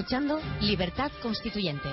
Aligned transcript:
Escuchando 0.00 0.40
Libertad 0.62 1.12
Constituyente. 1.20 1.90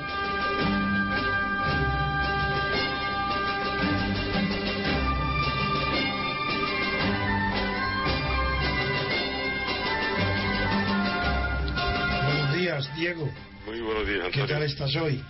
Buenos 12.23 12.55
días, 12.55 12.95
Diego. 12.95 13.29
Muy 13.65 13.81
buenos 13.81 14.07
días, 14.07 14.19
¿Qué 14.31 14.41
Antonio. 14.41 14.47
tal 14.47 14.63
estás 14.63 14.95
hoy? 14.95 15.21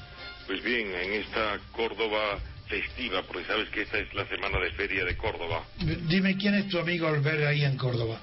Pues 0.45 0.63
bien, 0.63 0.87
en 0.93 1.13
esta 1.13 1.57
Córdoba 1.71 2.37
festiva, 2.67 3.23
porque 3.23 3.43
sabes 3.45 3.69
que 3.69 3.81
esta 3.81 3.97
es 3.97 4.13
la 4.13 4.27
semana 4.27 4.59
de 4.59 4.71
feria 4.73 5.03
de 5.03 5.17
Córdoba. 5.17 5.63
Dime 6.07 6.37
quién 6.37 6.53
es 6.53 6.67
tu 6.67 6.77
amigo 6.77 7.07
Albert 7.07 7.43
ahí 7.43 7.63
en 7.63 7.75
Córdoba. 7.75 8.19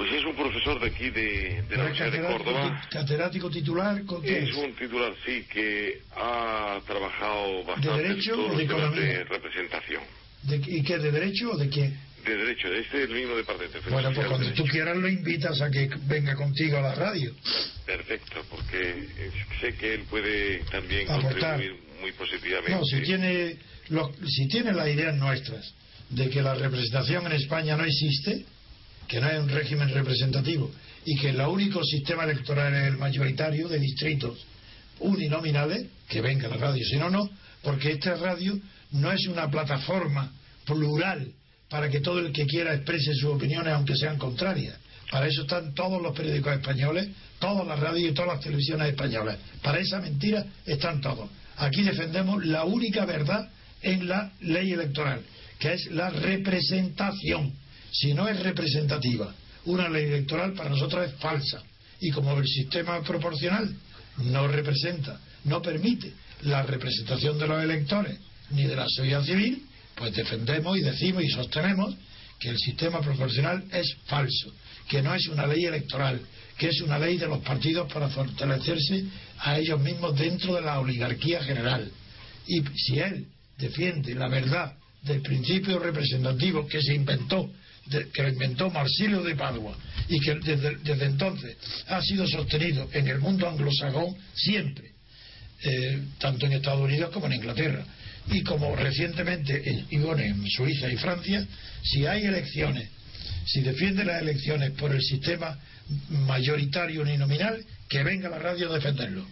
Pues 0.00 0.14
es 0.14 0.24
un 0.24 0.34
profesor 0.34 0.80
de 0.80 0.86
aquí 0.86 1.10
de, 1.10 1.62
de 1.68 1.76
la 1.76 1.90
¿Es 1.90 2.00
Universidad 2.00 2.10
de 2.12 2.20
Córdoba. 2.22 2.88
catedrático 2.90 3.50
titular? 3.50 4.02
¿Con 4.06 4.22
qué 4.22 4.38
Es 4.44 4.48
es? 4.48 4.54
un 4.56 4.72
titular, 4.74 5.12
sí, 5.26 5.44
que 5.52 6.00
ha 6.16 6.80
trabajado 6.86 7.64
bastante 7.64 8.02
derecho 8.08 8.30
en 8.32 8.36
todos 8.40 8.54
o 8.54 8.56
de 8.56 8.64
los 8.64 8.72
economía? 8.72 9.00
de 9.02 9.24
representación. 9.24 10.02
¿De, 10.44 10.56
¿Y 10.56 10.82
qué? 10.84 10.96
¿De 10.98 11.10
derecho 11.12 11.50
o 11.50 11.56
de 11.58 11.68
qué? 11.68 11.92
De 12.24 12.34
derecho, 12.34 12.68
este 12.72 13.02
es 13.04 13.10
el 13.10 13.14
mismo 13.14 13.36
departamento. 13.36 13.78
de 13.78 13.90
Bueno, 13.90 14.10
pues 14.14 14.26
cuando 14.26 14.50
tú 14.54 14.64
quieras 14.64 14.96
lo 14.96 15.06
invitas 15.06 15.60
a 15.60 15.70
que 15.70 15.90
venga 16.06 16.34
contigo 16.34 16.78
a 16.78 16.80
la 16.80 16.94
radio. 16.94 17.34
Perfecto, 17.84 18.42
porque 18.48 18.80
eh, 19.18 19.30
sé 19.60 19.74
que 19.74 19.92
él 19.96 20.04
puede 20.08 20.60
también 20.70 21.10
Aportar. 21.10 21.56
contribuir 21.58 21.78
muy 22.00 22.12
positivamente. 22.12 22.72
No, 22.72 22.84
si 22.86 23.02
tiene, 23.02 23.56
lo- 23.90 24.14
si 24.26 24.48
tiene 24.48 24.72
las 24.72 24.88
ideas 24.88 25.14
nuestras 25.16 25.74
de 26.08 26.30
que 26.30 26.40
la 26.40 26.54
representación 26.54 27.26
en 27.26 27.32
España 27.32 27.76
no 27.76 27.84
existe, 27.84 28.46
que 29.10 29.20
no 29.20 29.26
hay 29.26 29.38
un 29.38 29.48
régimen 29.48 29.88
representativo 29.88 30.70
y 31.04 31.16
que 31.16 31.30
el 31.30 31.40
único 31.40 31.82
sistema 31.82 32.22
electoral 32.22 32.72
es 32.74 32.86
el 32.86 32.96
mayoritario 32.96 33.68
de 33.68 33.80
distritos 33.80 34.38
uninominales, 35.00 35.86
que 36.08 36.20
venga 36.20 36.46
la 36.46 36.56
radio. 36.56 36.84
Si 36.84 36.96
no, 36.96 37.10
no, 37.10 37.28
porque 37.60 37.90
esta 37.90 38.14
radio 38.14 38.56
no 38.92 39.10
es 39.10 39.26
una 39.26 39.50
plataforma 39.50 40.32
plural 40.64 41.26
para 41.68 41.90
que 41.90 42.00
todo 42.00 42.20
el 42.20 42.30
que 42.32 42.46
quiera 42.46 42.72
exprese 42.72 43.12
sus 43.14 43.30
opiniones 43.30 43.72
aunque 43.72 43.96
sean 43.96 44.16
contrarias. 44.16 44.78
Para 45.10 45.26
eso 45.26 45.42
están 45.42 45.74
todos 45.74 46.00
los 46.00 46.16
periódicos 46.16 46.52
españoles, 46.52 47.08
todas 47.40 47.66
las 47.66 47.80
radios 47.80 48.12
y 48.12 48.14
todas 48.14 48.34
las 48.34 48.44
televisiones 48.44 48.90
españolas. 48.90 49.38
Para 49.60 49.80
esa 49.80 50.00
mentira 50.00 50.46
están 50.64 51.00
todos. 51.00 51.28
Aquí 51.56 51.82
defendemos 51.82 52.46
la 52.46 52.64
única 52.64 53.04
verdad 53.06 53.48
en 53.82 54.06
la 54.06 54.30
ley 54.40 54.72
electoral, 54.72 55.22
que 55.58 55.72
es 55.72 55.90
la 55.90 56.10
representación. 56.10 57.52
Si 57.92 58.14
no 58.14 58.28
es 58.28 58.40
representativa, 58.42 59.34
una 59.64 59.88
ley 59.88 60.04
electoral 60.04 60.52
para 60.54 60.70
nosotros 60.70 61.08
es 61.08 61.14
falsa. 61.20 61.62
Y 62.00 62.10
como 62.10 62.36
el 62.38 62.46
sistema 62.46 63.00
proporcional 63.02 63.74
no 64.24 64.48
representa, 64.48 65.20
no 65.44 65.60
permite 65.60 66.12
la 66.42 66.62
representación 66.62 67.38
de 67.38 67.46
los 67.46 67.62
electores 67.62 68.18
ni 68.50 68.64
de 68.64 68.76
la 68.76 68.86
sociedad 68.88 69.22
civil, 69.22 69.62
pues 69.94 70.14
defendemos 70.14 70.78
y 70.78 70.80
decimos 70.80 71.22
y 71.22 71.28
sostenemos 71.28 71.94
que 72.38 72.48
el 72.48 72.58
sistema 72.58 73.00
proporcional 73.00 73.64
es 73.70 73.96
falso, 74.06 74.52
que 74.88 75.02
no 75.02 75.14
es 75.14 75.28
una 75.28 75.46
ley 75.46 75.66
electoral, 75.66 76.20
que 76.56 76.68
es 76.68 76.80
una 76.80 76.98
ley 76.98 77.18
de 77.18 77.26
los 77.26 77.40
partidos 77.40 77.92
para 77.92 78.08
fortalecerse 78.08 79.04
a 79.38 79.58
ellos 79.58 79.80
mismos 79.80 80.18
dentro 80.18 80.54
de 80.54 80.62
la 80.62 80.80
oligarquía 80.80 81.42
general. 81.42 81.90
Y 82.46 82.62
si 82.76 82.98
él 82.98 83.26
defiende 83.58 84.14
la 84.14 84.28
verdad 84.28 84.74
del 85.02 85.20
principio 85.20 85.78
representativo 85.78 86.66
que 86.66 86.82
se 86.82 86.94
inventó, 86.94 87.50
de- 87.86 88.08
que 88.10 88.22
lo 88.22 88.28
inventó 88.28 88.70
Marsilio 88.70 89.22
de 89.22 89.34
Padua 89.34 89.76
y 90.08 90.20
que 90.20 90.34
desde, 90.36 91.04
entonces 91.04 91.56
ha 91.88 92.00
sido 92.02 92.26
sostenido 92.26 92.88
en 92.92 93.08
el 93.08 93.18
mundo 93.18 93.48
anglosajón 93.48 94.16
siempre, 94.34 94.90
eh, 95.62 96.02
tanto 96.18 96.46
en 96.46 96.52
Estados 96.52 96.80
Unidos 96.80 97.10
como 97.10 97.26
en 97.26 97.34
Inglaterra. 97.34 97.84
Y 98.30 98.42
como 98.42 98.76
recientemente 98.76 99.68
en, 99.68 99.86
y 99.90 99.96
en 99.96 100.46
Suiza 100.48 100.92
y 100.92 100.96
Francia, 100.96 101.46
si 101.82 102.06
hay 102.06 102.24
elecciones, 102.24 102.88
si 103.46 103.60
defiende 103.62 104.04
las 104.04 104.20
elecciones 104.22 104.70
por 104.72 104.94
el 104.94 105.00
sistema 105.02 105.58
mayoritario 106.10 107.02
uninominal, 107.02 107.64
que 107.88 108.02
venga 108.04 108.28
la 108.28 108.38
radio 108.38 108.70
a 108.70 108.74
defenderlo. 108.74 109.26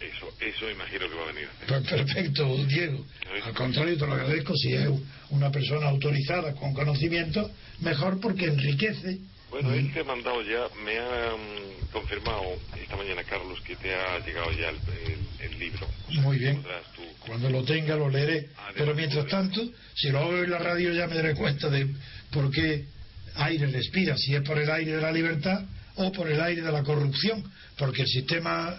Pues 0.00 0.12
eso, 0.14 0.32
eso 0.40 0.70
imagino 0.70 1.08
que 1.10 1.14
va 1.14 1.22
a 1.24 1.32
venir. 1.32 1.48
Pues 1.68 1.82
perfecto, 1.82 2.56
Diego. 2.66 3.04
Al 3.44 3.52
contrario, 3.54 3.96
te 3.98 4.06
lo 4.06 4.12
agradezco 4.14 4.54
si 4.56 4.72
es 4.74 4.88
una 5.30 5.50
persona 5.50 5.88
autorizada 5.88 6.54
con 6.54 6.72
conocimiento, 6.72 7.50
mejor 7.80 8.18
porque 8.20 8.46
enriquece. 8.46 9.18
Bueno, 9.50 9.72
él 9.74 9.92
te 9.92 10.00
ha 10.00 10.04
mandado 10.04 10.42
ya, 10.42 10.68
me 10.84 10.96
ha 10.98 11.32
mm, 11.36 11.90
confirmado 11.92 12.42
esta 12.80 12.96
mañana, 12.96 13.22
Carlos, 13.24 13.60
que 13.62 13.76
te 13.76 13.92
ha 13.94 14.18
llegado 14.24 14.50
ya 14.52 14.70
el, 14.70 14.76
el- 15.06 15.50
el 15.52 15.58
libro. 15.58 15.86
Muy 16.22 16.38
bien. 16.38 16.62
Tú- 16.94 17.02
Cuando 17.26 17.50
lo 17.50 17.62
tenga 17.64 17.96
lo 17.96 18.08
leeré. 18.08 18.48
Pero 18.76 18.94
mientras 18.94 19.26
tanto, 19.26 19.60
si 19.94 20.08
lo 20.10 20.20
oigo 20.26 20.44
en 20.44 20.50
la 20.50 20.58
radio 20.58 20.92
ya 20.94 21.06
me 21.08 21.16
daré 21.16 21.34
cuenta 21.34 21.68
de 21.68 21.88
por 22.30 22.50
qué 22.50 22.84
aire 23.36 23.66
respira, 23.66 24.16
si 24.16 24.34
es 24.34 24.42
por 24.42 24.58
el 24.58 24.70
aire 24.70 24.92
de 24.96 25.02
la 25.02 25.12
libertad 25.12 25.62
o 25.96 26.10
por 26.12 26.28
el 26.30 26.40
aire 26.40 26.62
de 26.62 26.72
la 26.72 26.82
corrupción. 26.84 27.42
Porque 27.76 28.02
el 28.02 28.08
sistema 28.08 28.76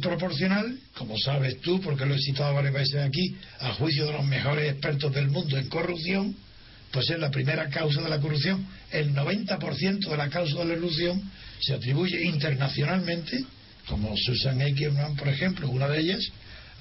proporcional, 0.00 0.78
como 0.94 1.16
sabes 1.18 1.60
tú, 1.60 1.80
porque 1.80 2.06
lo 2.06 2.14
he 2.14 2.18
citado 2.18 2.54
varias 2.54 2.74
veces 2.74 2.96
aquí, 2.96 3.36
a 3.60 3.72
juicio 3.74 4.06
de 4.06 4.12
los 4.12 4.24
mejores 4.24 4.72
expertos 4.72 5.12
del 5.12 5.28
mundo 5.28 5.56
en 5.56 5.68
corrupción, 5.68 6.36
pues 6.90 7.10
es 7.10 7.18
la 7.18 7.30
primera 7.30 7.68
causa 7.68 8.02
de 8.02 8.08
la 8.08 8.20
corrupción. 8.20 8.66
El 8.90 9.14
90% 9.14 10.08
de 10.08 10.16
la 10.16 10.28
causa 10.28 10.58
de 10.58 10.64
la 10.64 10.74
corrupción 10.74 11.30
se 11.60 11.74
atribuye 11.74 12.24
internacionalmente, 12.24 13.44
como 13.86 14.16
Susan 14.16 14.60
Eichmann, 14.60 15.16
por 15.16 15.28
ejemplo, 15.28 15.68
una 15.68 15.88
de 15.88 16.00
ellas, 16.00 16.30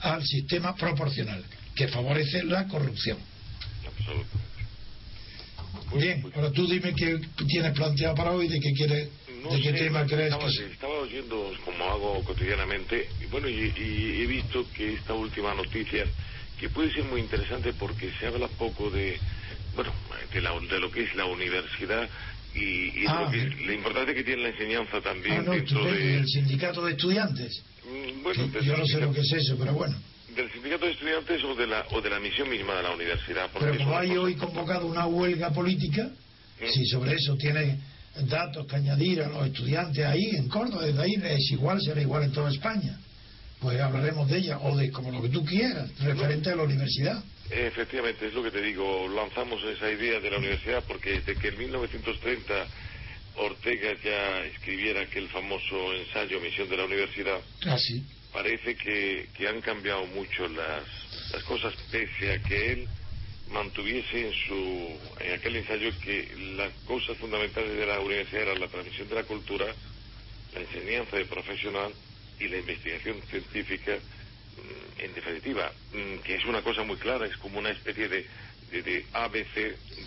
al 0.01 0.23
sistema 0.25 0.75
proporcional, 0.75 1.43
que 1.75 1.87
favorece 1.87 2.43
la 2.43 2.67
corrupción. 2.67 3.17
Absolutamente. 3.85 4.47
Bien, 5.95 6.21
ahora 6.35 6.51
tú 6.51 6.67
dime 6.67 6.93
qué 6.93 7.19
tienes 7.47 7.71
planteado 7.71 8.15
para 8.15 8.31
hoy, 8.31 8.47
de 8.49 8.59
qué 8.59 8.73
quieres, 8.73 9.09
No 9.43 9.49
de 9.51 9.61
qué 9.61 9.71
sé, 9.71 9.77
tema 9.77 10.05
crees 10.05 10.31
estaba, 10.33 10.45
que 10.45 10.51
se- 10.57 10.65
estaba 10.71 10.93
oyendo 10.99 11.51
como 11.65 11.83
hago 11.85 12.23
cotidianamente 12.23 13.07
y 13.21 13.25
bueno 13.27 13.47
y, 13.49 13.73
y 13.77 14.21
he 14.21 14.25
visto 14.25 14.65
que 14.75 14.93
esta 14.93 15.13
última 15.13 15.53
noticia 15.53 16.05
que 16.59 16.69
puede 16.69 16.91
ser 16.91 17.03
muy 17.05 17.21
interesante 17.21 17.73
porque 17.73 18.11
se 18.19 18.27
habla 18.27 18.47
poco 18.47 18.89
de 18.89 19.19
bueno 19.75 19.91
de, 20.33 20.41
la- 20.41 20.59
de 20.59 20.79
lo 20.79 20.91
que 20.91 21.03
es 21.03 21.15
la 21.15 21.25
universidad 21.25 22.09
y, 22.55 23.03
y 23.03 23.05
Ah, 23.07 23.21
lo 23.25 23.31
que- 23.31 23.65
la 23.65 23.73
importancia 23.73 24.13
que 24.15 24.23
tiene 24.23 24.41
la 24.43 24.49
enseñanza 24.49 24.99
también 25.01 25.39
Ah, 25.39 25.43
no, 25.43 25.51
dentro 25.51 25.83
de 25.85 26.17
el 26.17 26.25
sindicato 26.27 26.83
de 26.85 26.91
estudiantes. 26.93 27.63
Mm, 27.85 28.23
bueno, 28.23 28.51
que 28.51 28.65
yo 28.65 28.75
no 28.77 28.85
sé 28.85 28.99
lo 28.99 29.13
que 29.13 29.21
es 29.21 29.31
eso, 29.33 29.55
pero 29.59 29.73
bueno. 29.73 29.95
del 30.35 30.51
sindicato 30.51 30.85
de 30.85 30.91
estudiantes 30.91 31.43
o 31.43 31.55
de 31.55 31.67
la 31.67 31.85
o 31.91 32.01
de 32.01 32.09
la 32.09 32.19
misión 32.19 32.49
misma 32.49 32.75
de 32.75 32.83
la 32.83 32.91
universidad 32.91 33.49
Pero 33.59 33.75
como 33.77 33.97
hay 33.97 34.17
hoy 34.17 34.35
convocado 34.35 34.87
una 34.87 35.05
huelga 35.07 35.51
política, 35.51 36.09
si 36.73 36.85
sobre 36.87 37.13
eso 37.13 37.35
tiene 37.37 37.77
datos 38.23 38.65
que 38.67 38.75
añadir 38.75 39.21
a 39.21 39.29
los 39.29 39.47
estudiantes 39.47 40.05
ahí 40.05 40.35
en 40.35 40.47
Córdoba, 40.47 40.85
desde 40.85 41.01
ahí 41.01 41.15
es 41.23 41.51
igual, 41.51 41.81
será 41.81 42.01
igual 42.01 42.23
en 42.23 42.31
toda 42.31 42.49
España. 42.49 42.99
Pues 43.59 43.79
hablaremos 43.79 44.29
de 44.29 44.37
ella, 44.37 44.59
o 44.59 44.75
de 44.77 44.91
como 44.91 45.11
lo 45.11 45.21
que 45.21 45.29
tú 45.29 45.43
quieras, 45.43 45.89
referente 45.99 46.51
a 46.51 46.55
la 46.55 46.63
universidad. 46.63 47.23
Efectivamente, 47.49 48.27
es 48.27 48.33
lo 48.33 48.43
que 48.43 48.51
te 48.51 48.61
digo, 48.61 49.07
lanzamos 49.07 49.63
esa 49.63 49.89
idea 49.89 50.19
de 50.19 50.29
la 50.29 50.37
universidad 50.37 50.83
porque 50.87 51.21
desde 51.21 51.35
que 51.35 51.47
en 51.47 51.57
1930 51.57 52.53
Ortega 53.37 53.93
ya 54.03 54.39
escribiera 54.45 55.01
aquel 55.01 55.27
famoso 55.29 55.93
ensayo 55.93 56.41
Misión 56.41 56.69
de 56.69 56.77
la 56.77 56.85
Universidad, 56.85 57.39
Así. 57.65 58.03
parece 58.33 58.75
que, 58.75 59.29
que 59.37 59.47
han 59.47 59.61
cambiado 59.61 60.05
mucho 60.07 60.47
las, 60.49 60.83
las 61.31 61.43
cosas 61.43 61.73
pese 61.91 62.33
a 62.33 62.39
que 62.39 62.71
él 62.73 62.87
mantuviese 63.51 64.27
en 64.27 64.33
su 64.33 64.99
en 65.19 65.33
aquel 65.33 65.55
ensayo 65.55 65.91
que 66.03 66.27
las 66.55 66.71
cosas 66.85 67.17
fundamentales 67.17 67.77
de 67.77 67.85
la 67.85 67.99
universidad 67.99 68.43
eran 68.43 68.59
la 68.59 68.67
transmisión 68.67 69.07
de 69.09 69.15
la 69.15 69.23
cultura, 69.23 69.65
la 70.53 70.59
enseñanza 70.59 71.17
de 71.17 71.25
profesional 71.25 71.91
y 72.39 72.47
la 72.47 72.57
investigación 72.57 73.21
científica, 73.29 73.93
mm, 73.95 75.01
en 75.01 75.13
definitiva, 75.13 75.71
mm, 75.93 76.23
que 76.23 76.35
es 76.35 76.45
una 76.45 76.61
cosa 76.61 76.83
muy 76.83 76.97
clara, 76.97 77.25
es 77.25 77.37
como 77.37 77.59
una 77.59 77.69
especie 77.69 78.07
de, 78.07 78.25
de, 78.71 78.81
de 78.83 79.05
ABC 79.13 79.55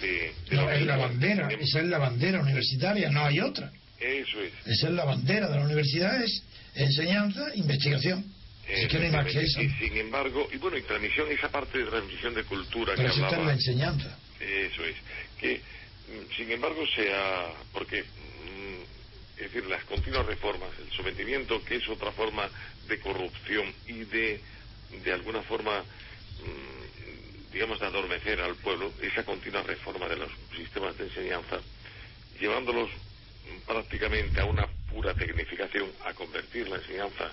de... 0.00 0.32
de 0.50 0.56
no, 0.56 0.70
es 0.70 0.82
la 0.82 0.96
bandera, 0.96 1.48
esa 1.48 1.80
es 1.80 1.86
la 1.86 1.98
bandera 1.98 2.40
universitaria, 2.40 3.10
no 3.10 3.24
hay 3.24 3.40
otra. 3.40 3.72
Eso 3.98 4.40
es. 4.40 4.52
Esa 4.66 4.88
es 4.88 4.94
la 4.94 5.04
bandera 5.04 5.48
de 5.48 5.56
la 5.56 5.64
universidad, 5.64 6.22
es 6.22 6.42
enseñanza, 6.74 7.54
investigación. 7.54 8.24
Que 8.70 9.40
eso. 9.40 9.62
Y 9.62 9.70
sin 9.70 9.96
embargo, 9.96 10.48
y 10.52 10.56
bueno, 10.58 10.76
y 10.76 10.82
transmisión, 10.82 11.30
esa 11.30 11.50
parte 11.50 11.78
de 11.78 11.86
transmisión 11.86 12.34
de 12.34 12.44
cultura 12.44 12.94
Pero 12.94 13.08
que 13.08 13.14
está 13.14 13.26
hablaba... 13.26 13.42
en 13.42 13.48
la 13.48 13.54
enseñanza. 13.54 14.18
Eso 14.38 14.84
es. 14.84 14.96
Que, 15.38 15.56
mm, 15.56 16.36
sin 16.36 16.52
embargo, 16.52 16.84
sea. 16.94 17.52
Porque, 17.72 18.02
mm, 18.02 18.82
es 19.38 19.52
decir, 19.52 19.66
las 19.66 19.84
continuas 19.84 20.26
reformas, 20.26 20.70
el 20.78 20.90
sometimiento, 20.96 21.64
que 21.64 21.76
es 21.76 21.88
otra 21.88 22.12
forma 22.12 22.48
de 22.86 22.98
corrupción 23.00 23.72
y 23.86 24.04
de, 24.04 24.40
de 25.02 25.12
alguna 25.12 25.42
forma, 25.42 25.80
mm, 25.80 27.52
digamos, 27.52 27.80
de 27.80 27.86
adormecer 27.86 28.40
al 28.40 28.54
pueblo, 28.56 28.92
esa 29.02 29.24
continua 29.24 29.62
reforma 29.62 30.08
de 30.08 30.16
los 30.16 30.30
sistemas 30.56 30.96
de 30.96 31.04
enseñanza, 31.04 31.60
llevándolos 32.38 32.90
prácticamente 33.66 34.40
a 34.40 34.44
una 34.44 34.66
pura 34.90 35.14
tecnificación, 35.14 35.90
a 36.04 36.14
convertir 36.14 36.68
la 36.68 36.76
enseñanza 36.76 37.32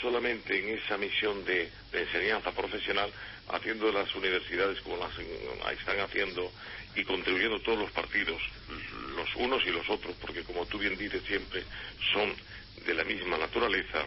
solamente 0.00 0.58
en 0.58 0.78
esa 0.78 0.96
misión 0.96 1.44
de, 1.44 1.70
de 1.92 2.02
enseñanza 2.02 2.52
profesional, 2.52 3.10
haciendo 3.50 3.90
las 3.92 4.14
universidades 4.14 4.80
como 4.82 4.96
las 4.98 5.16
en- 5.18 5.78
están 5.78 6.00
haciendo 6.00 6.52
y 6.96 7.04
contribuyendo 7.04 7.60
todos 7.62 7.78
los 7.78 7.90
partidos, 7.92 8.40
los 9.16 9.34
unos 9.36 9.62
y 9.66 9.70
los 9.70 9.88
otros, 9.88 10.14
porque 10.20 10.42
como 10.42 10.66
tú 10.66 10.78
bien 10.78 10.96
dices 10.98 11.22
siempre, 11.26 11.62
son 12.12 12.32
de 12.86 12.94
la 12.94 13.04
misma 13.04 13.38
naturaleza, 13.38 14.04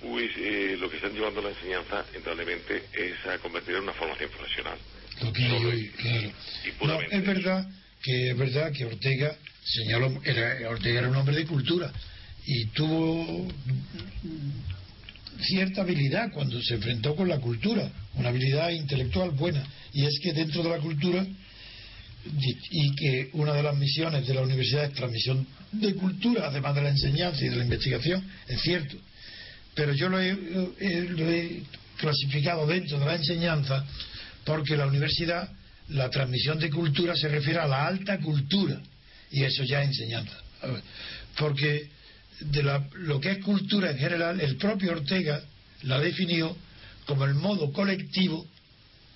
pues 0.00 0.30
eh, 0.36 0.76
lo 0.78 0.88
que 0.88 0.96
están 0.96 1.12
llevando 1.12 1.42
la 1.42 1.50
enseñanza, 1.50 2.04
indudablemente, 2.14 2.84
es 2.92 3.26
a 3.26 3.38
convertir 3.38 3.74
en 3.76 3.82
una 3.82 3.92
formación 3.94 4.30
profesional. 4.30 4.78
Lo 5.22 5.32
que 5.32 5.44
hay 5.44 5.64
hoy, 5.64 5.88
claro. 5.90 6.32
y 6.80 6.86
No, 6.86 7.00
es 7.00 7.26
verdad 7.26 7.68
que 8.02 8.30
es 8.30 8.36
verdad 8.38 8.72
que 8.72 8.84
Ortega 8.84 9.36
señaló, 9.64 10.20
era, 10.24 10.70
Ortega 10.70 11.00
era 11.00 11.08
un 11.08 11.16
hombre 11.16 11.34
de 11.36 11.46
cultura 11.46 11.92
y 12.46 12.66
tuvo 12.66 13.48
cierta 15.40 15.82
habilidad 15.82 16.30
cuando 16.32 16.60
se 16.62 16.74
enfrentó 16.74 17.14
con 17.14 17.28
la 17.28 17.38
cultura, 17.38 17.90
una 18.14 18.28
habilidad 18.28 18.70
intelectual 18.70 19.30
buena, 19.30 19.64
y 19.92 20.04
es 20.04 20.18
que 20.20 20.32
dentro 20.32 20.62
de 20.62 20.70
la 20.70 20.78
cultura 20.78 21.26
y 22.70 22.94
que 22.96 23.30
una 23.34 23.54
de 23.54 23.62
las 23.62 23.76
misiones 23.76 24.26
de 24.26 24.34
la 24.34 24.42
universidad 24.42 24.84
es 24.84 24.92
transmisión 24.92 25.46
de 25.72 25.94
cultura, 25.94 26.48
además 26.48 26.74
de 26.74 26.82
la 26.82 26.88
enseñanza 26.90 27.44
y 27.44 27.48
de 27.48 27.56
la 27.56 27.64
investigación, 27.64 28.24
es 28.48 28.60
cierto, 28.60 28.96
pero 29.74 29.92
yo 29.94 30.08
lo 30.08 30.20
he, 30.20 30.36
eh, 30.80 31.62
clasificado 31.96 32.66
dentro 32.66 32.98
de 32.98 33.06
la 33.06 33.14
enseñanza 33.14 33.84
porque 34.44 34.76
la 34.76 34.86
universidad, 34.86 35.48
la 35.88 36.08
transmisión 36.10 36.58
de 36.58 36.70
cultura 36.70 37.14
se 37.14 37.28
refiere 37.28 37.60
a 37.60 37.66
la 37.66 37.86
alta 37.86 38.18
cultura. 38.18 38.80
Y 39.30 39.44
eso 39.44 39.62
ya 39.64 39.82
es 39.82 39.88
enseñanza. 39.88 40.36
Porque 41.36 41.90
de 42.40 42.62
la- 42.62 42.88
lo 42.94 43.20
que 43.20 43.32
es 43.32 43.38
cultura 43.44 43.90
en 43.90 43.98
general, 43.98 44.40
el 44.40 44.56
propio 44.56 44.92
Ortega 44.92 45.42
la 45.82 45.98
definió 46.00 46.56
como 47.06 47.24
el 47.24 47.34
modo 47.34 47.72
colectivo 47.72 48.46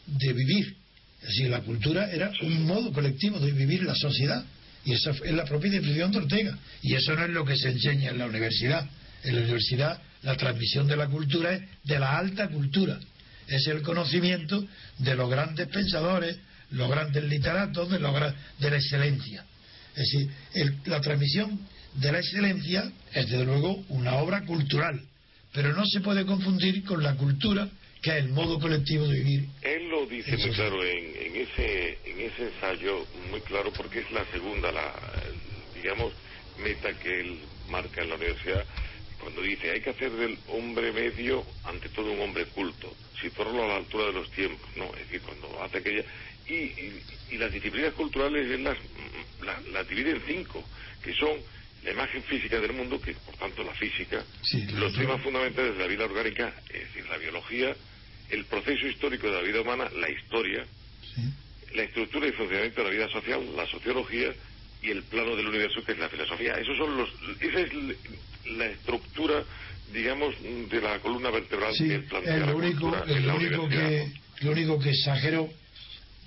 de 0.07 0.33
vivir. 0.33 0.77
Es 1.21 1.29
decir, 1.29 1.51
la 1.51 1.61
cultura 1.61 2.11
era 2.11 2.33
un 2.43 2.65
modo 2.67 2.93
colectivo 2.93 3.39
de 3.39 3.53
vivir 3.53 3.85
la 3.85 3.95
sociedad. 3.95 4.45
Y 4.85 4.95
esa 4.95 5.11
es 5.11 5.33
la 5.33 5.45
propia 5.45 5.71
definición 5.71 6.11
de 6.11 6.19
Ortega. 6.19 6.59
Y 6.83 6.95
eso 6.95 7.15
no 7.15 7.25
es 7.25 7.31
lo 7.31 7.45
que 7.45 7.57
se 7.57 7.69
enseña 7.71 8.11
en 8.11 8.19
la 8.19 8.27
universidad. 8.27 8.89
En 9.23 9.37
la 9.37 9.43
universidad 9.43 10.03
la 10.23 10.37
transmisión 10.37 10.87
de 10.87 10.97
la 10.97 11.09
cultura 11.09 11.53
es 11.55 11.63
de 11.85 11.99
la 11.99 12.19
alta 12.19 12.49
cultura. 12.49 12.99
Es 13.47 13.67
el 13.69 13.83
conocimiento 13.83 14.65
de 14.99 15.15
los 15.15 15.31
grandes 15.31 15.69
pensadores, 15.69 16.39
los 16.71 16.89
grandes 16.91 17.23
literatos, 17.25 17.91
de, 17.91 18.01
los 18.01 18.15
de 18.59 18.71
la 18.71 18.77
excelencia. 18.77 19.45
Es 19.95 20.11
decir, 20.11 20.31
el- 20.55 20.77
la 20.87 21.01
transmisión 21.01 21.61
de 21.94 22.12
la 22.12 22.19
excelencia 22.19 22.91
es 23.12 23.29
desde 23.29 23.44
luego 23.44 23.85
una 23.89 24.17
obra 24.17 24.43
cultural, 24.44 25.00
pero 25.53 25.75
no 25.75 25.85
se 25.87 26.00
puede 26.00 26.25
confundir 26.25 26.85
con 26.85 27.03
la 27.03 27.15
cultura, 27.17 27.69
que 28.00 28.11
es 28.11 28.25
el 28.25 28.31
modo 28.31 28.59
colectivo 28.59 29.06
de 29.06 29.19
vivir. 29.21 29.49
Él 29.62 29.89
lo 29.89 30.06
dice 30.06 30.37
muy 30.37 30.50
claro 30.50 30.85
en, 30.85 31.17
en 31.17 31.37
ese 31.37 31.99
en 32.06 32.21
ese 32.21 32.49
ensayo, 32.49 33.06
muy 33.31 33.41
claro, 33.43 33.73
porque 33.73 34.00
es 34.00 34.11
la 34.11 34.25
segunda, 34.33 34.73
la 34.73 34.93
digamos, 35.75 36.12
meta 36.62 36.93
que 36.99 37.21
él 37.21 37.39
marca 37.69 38.03
en 38.03 38.09
la 38.09 38.17
universidad, 38.17 38.65
cuando 39.21 39.43
dice 39.43 39.71
hay 39.71 39.81
que 39.81 39.91
hacer 39.91 40.11
del 40.12 40.37
hombre 40.49 40.93
medio, 40.93 41.44
ante 41.65 41.89
todo 41.91 42.12
un 42.12 42.21
hombre 42.21 42.47
culto, 42.47 42.93
situarlo 43.21 43.65
a 43.65 43.69
la 43.69 43.77
altura 43.77 44.06
de 44.06 44.12
los 44.15 44.31
tiempos, 44.33 44.69
¿no? 44.77 44.87
Es 44.94 45.09
decir, 45.09 45.21
cuando 45.21 45.62
hace 45.62 45.79
aquella... 45.79 46.05
Y, 46.49 46.55
y, 46.55 47.03
y 47.31 47.39
las 47.39 47.53
disciplinas 47.53 47.94
culturales 47.94 48.50
él 48.50 48.65
las, 48.65 48.77
las, 49.44 49.65
las 49.69 49.89
divide 49.89 50.11
en 50.11 50.23
cinco, 50.27 50.65
que 51.05 51.15
son 51.15 51.39
la 51.84 51.90
imagen 51.90 52.23
física 52.23 52.61
del 52.61 52.73
mundo, 52.73 53.00
que 53.00 53.12
por 53.14 53.37
tanto 53.37 53.62
la 53.62 53.75
física, 53.75 54.23
Sí, 54.43 54.67
los 54.75 54.94
temas 54.94 55.20
fundamentales 55.23 55.75
de 55.75 55.81
la 55.81 55.87
vida 55.87 56.05
orgánica, 56.05 56.55
es 56.73 56.81
decir, 56.81 57.06
la 57.08 57.19
biología, 57.19 57.75
el 58.31 58.44
proceso 58.44 58.87
histórico 58.87 59.26
de 59.26 59.34
la 59.34 59.43
vida 59.43 59.61
humana, 59.61 59.90
la 59.99 60.08
historia, 60.08 60.64
¿sí? 61.14 61.23
la 61.75 61.82
estructura 61.82 62.26
y 62.29 62.32
funcionamiento 62.32 62.82
de 62.82 62.88
la 62.88 62.94
vida 62.94 63.08
social, 63.08 63.56
la 63.56 63.67
sociología 63.67 64.32
y 64.82 64.90
el 64.90 65.02
plano 65.05 65.37
del 65.37 65.49
universo 65.49 65.84
que 65.84 65.93
es 65.93 65.99
la 65.99 66.08
filosofía. 66.08 66.55
Esos 66.55 66.76
son 66.76 66.96
los, 66.96 67.08
esa 67.40 67.61
es 67.61 67.73
la 68.46 68.67
estructura, 68.67 69.44
digamos, 69.93 70.34
de 70.43 70.81
la 70.81 70.99
columna 70.99 71.31
vertebral 71.31 71.75
Sí, 71.75 71.90
es 71.90 72.11
la 72.12 72.46
lo 72.46 72.56
único, 72.56 72.90
cultura 72.90 73.05
en 73.06 73.26
la 73.26 73.38
que, 73.69 74.12
lo 74.40 74.52
único 74.52 74.79
que 74.79 74.90
exageró, 74.90 75.49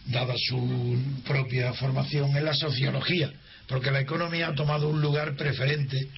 dada 0.05 0.33
su 0.37 0.97
propia 1.25 1.73
formación, 1.73 2.35
es 2.35 2.43
la 2.43 2.53
sociología, 2.53 3.31
porque 3.67 3.91
la 3.91 4.01
economía 4.01 4.47
ha 4.47 4.55
tomado 4.55 4.89
un 4.89 5.01
lugar 5.01 5.35
preferente 5.35 6.09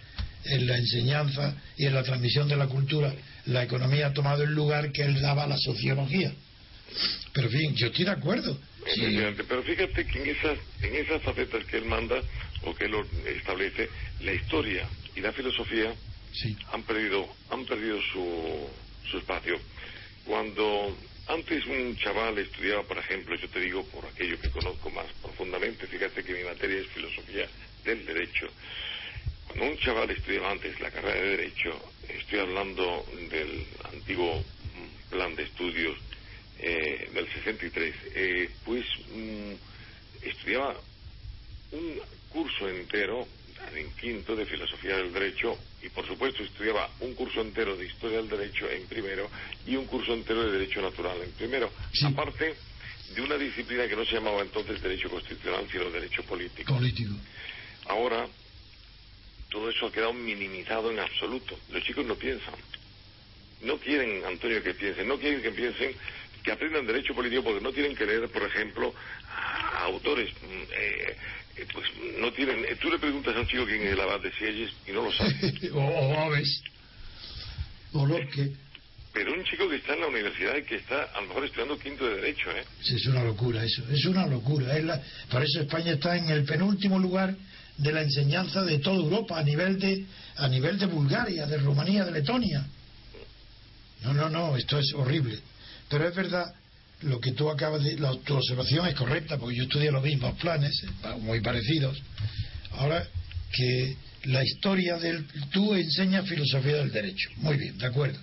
en 0.45 0.67
la 0.67 0.77
enseñanza 0.77 1.55
y 1.77 1.85
en 1.85 1.94
la 1.94 2.03
transmisión 2.03 2.47
de 2.47 2.55
la 2.55 2.67
cultura. 2.67 3.13
La 3.45 3.63
economía 3.63 4.07
ha 4.07 4.13
tomado 4.13 4.44
el 4.44 4.53
lugar 4.53 4.91
que 4.91 5.03
él 5.03 5.21
daba 5.21 5.44
a 5.44 5.47
la 5.47 5.57
sociología. 5.57 6.31
Pero, 7.33 7.47
en 7.47 7.53
fin, 7.53 7.75
yo 7.75 7.88
estoy 7.88 8.05
de 8.05 8.11
acuerdo. 8.11 8.57
Sí, 8.94 9.01
Pero 9.47 9.63
fíjate 9.63 10.05
que 10.05 10.21
en 10.21 10.29
esas, 10.29 10.57
en 10.81 10.95
esas 10.95 11.21
facetas 11.21 11.65
que 11.65 11.77
él 11.77 11.85
manda 11.85 12.15
o 12.63 12.73
que 12.73 12.85
él 12.85 12.95
establece, 13.25 13.89
la 14.21 14.33
historia 14.33 14.87
y 15.16 15.21
la 15.21 15.33
filosofía 15.33 15.94
sí, 16.31 16.56
han 16.71 16.83
perdido, 16.83 17.27
han 17.49 17.66
perdido 17.66 17.99
su, 18.13 18.69
su 19.09 19.18
espacio. 19.18 19.59
Cuando 20.25 20.95
antes 21.27 21.65
un 21.65 21.95
chaval 21.97 22.37
estudiaba, 22.37 22.83
por 22.83 22.97
ejemplo, 22.97 23.35
yo 23.35 23.49
te 23.49 23.59
digo 23.59 23.83
por 23.85 24.05
aquello 24.05 24.39
que 24.39 24.49
conozco 24.49 24.89
más 24.89 25.05
profundamente, 25.21 25.87
fíjate 25.87 26.23
que 26.23 26.33
mi 26.33 26.43
materia 26.43 26.79
es 26.79 26.87
filosofía 26.87 27.47
del 27.83 28.05
derecho. 28.05 28.47
Cuando 29.47 29.65
un 29.65 29.77
chaval 29.77 30.09
estudiaba 30.11 30.51
antes 30.51 30.79
la 30.79 30.91
carrera 30.91 31.21
de 31.21 31.37
derecho, 31.37 31.93
estoy 32.07 32.39
hablando 32.39 33.05
del 33.29 33.65
antiguo 33.93 34.43
plan 35.09 35.35
de 35.35 35.43
estudios 35.43 35.97
eh, 36.59 37.09
del 37.13 37.31
63, 37.31 37.95
eh, 38.15 38.49
pues 38.65 38.85
mm, 39.09 39.53
estudiaba 40.21 40.79
un 41.71 42.01
curso 42.29 42.67
entero 42.69 43.27
en 43.76 43.92
quinto 43.94 44.35
de 44.35 44.45
filosofía 44.45 44.97
del 44.97 45.14
derecho 45.14 45.57
y 45.81 45.90
por 45.90 46.06
supuesto 46.07 46.44
estudiaba 46.44 46.90
un 47.02 47.14
curso 47.16 47.42
entero 47.42 47.76
de 47.76 47.85
historia 47.85 48.18
del 48.18 48.30
derecho 48.30 48.69
en 48.69 48.85
primero 48.87 49.30
y 49.66 49.76
un 49.76 49.85
curso 49.85 50.14
entero 50.14 50.44
de 50.44 50.57
derecho 50.57 50.81
natural 50.81 51.21
en 51.21 51.31
primero 51.31 51.71
Sí. 51.92 52.06
aparte 52.06 52.56
de 53.16 53.21
una 53.21 53.37
disciplina 53.37 53.87
que 53.87 53.95
no 53.95 54.06
se 54.06 54.14
llamaba 54.16 54.42
entonces 54.42 54.81
derecho 54.81 55.09
constitucional 55.09 55.68
sino 55.71 55.90
derecho 55.92 56.23
político 56.23 56.73
político. 56.73 57.14
ahora 57.87 58.28
todo 59.49 59.69
eso 59.69 59.87
ha 59.87 59.92
quedado 59.92 60.14
minimizado 60.14 60.92
en 60.92 60.99
absoluto 60.99 61.57
los 61.71 61.83
chicos 61.83 62.06
no 62.06 62.16
piensan 62.16 62.56
no 63.61 63.78
quieren 63.78 64.23
Antonio 64.26 64.61
que 64.64 64.73
piensen 64.73 65.07
no 65.07 65.18
quieren 65.18 65.42
que 65.42 65.52
piensen 65.52 65.95
que 66.44 66.52
aprendan 66.52 66.85
derecho 66.87 67.14
político 67.14 67.44
porque 67.44 67.61
no 67.61 67.71
tienen 67.73 67.95
que 67.95 68.06
leer 68.06 68.30
por 68.30 68.44
ejemplo 68.44 68.94
a 69.30 69.83
autores 69.85 70.31
mm, 70.42 70.61
eh, 70.78 71.18
pues 71.73 71.87
no 72.19 72.31
tienen 72.33 72.64
eh, 72.66 72.78
tú 72.80 72.90
le 72.90 72.99
preguntas 72.99 73.35
a 73.35 73.40
un 73.40 73.47
chico 73.47 73.66
quién 73.66 73.81
es 73.81 73.94
el 73.94 73.99
abad 73.99 74.21
de 74.21 74.31
Sieyes 74.33 74.71
y 74.87 74.92
no 74.92 75.04
lo 75.04 75.11
sabe 75.11 75.33
o, 75.73 75.80
o 75.80 76.19
Aves, 76.19 76.61
o 77.94 78.06
lo 78.06 78.18
que 78.30 78.52
pero 79.18 79.33
un 79.33 79.44
chico 79.45 79.68
que 79.68 79.78
está 79.78 79.95
en 79.95 80.02
la 80.02 80.07
universidad 80.07 80.56
y 80.57 80.61
que 80.61 80.76
está 80.76 81.06
a 81.06 81.21
lo 81.21 81.28
mejor 81.30 81.45
estudiando 81.45 81.80
quinto 81.80 82.07
de 82.07 82.18
derecho 82.18 82.52
eh 82.52 82.64
Sí, 82.83 82.97
es 82.97 83.07
una 83.07 83.23
locura 83.23 83.64
eso, 83.64 83.81
es 83.90 84.06
una 84.06 84.28
locura. 84.28 84.78
Es 84.78 84.83
la, 84.83 85.02
por 85.31 85.42
eso 85.42 85.61
España 85.61 85.94
está 85.94 86.16
en 86.16 86.30
el 86.30 86.44
penúltimo 86.44 86.99
lugar 86.99 87.35
de 87.78 87.92
la 87.92 88.04
enseñanza 88.04 88.64
de 88.64 88.78
toda 88.78 88.97
Europa 88.97 89.40
a 89.40 89.44
nivel 89.44 89.80
de 89.80 90.06
a 90.35 90.47
nivel 90.47 90.78
de 90.78 90.85
Bulgaria, 90.85 91.47
de 91.47 91.57
Rumanía, 91.57 92.06
de 92.06 92.11
Letonia. 92.11 92.64
No, 94.04 94.14
no, 94.14 94.30
no, 94.30 94.56
esto 94.56 94.78
es 94.78 94.94
horrible. 94.94 95.40
Pero 95.90 96.07
es 96.07 96.16
verdad 96.16 96.54
lo 97.01 97.19
que 97.19 97.31
tú 97.33 97.49
acabas 97.49 97.83
de. 97.83 97.97
La, 97.99 98.13
tu 98.16 98.35
observación 98.35 98.87
es 98.87 98.95
correcta, 98.95 99.37
porque 99.37 99.57
yo 99.57 99.63
estudié 99.63 99.92
los 99.92 100.04
mismos 100.04 100.37
planes, 100.39 100.71
muy 101.19 101.42
parecidos. 101.42 102.01
Ahora 102.71 103.07
que 103.51 103.95
la 104.25 104.44
historia 104.44 104.97
del. 104.97 105.25
Tú 105.51 105.73
enseñas 105.75 106.27
filosofía 106.27 106.77
del 106.77 106.92
derecho. 106.92 107.30
Muy 107.37 107.57
bien, 107.57 107.77
de 107.77 107.85
acuerdo. 107.85 108.19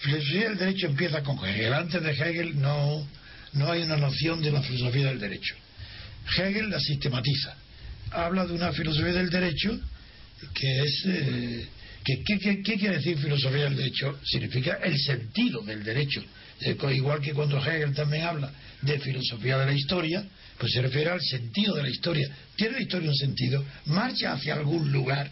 Filosofía 0.00 0.48
del 0.50 0.58
derecho 0.58 0.86
empieza 0.86 1.22
con 1.22 1.38
Hegel. 1.38 1.72
Antes 1.72 2.02
de 2.02 2.10
Hegel 2.10 2.60
no, 2.60 3.06
no 3.52 3.70
hay 3.70 3.82
una 3.82 3.96
noción 3.96 4.42
de 4.42 4.50
la 4.50 4.62
filosofía 4.62 5.06
del 5.08 5.20
derecho. 5.20 5.54
Hegel 6.36 6.70
la 6.70 6.80
sistematiza. 6.80 7.56
Habla 8.10 8.46
de 8.46 8.54
una 8.54 8.72
filosofía 8.72 9.12
del 9.12 9.30
derecho 9.30 9.80
que 10.52 10.80
es. 10.80 11.02
Eh, 11.06 11.68
que, 12.04 12.22
¿qué, 12.22 12.60
quiere 12.62 12.96
decir 12.96 13.18
filosofía 13.18 13.64
del 13.64 13.76
derecho? 13.76 14.18
Significa 14.24 14.78
el 14.82 14.98
sentido 14.98 15.62
del 15.62 15.82
derecho. 15.82 16.22
Igual 16.60 17.20
que 17.20 17.32
cuando 17.32 17.58
Hegel 17.58 17.94
también 17.94 18.24
habla 18.24 18.50
de 18.82 18.98
filosofía 18.98 19.58
de 19.58 19.66
la 19.66 19.72
historia, 19.72 20.24
pues 20.58 20.72
se 20.72 20.82
refiere 20.82 21.10
al 21.10 21.20
sentido 21.20 21.74
de 21.74 21.82
la 21.82 21.90
historia. 21.90 22.28
¿Tiene 22.56 22.74
la 22.74 22.82
historia 22.82 23.10
un 23.10 23.16
sentido? 23.16 23.64
¿Marcha 23.86 24.32
hacia 24.32 24.54
algún 24.54 24.90
lugar? 24.92 25.30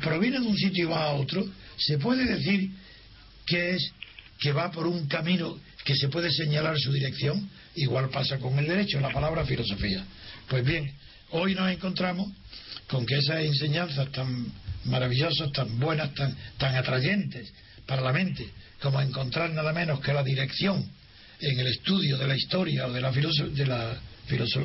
¿Proviene 0.00 0.40
de 0.40 0.46
un 0.46 0.56
sitio 0.56 0.84
y 0.84 0.88
va 0.88 1.04
a 1.04 1.12
otro? 1.12 1.46
¿Se 1.76 1.98
puede 1.98 2.24
decir 2.24 2.70
que 3.46 3.74
es 3.74 3.92
que 4.38 4.52
va 4.52 4.70
por 4.70 4.86
un 4.86 5.06
camino 5.06 5.58
que 5.84 5.96
se 5.96 6.08
puede 6.08 6.30
señalar 6.30 6.78
su 6.78 6.92
dirección? 6.92 7.50
Igual 7.74 8.10
pasa 8.10 8.38
con 8.38 8.58
el 8.58 8.66
derecho, 8.66 9.00
la 9.00 9.10
palabra 9.10 9.44
filosofía. 9.44 10.04
Pues 10.48 10.64
bien, 10.64 10.92
hoy 11.30 11.54
nos 11.54 11.70
encontramos 11.70 12.30
con 12.88 13.04
que 13.06 13.18
esas 13.18 13.40
enseñanzas 13.44 14.10
tan 14.12 14.46
maravillosas, 14.84 15.52
tan 15.52 15.78
buenas, 15.78 16.14
tan, 16.14 16.36
tan 16.58 16.74
atrayentes 16.76 17.52
para 17.86 18.02
la 18.02 18.12
mente, 18.12 18.48
como 18.80 19.00
encontrar 19.00 19.50
nada 19.50 19.72
menos 19.72 20.00
que 20.00 20.12
la 20.12 20.22
dirección 20.22 20.84
en 21.40 21.58
el 21.58 21.66
estudio 21.66 22.18
de 22.18 22.26
la 22.26 22.36
historia 22.36 22.86
o 22.86 22.92
de 22.92 23.00
la, 23.00 23.10
de 23.10 23.66
la 23.66 23.98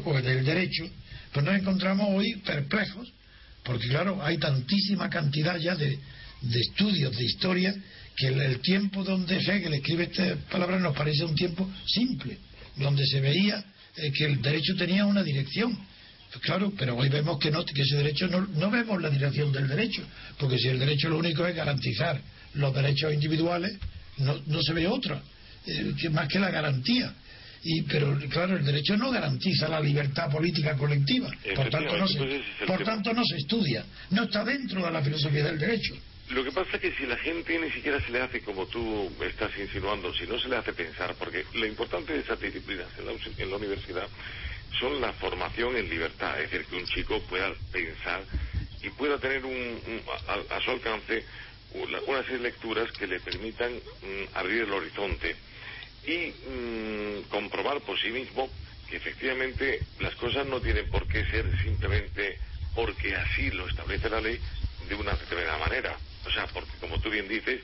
o 0.06 0.22
del 0.22 0.46
derecho, 0.46 0.86
pues 1.32 1.46
nos 1.46 1.56
encontramos 1.56 2.08
hoy 2.12 2.36
perplejos, 2.46 3.12
porque 3.64 3.88
claro, 3.88 4.24
hay 4.24 4.38
tantísima 4.38 5.10
cantidad 5.10 5.58
ya 5.58 5.76
de, 5.76 5.98
estudios 6.54 7.16
de 7.16 7.26
historia 7.26 7.76
que 8.16 8.28
el, 8.28 8.60
tiempo 8.62 9.04
donde 9.04 9.38
Hegel 9.38 9.74
escribe 9.74 10.04
estas 10.04 10.38
palabras 10.50 10.82
nos 10.82 10.96
parece 10.96 11.26
un 11.26 11.36
tiempo 11.36 11.70
simple, 11.86 12.38
donde 12.78 13.06
se 13.06 13.20
veía 13.20 13.64
eh, 13.98 14.12
que 14.12 14.26
el 14.26 14.42
derecho 14.42 14.76
tenía 14.76 15.06
una 15.06 15.24
dirección. 15.24 15.78
Pues 16.32 16.44
claro, 16.44 16.72
pero 16.78 16.96
hoy 16.96 17.10
vemos 17.10 17.40
que, 17.40 17.50
no, 17.50 17.66
que 17.66 17.82
ese 17.82 17.98
derecho 17.98 18.28
no 18.28 18.70
vemos 18.70 19.02
la 19.02 19.10
dirección 19.10 19.52
del 19.52 19.68
derecho, 19.68 20.04
porque 20.38 20.58
si 20.58 20.68
el 20.68 20.80
derecho 20.80 21.10
lo 21.10 21.18
único 21.18 21.46
es 21.46 21.56
garantizar 21.56 22.22
los 22.54 22.74
derechos 22.74 23.14
individuales, 23.14 23.78
no, 24.18 24.42
no 24.46 24.62
se 24.62 24.74
ve 24.74 24.88
otra, 24.88 25.22
eh, 25.66 25.94
que 26.00 26.10
más 26.10 26.28
que 26.28 26.40
la 26.40 26.50
garantía. 26.50 27.14
Y, 27.64 27.82
pero 27.84 28.16
claro, 28.30 28.58
el 28.58 28.64
derecho 28.64 28.96
no 28.96 29.10
garantiza 29.10 29.68
la 29.68 29.80
libertad 29.80 30.30
política 30.30 30.76
colectiva, 30.76 31.32
por 31.56 31.70
tanto, 31.70 31.98
no 31.98 32.08
se, 32.08 32.42
por 32.68 32.84
tanto 32.84 33.12
no 33.12 33.24
se 33.26 33.38
estudia, 33.38 33.84
no 34.12 34.24
está 34.24 34.44
dentro 34.44 34.86
de 34.86 34.92
la 34.92 35.02
filosofía 35.02 35.46
del 35.46 35.58
derecho. 35.58 35.96
Lo 36.30 36.44
que 36.44 36.52
pasa 36.52 36.76
es 36.76 36.82
que 36.82 36.92
si 36.96 37.06
la 37.06 37.18
gente 37.18 37.58
ni 37.58 37.72
siquiera 37.72 38.00
se 38.02 38.12
le 38.12 38.22
hace 38.22 38.42
como 38.42 38.68
tú 38.68 39.12
estás 39.22 39.52
insinuando, 39.60 40.14
si 40.14 40.28
no 40.28 40.40
se 40.40 40.48
le 40.48 40.58
hace 40.58 40.74
pensar, 40.74 41.16
porque 41.18 41.44
lo 41.54 41.66
importante 41.66 42.14
de 42.14 42.20
esas 42.20 42.40
disciplinas 42.40 42.88
en 43.00 43.06
la, 43.08 43.14
en 43.14 43.50
la 43.50 43.58
universidad 43.58 44.08
son 44.80 45.00
la 45.02 45.14
formación 45.14 45.76
en 45.78 45.90
libertad, 45.90 46.40
es 46.42 46.52
decir, 46.52 46.68
que 46.68 46.76
un 46.76 46.86
chico 46.86 47.22
pueda 47.30 47.52
pensar 47.72 48.24
y 48.82 48.90
pueda 48.90 49.18
tener 49.18 49.46
un, 49.46 49.80
a, 50.50 50.62
su 50.62 50.72
alcance 50.72 51.24
unas 52.08 52.30
lecturas 52.30 52.92
que 52.92 53.08
le 53.08 53.20
permitan 53.20 53.74
mm, 53.74 54.38
abrir 54.38 54.64
el 54.64 54.74
horizonte 54.74 55.36
y 56.06 56.34
mm, 56.50 57.30
comprobar 57.30 57.82
por 57.82 58.00
sí 58.00 58.10
mismo 58.10 58.50
que 58.90 58.98
efectivamente 58.98 59.82
las 60.00 60.16
cosas 60.16 60.46
no 60.46 60.62
tienen 60.62 60.88
por 60.90 61.08
qué 61.08 61.26
ser 61.26 61.46
simplemente 61.64 62.38
porque 62.76 63.16
así 63.16 63.50
lo 63.52 63.68
establece 63.68 64.10
la 64.10 64.22
ley 64.22 64.40
de 64.88 64.96
una 64.96 65.14
determinada 65.14 65.58
manera. 65.58 65.98
O 66.26 66.32
sea, 66.32 66.46
porque 66.48 66.72
como 66.80 67.00
tú 67.00 67.10
bien 67.10 67.28
dices, 67.28 67.62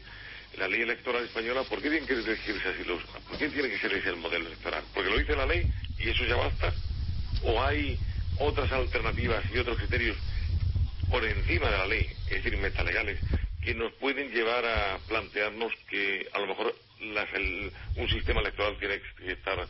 la 0.57 0.67
ley 0.67 0.81
electoral 0.81 1.23
española, 1.23 1.63
¿por 1.63 1.81
qué 1.81 1.89
tiene 1.89 2.07
que 2.07 2.13
elegirse 2.13 2.69
así 2.69 2.83
los, 2.85 3.03
por 3.03 3.37
qué 3.37 3.49
tiene 3.49 3.69
que 3.69 3.79
ser 3.79 3.93
ese 3.93 4.09
el 4.09 4.17
modelo 4.17 4.47
electoral? 4.47 4.83
Porque 4.93 5.09
lo 5.09 5.17
dice 5.17 5.35
la 5.35 5.45
ley 5.45 5.69
y 5.99 6.09
eso 6.09 6.25
ya 6.25 6.35
basta. 6.35 6.73
O 7.43 7.61
hay 7.61 7.97
otras 8.39 8.71
alternativas 8.71 9.43
y 9.53 9.59
otros 9.59 9.77
criterios 9.77 10.17
por 11.09 11.23
encima 11.25 11.69
de 11.69 11.77
la 11.77 11.87
ley, 11.87 12.07
es 12.29 12.43
decir, 12.43 12.57
metalegales, 12.57 13.19
que 13.61 13.73
nos 13.75 13.93
pueden 13.93 14.31
llevar 14.31 14.65
a 14.65 14.99
plantearnos 15.07 15.71
que 15.89 16.27
a 16.33 16.39
lo 16.39 16.47
mejor 16.47 16.75
un 17.95 18.09
sistema 18.09 18.41
electoral 18.41 18.77
tiene 18.79 19.01
que 19.17 19.31
estar, 19.31 19.67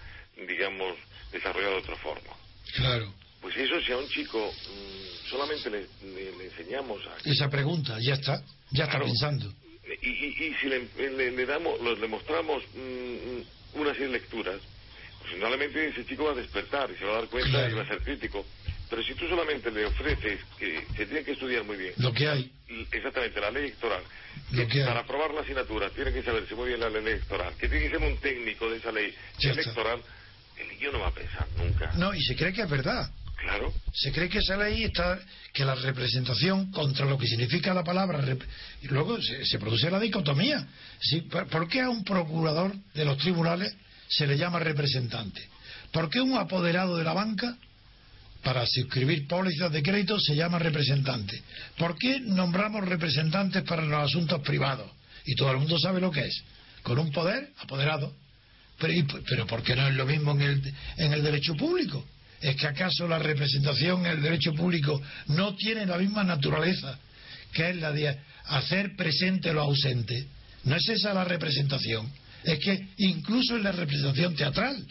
digamos, 0.48 0.98
desarrollado 1.31 1.74
de 1.74 1.79
otra 1.79 1.95
forma. 1.98 2.33
Claro. 2.75 3.13
Pues 3.41 3.57
eso, 3.57 3.81
si 3.81 3.91
a 3.91 3.98
un 3.98 4.07
chico 4.07 4.53
mm, 4.53 5.29
solamente 5.29 5.69
le, 5.69 5.88
enseñamos 6.45 7.01
a... 7.07 7.29
Esa 7.29 7.50
pregunta, 7.50 7.98
ya 8.00 8.13
está, 8.13 8.41
ya 8.71 8.86
está 8.86 9.00
pensando. 9.00 9.51
Y, 10.01 10.10
y, 10.10 10.55
si 10.62 10.67
le, 10.67 11.45
damos, 11.45 11.81
le 11.81 12.07
mostramos 12.07 12.63
mm, 12.75 13.79
unas 13.79 14.00
lecturas, 14.00 14.62
pues 15.19 15.33
indudablemente 15.33 15.88
ese 15.88 16.05
chico 16.05 16.25
va 16.25 16.31
a 16.31 16.36
despertar 16.36 16.89
y 16.91 16.98
se 16.98 17.05
va 17.05 17.13
a 17.13 17.21
dar 17.21 17.29
cuenta 17.29 17.69
y 17.69 17.74
va 17.74 17.81
a 17.81 17.88
ser 17.88 18.01
crítico. 18.01 18.45
Pero 18.91 19.03
si 19.03 19.13
tú 19.13 19.25
solamente 19.25 19.71
le 19.71 19.86
ofreces 19.86 20.41
que 20.60 20.86
se 20.98 21.05
tiene 21.05 21.24
que 21.24 21.31
estudiar 21.31 21.63
muy 21.63 21.77
bien. 21.77 21.93
Lo 21.95 22.12
que 22.12 22.27
hay. 22.27 22.51
Exactamente, 22.91 23.39
la 23.39 23.50
ley 23.50 23.63
electoral. 23.63 24.03
Que 24.53 24.83
para 24.83 25.00
aprobar 25.00 25.33
la 25.33 25.41
asignatura 25.41 25.89
tiene 25.91 26.12
que 26.12 26.21
saberse 26.21 26.53
muy 26.55 26.67
bien 26.67 26.81
la 26.81 26.89
ley 26.89 27.01
electoral. 27.01 27.53
Que 27.57 27.69
tiene 27.69 27.86
que 27.86 27.98
ser 27.98 28.05
un 28.05 28.17
técnico 28.17 28.69
de 28.69 28.77
esa 28.77 28.91
ley 28.91 29.15
electoral. 29.39 30.01
El 30.57 30.67
niño 30.67 30.91
no 30.91 31.00
va 31.00 31.07
a 31.07 31.13
pensar 31.13 31.48
nunca. 31.57 31.93
No, 31.93 32.13
y 32.13 32.21
se 32.21 32.36
cree 32.36 32.51
que 32.51 32.63
es 32.63 32.69
verdad. 32.69 33.10
Claro. 33.38 33.74
Se 33.93 34.12
cree 34.12 34.27
que 34.27 34.39
esa 34.39 34.57
ley 34.57 34.83
está, 34.83 35.21
que 35.53 35.63
la 35.63 35.75
representación 35.75 36.69
contra 36.69 37.05
lo 37.05 37.17
que 37.17 37.27
significa 37.27 37.74
la 37.74 37.86
palabra, 37.86 38.19
y 38.81 38.88
luego 38.88 39.17
se, 39.21 39.57
produce 39.57 39.89
la 39.89 40.01
dicotomía. 40.01 40.67
¿Por 41.50 41.69
qué 41.69 41.79
a 41.79 41.89
un 41.89 42.03
procurador 42.03 42.75
de 42.93 43.05
los 43.05 43.17
tribunales 43.19 43.74
se 44.10 44.27
le 44.27 44.38
llama 44.38 44.60
representante? 44.60 45.41
¿Por 45.93 46.10
qué 46.10 46.19
un 46.19 46.38
apoderado 46.38 46.98
de 46.98 47.05
la 47.05 47.13
banca 47.13 47.57
para 48.43 48.65
suscribir 48.65 49.27
pólizas 49.27 49.71
de 49.71 49.83
crédito 49.83 50.19
se 50.19 50.36
llama 50.36 50.60
representante. 50.60 51.41
¿Por 51.77 51.98
qué 51.98 52.19
nombramos 52.19 52.88
representantes 52.88 53.63
para 53.63 53.83
los 53.83 54.03
asuntos 54.03 54.41
privados? 54.41 54.89
Y 55.25 55.36
todo 55.36 55.51
el 55.51 55.57
mundo 55.57 55.77
sabe 55.77 56.01
lo 56.01 56.12
que 56.12 56.21
es. 56.21 56.43
Con 56.81 56.98
un 56.98 57.12
poder 57.12 57.51
apoderado. 57.60 58.13
Pero, 58.79 59.45
¿por 59.45 59.62
qué 59.62 59.75
no 59.75 59.88
es 59.88 59.93
lo 59.93 60.05
mismo 60.07 60.31
en 60.31 60.41
el, 60.41 60.74
en 60.98 61.13
el 61.13 61.21
derecho 61.21 61.55
público? 61.55 62.03
¿Es 62.41 62.55
que 62.55 62.65
acaso 62.65 63.07
la 63.07 63.19
representación 63.19 64.05
en 64.05 64.13
el 64.13 64.21
derecho 64.24 64.53
público 64.53 65.00
no 65.27 65.55
tiene 65.55 65.86
la 65.86 65.98
misma 65.98 66.24
naturaleza 66.24 66.98
que 67.53 67.69
es 67.69 67.75
la 67.75 67.91
de 67.91 68.17
hacer 68.45 68.95
presente 68.95 69.53
lo 69.53 69.62
ausente? 69.62 70.25
¿No 70.63 70.75
es 70.75 70.89
esa 70.89 71.13
la 71.13 71.24
representación? 71.24 72.12
Es 72.43 72.57
que 72.60 72.88
incluso 72.98 73.55
en 73.55 73.63
la 73.63 73.71
representación 73.71 74.36
teatral, 74.36 74.83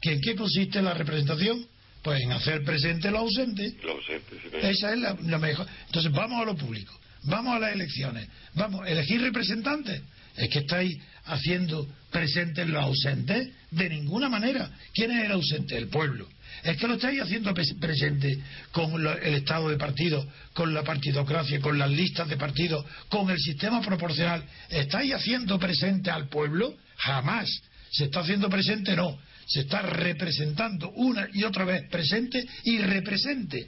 ¿que 0.00 0.12
¿en 0.12 0.20
qué 0.20 0.36
consiste 0.36 0.80
la 0.80 0.94
representación? 0.94 1.66
Pues 2.02 2.20
en 2.20 2.32
hacer 2.32 2.64
presente 2.64 3.10
lo 3.10 3.18
ausente. 3.18 3.74
Lo 3.84 3.92
ausente, 3.92 4.36
Esa 4.62 4.92
es 4.92 4.98
la, 4.98 5.38
mejor. 5.38 5.66
Entonces 5.86 6.10
vamos 6.10 6.42
a 6.42 6.44
lo 6.44 6.56
público, 6.56 6.92
vamos 7.24 7.54
a 7.54 7.60
las 7.60 7.72
elecciones, 7.72 8.28
vamos, 8.54 8.84
a 8.84 8.88
elegir 8.88 9.20
representantes. 9.20 10.02
Es 10.36 10.48
que 10.48 10.60
estáis 10.60 10.98
haciendo 11.26 11.86
presente 12.10 12.64
lo 12.64 12.80
ausente 12.80 13.52
de 13.70 13.88
ninguna 13.88 14.28
manera. 14.28 14.70
¿Quién 14.92 15.12
es 15.12 15.26
el 15.26 15.32
ausente? 15.32 15.76
El 15.76 15.88
pueblo. 15.88 16.26
Es 16.64 16.76
que 16.76 16.88
lo 16.88 16.94
estáis 16.94 17.20
haciendo 17.20 17.54
presente 17.54 18.38
con 18.72 18.94
el 18.94 19.34
estado 19.34 19.68
de 19.68 19.76
partido, 19.76 20.26
con 20.54 20.74
la 20.74 20.82
partidocracia, 20.82 21.60
con 21.60 21.78
las 21.78 21.90
listas 21.90 22.28
de 22.28 22.36
partidos, 22.36 22.84
con 23.08 23.30
el 23.30 23.38
sistema 23.38 23.80
proporcional. 23.80 24.42
¿Estáis 24.70 25.12
haciendo 25.12 25.58
presente 25.58 26.10
al 26.10 26.28
pueblo? 26.28 26.74
Jamás. 26.96 27.48
¿Se 27.90 28.04
está 28.04 28.20
haciendo 28.20 28.48
presente? 28.48 28.96
No 28.96 29.18
se 29.46 29.60
está 29.60 29.82
representando 29.82 30.90
una 30.90 31.28
y 31.32 31.44
otra 31.44 31.64
vez 31.64 31.88
presente 31.88 32.46
y 32.64 32.78
represente 32.78 33.66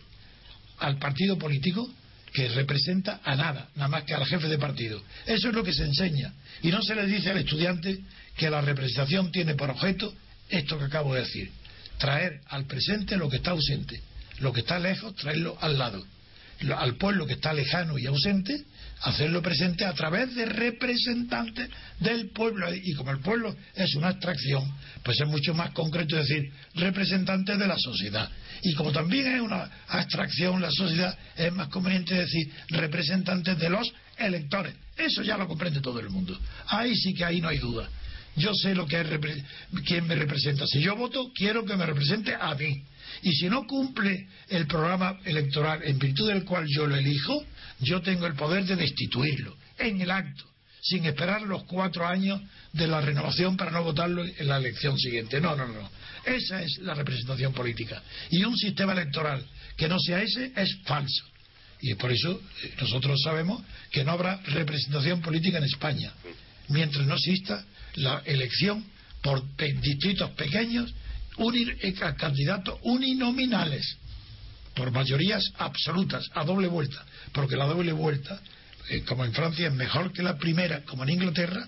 al 0.78 0.98
partido 0.98 1.38
político 1.38 1.88
que 2.32 2.48
representa 2.48 3.20
a 3.22 3.36
nada, 3.36 3.68
nada 3.76 3.88
más 3.88 4.04
que 4.04 4.14
al 4.14 4.26
jefe 4.26 4.48
de 4.48 4.58
partido. 4.58 5.00
Eso 5.24 5.48
es 5.48 5.54
lo 5.54 5.62
que 5.62 5.72
se 5.72 5.84
enseña. 5.84 6.32
Y 6.62 6.68
no 6.68 6.82
se 6.82 6.96
le 6.96 7.06
dice 7.06 7.30
al 7.30 7.38
estudiante 7.38 8.00
que 8.36 8.50
la 8.50 8.60
representación 8.60 9.30
tiene 9.30 9.54
por 9.54 9.70
objeto 9.70 10.12
esto 10.48 10.78
que 10.78 10.84
acabo 10.84 11.14
de 11.14 11.20
decir, 11.20 11.50
traer 11.98 12.40
al 12.48 12.66
presente 12.66 13.16
lo 13.16 13.30
que 13.30 13.36
está 13.36 13.52
ausente, 13.52 14.00
lo 14.40 14.52
que 14.52 14.60
está 14.60 14.78
lejos, 14.78 15.14
traerlo 15.14 15.56
al 15.60 15.78
lado, 15.78 16.04
al 16.76 16.96
pueblo 16.96 17.26
que 17.26 17.34
está 17.34 17.52
lejano 17.52 17.98
y 17.98 18.06
ausente, 18.06 18.64
hacerlo 19.04 19.42
presente 19.42 19.84
a 19.84 19.92
través 19.92 20.34
de 20.34 20.46
representantes 20.46 21.68
del 22.00 22.30
pueblo. 22.30 22.74
Y 22.74 22.94
como 22.94 23.10
el 23.10 23.20
pueblo 23.20 23.54
es 23.74 23.94
una 23.96 24.08
abstracción, 24.08 24.64
pues 25.02 25.20
es 25.20 25.26
mucho 25.28 25.54
más 25.54 25.70
concreto 25.70 26.16
decir 26.16 26.50
representantes 26.74 27.58
de 27.58 27.66
la 27.66 27.76
sociedad. 27.78 28.30
Y 28.62 28.74
como 28.74 28.92
también 28.92 29.34
es 29.34 29.40
una 29.40 29.70
abstracción 29.88 30.60
la 30.60 30.70
sociedad, 30.70 31.16
es 31.36 31.52
más 31.52 31.68
conveniente 31.68 32.14
decir 32.14 32.50
representantes 32.68 33.58
de 33.58 33.68
los 33.68 33.92
electores. 34.16 34.74
Eso 34.96 35.22
ya 35.22 35.36
lo 35.36 35.46
comprende 35.46 35.80
todo 35.80 36.00
el 36.00 36.08
mundo. 36.08 36.38
Ahí 36.68 36.94
sí 36.96 37.12
que 37.14 37.24
ahí 37.24 37.40
no 37.40 37.48
hay 37.48 37.58
duda. 37.58 37.88
yo 38.36 38.54
sé 38.54 38.74
lo 38.74 38.86
que 38.86 39.00
es 39.00 39.06
quién 39.84 40.06
me 40.06 40.14
representa. 40.14 40.66
Si 40.66 40.80
yo 40.80 40.96
voto, 40.96 41.30
quiero 41.34 41.64
que 41.64 41.76
me 41.76 41.84
represente 41.84 42.34
a 42.34 42.54
mí. 42.54 42.82
Y 43.22 43.32
si 43.32 43.48
no 43.48 43.66
cumple 43.66 44.28
el 44.48 44.66
programa 44.66 45.18
electoral 45.24 45.82
en 45.84 45.98
virtud 45.98 46.28
del 46.28 46.44
cual 46.44 46.66
yo 46.68 46.86
lo 46.86 46.96
elijo, 46.96 47.44
yo 47.80 48.02
tengo 48.02 48.26
el 48.26 48.34
poder 48.34 48.64
de 48.64 48.76
destituirlo 48.76 49.56
en 49.78 50.00
el 50.00 50.10
acto, 50.10 50.44
sin 50.80 51.04
esperar 51.06 51.42
los 51.42 51.64
cuatro 51.64 52.06
años 52.06 52.40
de 52.72 52.86
la 52.86 53.00
renovación 53.00 53.56
para 53.56 53.70
no 53.70 53.82
votarlo 53.82 54.24
en 54.24 54.48
la 54.48 54.58
elección 54.58 54.98
siguiente. 54.98 55.40
No, 55.40 55.56
no, 55.56 55.66
no. 55.66 55.90
Esa 56.24 56.62
es 56.62 56.78
la 56.78 56.94
representación 56.94 57.52
política. 57.52 58.02
Y 58.30 58.44
un 58.44 58.56
sistema 58.56 58.92
electoral 58.92 59.44
que 59.76 59.88
no 59.88 59.98
sea 59.98 60.22
ese 60.22 60.52
es 60.56 60.76
falso. 60.84 61.24
Y 61.80 61.94
por 61.94 62.10
eso 62.12 62.40
eh, 62.62 62.74
nosotros 62.80 63.20
sabemos 63.22 63.62
que 63.90 64.04
no 64.04 64.12
habrá 64.12 64.40
representación 64.46 65.20
política 65.20 65.58
en 65.58 65.64
España 65.64 66.12
mientras 66.68 67.06
no 67.06 67.14
exista 67.14 67.64
la 67.96 68.22
elección 68.24 68.84
por 69.22 69.42
distritos 69.56 70.30
pequeños 70.30 70.92
eh, 71.36 71.94
candidatos 72.16 72.78
uninominales 72.82 73.96
por 74.74 74.90
mayorías 74.90 75.44
absolutas 75.58 76.28
a 76.34 76.44
doble 76.44 76.68
vuelta. 76.68 77.04
Porque 77.32 77.56
la 77.56 77.66
doble 77.66 77.92
vuelta 77.92 78.40
eh, 78.88 79.02
como 79.02 79.24
en 79.24 79.32
Francia 79.32 79.68
es 79.68 79.74
mejor 79.74 80.12
que 80.12 80.22
la 80.22 80.36
primera 80.36 80.82
como 80.84 81.04
en 81.04 81.10
Inglaterra 81.10 81.66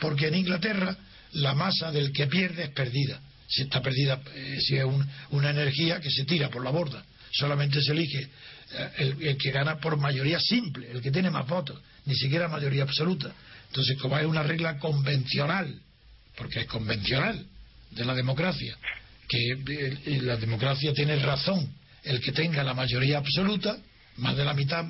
porque 0.00 0.28
en 0.28 0.34
Inglaterra 0.34 0.96
la 1.32 1.54
masa 1.54 1.90
del 1.90 2.12
que 2.12 2.26
pierde 2.26 2.64
es 2.64 2.70
perdida. 2.70 3.20
Si 3.48 3.62
está 3.62 3.82
perdida 3.82 4.20
eh, 4.34 4.58
si 4.60 4.76
es 4.76 4.84
una 5.30 5.50
energía 5.50 6.00
que 6.00 6.10
se 6.10 6.24
tira 6.24 6.48
por 6.50 6.62
la 6.62 6.70
borda. 6.70 7.04
Solamente 7.32 7.82
se 7.82 7.92
elige 7.92 8.28
el, 8.98 9.36
que 9.36 9.50
gana 9.50 9.78
por 9.78 9.96
mayoría 9.96 10.38
simple 10.40 10.90
el 10.90 11.00
que 11.00 11.10
tiene 11.10 11.30
más 11.30 11.46
votos 11.46 11.80
ni 12.06 12.14
siquiera 12.14 12.48
mayoría 12.48 12.84
absoluta. 12.84 13.32
Entonces 13.68 13.98
como 13.98 14.16
hay 14.16 14.26
una 14.26 14.42
regla 14.42 14.78
convencional 14.78 15.80
porque 16.36 16.60
es 16.60 16.66
convencional 16.66 17.44
de 17.90 18.04
la 18.04 18.14
democracia 18.14 18.76
que 19.28 20.20
la 20.22 20.36
democracia 20.36 20.92
tiene 20.92 21.16
razón 21.16 21.68
el 22.02 22.20
que 22.20 22.32
tenga 22.32 22.64
la 22.64 22.74
mayoría 22.74 23.18
absoluta, 23.18 23.76
más 24.16 24.36
de 24.36 24.44
la 24.44 24.54
mitad 24.54 24.86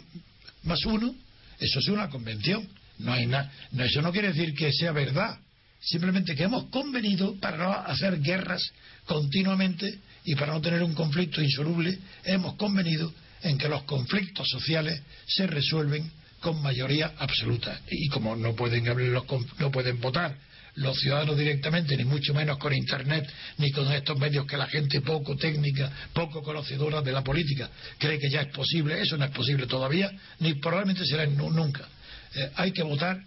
más 0.63 0.85
uno, 0.87 1.15
eso 1.59 1.79
es 1.81 1.89
una 1.89 2.09
convención. 2.09 2.69
No 2.99 3.13
hay. 3.13 3.27
No, 3.27 3.45
eso 3.85 4.03
no 4.03 4.13
quiere 4.13 4.29
decir 4.29 4.55
que 4.55 4.73
sea 4.73 4.93
verdad. 4.93 5.39
Simplemente 5.81 6.35
que 6.35 6.45
hemos 6.45 6.65
convenido 6.67 7.37
para 7.41 7.57
no 7.57 7.73
hacer 7.73 8.21
guerras 8.21 8.63
continuamente 9.07 9.99
y 10.25 10.35
para 10.35 10.53
no 10.53 10.61
tener 10.61 10.83
un 10.83 10.95
conflicto 10.95 11.41
insoluble, 11.41 11.99
hemos 12.25 12.55
convenido 12.55 13.13
en 13.43 13.57
que 13.57 13.69
los 13.69 13.85
conflictos 13.85 14.49
sociales 14.49 15.01
se 15.27 15.47
resuelven 15.47 16.11
con 16.41 16.61
mayoría 16.61 17.15
absoluta. 17.19 17.81
Y 17.91 18.09
como 18.09 18.35
no 18.35 18.55
pueden, 18.55 18.85
no 18.85 19.71
pueden 19.71 20.01
votar 20.01 20.37
los 20.77 20.99
ciudadanos 20.99 21.37
directamente, 21.37 21.97
ni 21.97 22.05
mucho 22.05 22.35
menos 22.35 22.59
con 22.59 22.73
Internet, 22.75 23.29
ni 23.59 23.71
con 23.73 23.91
estos 23.93 24.19
medios 24.19 24.47
que 24.47 24.57
la 24.57 24.67
gente 24.67 25.01
poco 25.01 25.37
técnica, 25.37 25.91
poco 26.13 26.43
conocedora 26.43 27.03
de 27.03 27.13
la 27.13 27.23
política, 27.23 27.71
cree 27.99 28.19
que 28.19 28.31
ya 28.31 28.43
es 28.43 28.53
posible. 28.53 29.01
Eso 29.01 29.17
no 29.17 29.25
es 29.25 29.31
posible 29.31 29.67
todavía, 29.67 30.11
ni 30.41 30.55
probablemente 30.55 31.05
será 31.05 31.27
nunca. 31.27 31.89
Eh, 32.35 32.51
hay 32.57 32.73
que 32.73 32.83
votar 32.83 33.19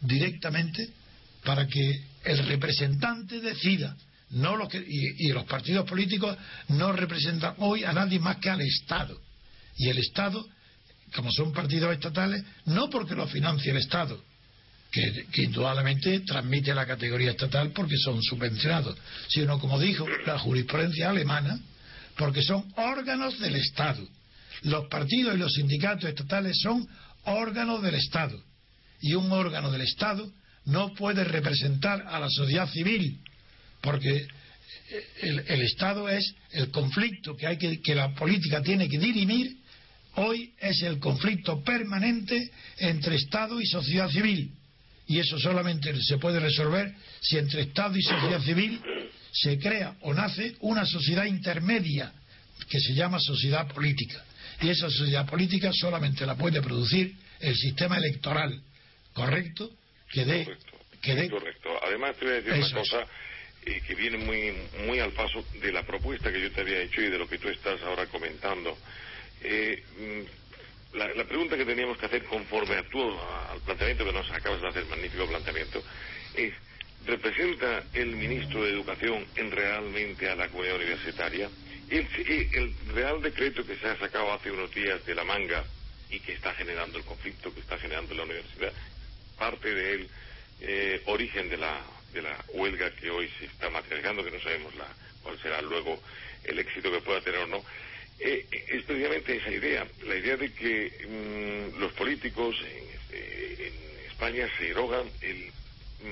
directamente 0.00 0.88
para 1.44 1.66
que 1.66 2.02
el 2.24 2.46
representante 2.46 3.40
decida. 3.40 3.96
No 4.30 4.56
los 4.56 4.68
que, 4.68 4.78
y, 4.78 5.28
y 5.28 5.32
los 5.32 5.44
partidos 5.44 5.88
políticos 5.88 6.36
no 6.68 6.92
representan 6.92 7.54
hoy 7.58 7.84
a 7.84 7.92
nadie 7.92 8.18
más 8.18 8.38
que 8.38 8.50
al 8.50 8.60
Estado. 8.60 9.20
Y 9.76 9.88
el 9.88 9.98
Estado, 9.98 10.44
como 11.14 11.30
son 11.30 11.52
partidos 11.52 11.92
estatales, 11.92 12.42
no 12.64 12.90
porque 12.90 13.14
lo 13.14 13.28
financie 13.28 13.70
el 13.70 13.76
Estado, 13.76 14.20
que, 15.30 15.42
indudablemente 15.42 16.20
transmite 16.20 16.74
la 16.74 16.86
categoría 16.86 17.32
estatal 17.32 17.70
porque 17.72 17.96
son 17.98 18.22
subvencionados, 18.22 18.96
sino, 19.28 19.58
como 19.58 19.78
dijo 19.78 20.06
la 20.24 20.38
jurisprudencia 20.38 21.10
alemana, 21.10 21.58
porque 22.16 22.42
son 22.42 22.64
órganos 22.76 23.38
del 23.38 23.56
Estado. 23.56 24.06
Los 24.62 24.88
partidos 24.88 25.34
y 25.34 25.38
los 25.38 25.52
sindicatos 25.52 26.08
estatales 26.08 26.58
son 26.62 26.86
órganos 27.24 27.82
del 27.82 27.96
Estado. 27.96 28.42
Y 29.00 29.14
un 29.14 29.30
órgano 29.30 29.70
del 29.70 29.82
Estado 29.82 30.30
no 30.64 30.94
puede 30.94 31.24
representar 31.24 32.06
a 32.08 32.18
la 32.18 32.30
sociedad 32.30 32.68
civil, 32.70 33.20
porque 33.82 34.26
el, 35.20 35.62
Estado 35.62 36.08
es 36.08 36.34
el 36.52 36.70
conflicto 36.70 37.36
que, 37.36 37.46
hay 37.46 37.58
que, 37.58 37.80
que 37.82 37.94
la 37.94 38.14
política 38.14 38.62
tiene 38.62 38.88
que 38.88 38.98
dirimir. 38.98 39.58
Hoy 40.14 40.54
es 40.58 40.80
el 40.80 40.98
conflicto 40.98 41.62
permanente 41.62 42.50
entre 42.78 43.16
Estado 43.16 43.60
y 43.60 43.66
sociedad 43.66 44.08
civil 44.08 44.55
y 45.06 45.18
eso 45.18 45.38
solamente 45.38 45.94
se 46.02 46.18
puede 46.18 46.40
resolver 46.40 46.92
si 47.20 47.38
entre 47.38 47.62
Estado 47.62 47.96
y 47.96 48.02
sociedad 48.02 48.40
civil 48.40 48.80
se 49.32 49.58
crea 49.58 49.96
o 50.00 50.12
nace 50.14 50.56
una 50.60 50.84
sociedad 50.84 51.24
intermedia 51.24 52.12
que 52.68 52.80
se 52.80 52.94
llama 52.94 53.18
sociedad 53.20 53.68
política. 53.68 54.24
Y 54.60 54.70
esa 54.70 54.88
sociedad 54.90 55.26
política 55.26 55.70
solamente 55.72 56.26
la 56.26 56.36
puede 56.36 56.62
producir 56.62 57.14
el 57.40 57.54
sistema 57.54 57.98
electoral 57.98 58.60
correcto 59.12 59.70
que 60.10 60.24
dé. 60.24 60.44
Correcto. 61.30 61.70
Además, 61.86 62.16
te 62.16 62.24
voy 62.24 62.34
a 62.34 62.40
decir 62.40 62.52
una 62.52 62.70
cosa 62.70 63.04
eh, 63.64 63.80
que 63.86 63.94
viene 63.94 64.18
muy, 64.18 64.52
muy 64.86 64.98
al 64.98 65.12
paso 65.12 65.44
de 65.60 65.72
la 65.72 65.84
propuesta 65.84 66.32
que 66.32 66.40
yo 66.40 66.50
te 66.50 66.62
había 66.62 66.80
hecho 66.80 67.00
y 67.00 67.10
de 67.10 67.18
lo 67.18 67.28
que 67.28 67.38
tú 67.38 67.48
estás 67.48 67.80
ahora 67.82 68.06
comentando. 68.06 68.76
Eh, 69.42 69.82
la, 70.96 71.24
pregunta 71.24 71.56
que 71.56 71.64
teníamos 71.64 71.98
que 71.98 72.06
hacer 72.06 72.24
conforme 72.24 72.74
a 72.74 72.78
al 72.78 73.60
planteamiento 73.60 74.04
que 74.04 74.12
nos 74.12 74.30
acabas 74.30 74.60
de 74.62 74.68
hacer, 74.68 74.86
magnífico 74.86 75.26
planteamiento, 75.26 75.82
es, 76.34 76.54
¿representa 77.04 77.84
el 77.92 78.16
ministro 78.16 78.64
de 78.64 78.70
Educación 78.70 79.26
en 79.36 79.50
realmente 79.50 80.28
a 80.28 80.34
la 80.34 80.48
comunidad 80.48 80.76
universitaria? 80.76 81.50
El, 81.88 82.08
el 82.52 82.74
Real 82.94 83.22
Decreto 83.22 83.64
que 83.64 83.76
se 83.76 83.88
ha 83.88 83.98
sacado 83.98 84.32
hace 84.32 84.50
unos 84.50 84.74
días 84.74 85.04
de 85.04 85.14
la 85.14 85.24
manga 85.24 85.64
y 86.10 86.18
que 86.20 86.32
está 86.32 86.52
generando 86.54 86.98
el 86.98 87.04
conflicto 87.04 87.52
que 87.52 87.60
está 87.60 87.78
generando 87.78 88.14
la 88.14 88.24
universidad, 88.24 88.72
parte 89.38 89.72
del 89.72 90.08
eh, 90.60 91.02
origen 91.06 91.48
de 91.48 91.58
la, 91.58 91.80
de 92.12 92.22
la 92.22 92.36
huelga 92.48 92.90
que 92.96 93.10
hoy 93.10 93.30
se 93.38 93.44
está 93.46 93.68
materializando, 93.70 94.24
que 94.24 94.30
no 94.30 94.40
sabemos 94.40 94.74
la, 94.76 94.88
cuál 95.22 95.38
será 95.40 95.60
luego 95.60 96.00
el 96.44 96.58
éxito 96.58 96.90
que 96.90 97.00
pueda 97.00 97.20
tener 97.20 97.40
o 97.40 97.46
no, 97.46 97.62
eh, 98.18 98.46
es 98.50 98.82
precisamente 98.84 99.36
esa 99.36 99.50
idea, 99.50 99.86
la 100.06 100.16
idea 100.16 100.36
de 100.36 100.52
que 100.52 100.90
mm, 101.06 101.78
los 101.78 101.92
políticos 101.92 102.56
este, 102.62 103.68
en, 103.68 103.86
España 104.08 104.48
se 104.56 104.70
erogan 104.70 105.04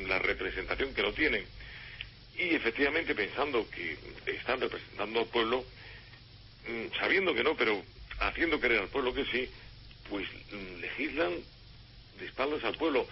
la 0.07 0.19
representación 0.19 0.93
que 0.93 1.03
no 1.03 1.12
tienen. 1.12 1.45
Y 2.37 2.55
efectivamente 2.55 3.14
pensando 3.14 3.67
que 3.71 3.97
están 4.27 4.61
representando 4.61 5.21
al 5.21 5.27
pueblo, 5.27 5.64
mm, 6.69 6.99
sabiendo 6.99 7.35
que 7.35 7.45
no, 7.45 7.57
pero 7.57 7.83
haciendo 8.19 8.61
creer 8.61 8.83
al 8.83 8.88
pueblo 8.88 9.14
que 9.14 9.25
sí, 9.27 9.49
pues 10.11 10.27
mm, 10.53 10.81
legislan 10.81 11.33
de 12.19 12.27
espaldas 12.27 12.62
al 12.64 12.77
pueblo. 12.77 13.07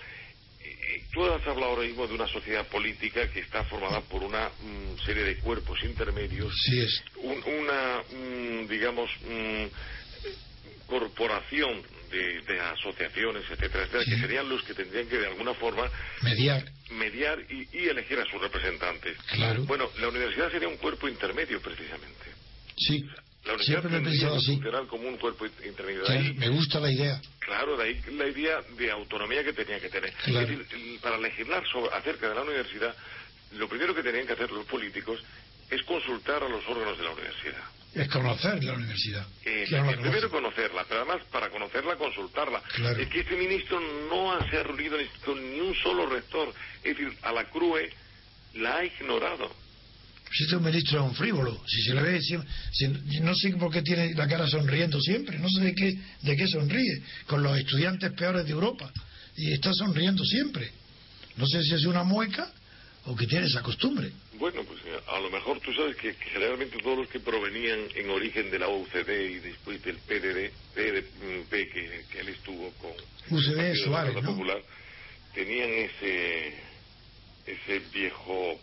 Tú 1.12 1.24
has 1.26 1.46
hablado 1.46 1.72
ahora 1.72 1.82
mismo 1.82 2.06
de 2.06 2.14
una 2.14 2.26
sociedad 2.26 2.66
política 2.68 3.28
que 3.30 3.40
está 3.40 3.64
formada 3.64 4.00
por 4.00 4.22
una 4.22 4.48
mm, 4.48 5.04
serie 5.04 5.24
de 5.24 5.36
cuerpos 5.38 5.78
intermedios, 5.84 6.54
sí 6.64 6.80
es. 6.80 7.02
una, 7.22 8.02
mm, 8.10 8.66
digamos, 8.66 9.10
mm, 9.28 9.66
corporación 10.86 11.82
de, 12.10 12.60
asociaciones, 12.60 13.44
etcétera, 13.50 13.84
etcétera, 13.84 14.04
que 14.04 14.18
serían 14.18 14.48
los 14.48 14.62
que 14.62 14.74
tendrían 14.74 15.06
que 15.06 15.18
de 15.18 15.26
alguna 15.26 15.54
forma 15.54 15.90
mediar, 16.22 16.64
mediar 16.90 17.38
y, 17.48 17.88
elegir 17.88 18.18
a 18.18 18.24
sus 18.24 18.40
representantes. 18.40 19.16
Claro. 19.32 19.64
Bueno, 19.64 19.90
la 19.98 20.08
universidad 20.08 20.50
sería 20.50 20.68
un 20.68 20.76
cuerpo 20.76 21.08
intermedio, 21.08 21.60
precisamente. 21.60 22.24
Sí. 22.76 23.04
La 23.44 23.54
universidad 23.54 24.38
Siempre 24.38 24.70
así. 24.76 24.86
como 24.88 25.08
un 25.08 25.16
cuerpo 25.16 25.46
intermedio. 25.46 26.04
me 26.36 26.48
gusta 26.48 26.78
la 26.78 26.90
idea. 26.92 27.20
Claro, 27.40 27.76
de 27.76 27.84
ahí 27.84 28.00
la 28.12 28.28
idea 28.28 28.60
de 28.76 28.90
autonomía 28.90 29.42
que 29.42 29.52
tenía 29.52 29.80
que 29.80 29.88
tener. 29.88 30.12
Es 30.26 30.34
decir, 30.34 30.66
para 31.00 31.18
legislar 31.18 31.64
sobre, 31.66 31.94
acerca 31.94 32.28
de 32.28 32.34
la 32.36 32.42
universidad, 32.42 32.94
lo 33.52 33.68
primero 33.68 33.94
que 33.94 34.02
tenían 34.02 34.26
que 34.26 34.34
hacer 34.34 34.50
los 34.52 34.64
políticos 34.66 35.20
es 35.70 35.82
consultar 35.82 36.42
a 36.42 36.48
los 36.48 36.66
órganos 36.68 36.96
de 36.98 37.04
la 37.04 37.10
universidad. 37.10 37.62
Es 37.94 38.08
conocer 38.08 38.62
la 38.64 38.72
universidad. 38.72 39.26
Eh, 39.44 39.66
primero 40.00 40.30
conocerla, 40.30 40.84
pero 40.88 41.02
además 41.02 41.26
para 41.30 41.50
conocerla, 41.50 41.96
consultarla. 41.96 42.62
Es 42.98 43.08
que 43.08 43.20
este 43.20 43.36
ministro 43.36 43.78
no 44.08 44.38
se 44.48 44.56
ha 44.56 44.62
reunido 44.62 44.96
con 45.24 45.38
ni 45.50 45.60
un 45.60 45.74
solo 45.74 46.06
rector. 46.06 46.54
Es 46.82 46.96
decir, 46.96 47.12
a 47.22 47.32
la 47.32 47.44
CRUE 47.50 47.90
la 48.54 48.76
ha 48.78 48.84
ignorado. 48.84 49.50
Si 50.32 50.44
este 50.44 50.56
ministro 50.56 51.00
es 51.00 51.10
un 51.10 51.14
frívolo, 51.14 51.62
si 51.66 51.82
se 51.82 51.94
le 51.94 52.02
ve, 52.02 52.20
no 53.20 53.34
sé 53.34 53.50
por 53.56 53.70
qué 53.70 53.82
tiene 53.82 54.14
la 54.14 54.26
cara 54.26 54.46
sonriendo 54.46 55.00
siempre, 55.00 55.38
no 55.38 55.48
sé 55.48 55.60
de 55.60 55.74
qué, 55.74 55.98
de 56.22 56.36
qué 56.36 56.46
sonríe, 56.48 57.02
con 57.26 57.42
los 57.42 57.58
estudiantes 57.58 58.12
peores 58.12 58.46
de 58.46 58.52
Europa, 58.52 58.90
y 59.36 59.52
está 59.52 59.74
sonriendo 59.74 60.24
siempre. 60.24 60.70
No 61.36 61.46
sé 61.46 61.62
si 61.62 61.74
es 61.74 61.84
una 61.84 62.02
mueca 62.02 62.50
o 63.04 63.16
que 63.16 63.26
tiene 63.26 63.46
esa 63.46 63.62
costumbre. 63.62 64.10
Bueno, 64.38 64.62
pues 64.64 64.80
eh, 64.86 65.00
a 65.08 65.20
lo 65.20 65.30
mejor 65.30 65.60
tú 65.60 65.72
sabes 65.74 65.96
que, 65.96 66.14
generalmente 66.14 66.78
todos 66.82 66.98
los 66.98 67.08
que 67.08 67.20
provenían 67.20 67.80
en 67.94 68.10
origen 68.10 68.50
de 68.50 68.58
la 68.58 68.68
UCD 68.68 69.10
y 69.30 69.38
después 69.38 69.82
del 69.82 69.96
PDD, 69.96 70.50
PDP 70.74 71.50
que, 71.50 72.04
que 72.10 72.20
él 72.20 72.28
estuvo 72.28 72.70
con 72.72 72.92
UCD 73.30 73.74
Suárez, 73.84 74.14
Popular, 74.24 74.62
tenían 75.34 75.68
ese 75.70 76.54
ese 77.46 77.80
viejo 77.92 78.60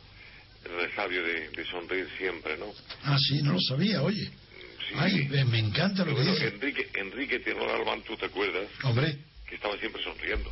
resabio 0.63 1.23
de, 1.23 1.49
de 1.49 1.65
sonreír 1.65 2.07
siempre, 2.17 2.57
¿no? 2.57 2.73
Ah, 3.03 3.17
sí, 3.19 3.41
no 3.41 3.53
lo 3.53 3.61
sabía, 3.61 4.01
oye. 4.01 4.25
Sí, 4.25 4.95
Ay, 4.95 5.11
sí. 5.31 5.45
me, 5.45 5.59
encanta 5.59 6.03
lo 6.03 6.15
que 6.15 6.21
Bueno, 6.21 6.31
dice. 6.33 6.47
Enrique, 6.47 6.89
Enrique 6.95 7.39
Tierno 7.39 7.69
Alban, 7.69 8.01
¿tú 8.03 8.15
te 8.17 8.25
acuerdas? 8.25 8.67
Hombre, 8.83 9.17
Que 9.47 9.55
estaba 9.55 9.77
siempre 9.77 10.01
sonriendo. 10.03 10.51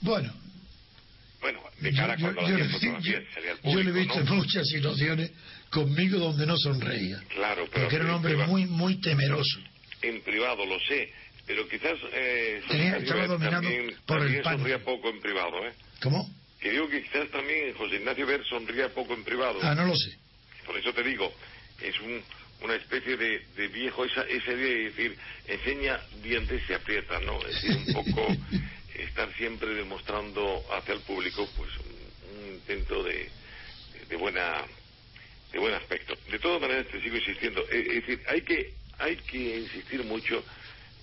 bueno, 0.00 0.32
Bueno, 1.40 1.60
de 1.80 1.92
cara 1.92 2.16
yo- 2.16 2.34
cuando 2.34 2.42
yo 2.42 2.58
yo- 2.58 2.64
al 2.64 3.72
yo 3.72 3.82
le 3.82 3.90
he 3.90 3.92
visto 3.92 4.20
¿no? 4.24 4.34
muchas 4.34 4.66
situaciones 4.68 5.30
conmigo 5.70 6.18
donde 6.18 6.46
no 6.46 6.56
sonreía. 6.58 7.22
Claro, 7.28 7.66
pero 7.70 7.82
Porque 7.84 7.96
era 7.96 8.04
un 8.06 8.10
hombre 8.10 8.36
muy, 8.46 8.66
muy 8.66 9.00
temeroso. 9.00 9.60
En 10.02 10.20
privado, 10.22 10.66
lo 10.66 10.78
sé. 10.80 11.12
Pero 11.46 11.66
quizás... 11.68 11.96
Eh, 12.12 12.60
Tenía- 12.68 12.96
estaba 12.98 13.26
dominado 13.26 13.62
también, 13.62 13.94
por 14.04 14.16
el 14.18 14.22
también 14.24 14.42
pánico. 14.42 14.50
sonría 14.68 14.84
poco 14.84 15.08
en 15.10 15.20
privado, 15.20 15.66
¿eh? 15.66 15.72
¿Cómo? 16.02 16.28
Que 16.60 16.70
digo 16.70 16.88
que 16.88 17.02
quizás 17.02 17.30
también 17.30 17.74
José 17.74 17.96
Ignacio 17.96 18.26
Ver 18.26 18.44
sonría 18.44 18.92
poco 18.92 19.14
en 19.14 19.24
privado. 19.24 19.58
Ah, 19.62 19.74
no 19.74 19.86
lo 19.86 19.96
sé. 19.96 20.16
Por 20.66 20.76
eso 20.76 20.92
te 20.92 21.02
digo, 21.02 21.32
es 21.80 21.98
un, 22.00 22.22
una 22.62 22.74
especie 22.74 23.16
de, 23.16 23.40
de 23.56 23.68
viejo, 23.68 24.04
esa, 24.04 24.22
ese 24.22 24.56
de 24.56 24.84
decir, 24.90 25.16
enseña 25.46 26.00
dientes 26.22 26.62
y 26.62 26.66
se 26.66 26.74
aprieta, 26.74 27.20
¿no? 27.20 27.38
Es 27.46 27.62
decir, 27.62 27.76
un 27.76 27.92
poco 27.94 28.26
estar 28.98 29.32
siempre 29.34 29.74
demostrando 29.74 30.64
hacia 30.72 30.94
el 30.94 31.00
público, 31.00 31.48
pues, 31.56 31.70
un, 31.78 32.38
un 32.40 32.54
intento 32.54 33.02
de, 33.04 33.30
de 34.08 34.16
buena 34.16 34.64
de 35.52 35.58
buen 35.58 35.74
aspecto. 35.74 36.14
De 36.30 36.38
todas 36.38 36.60
maneras, 36.60 36.86
te 36.88 37.00
sigo 37.00 37.16
insistiendo, 37.16 37.62
es, 37.70 37.86
es 37.86 37.94
decir, 37.94 38.22
hay 38.28 38.42
que, 38.42 38.72
hay 38.98 39.16
que 39.16 39.58
insistir 39.58 40.04
mucho 40.04 40.44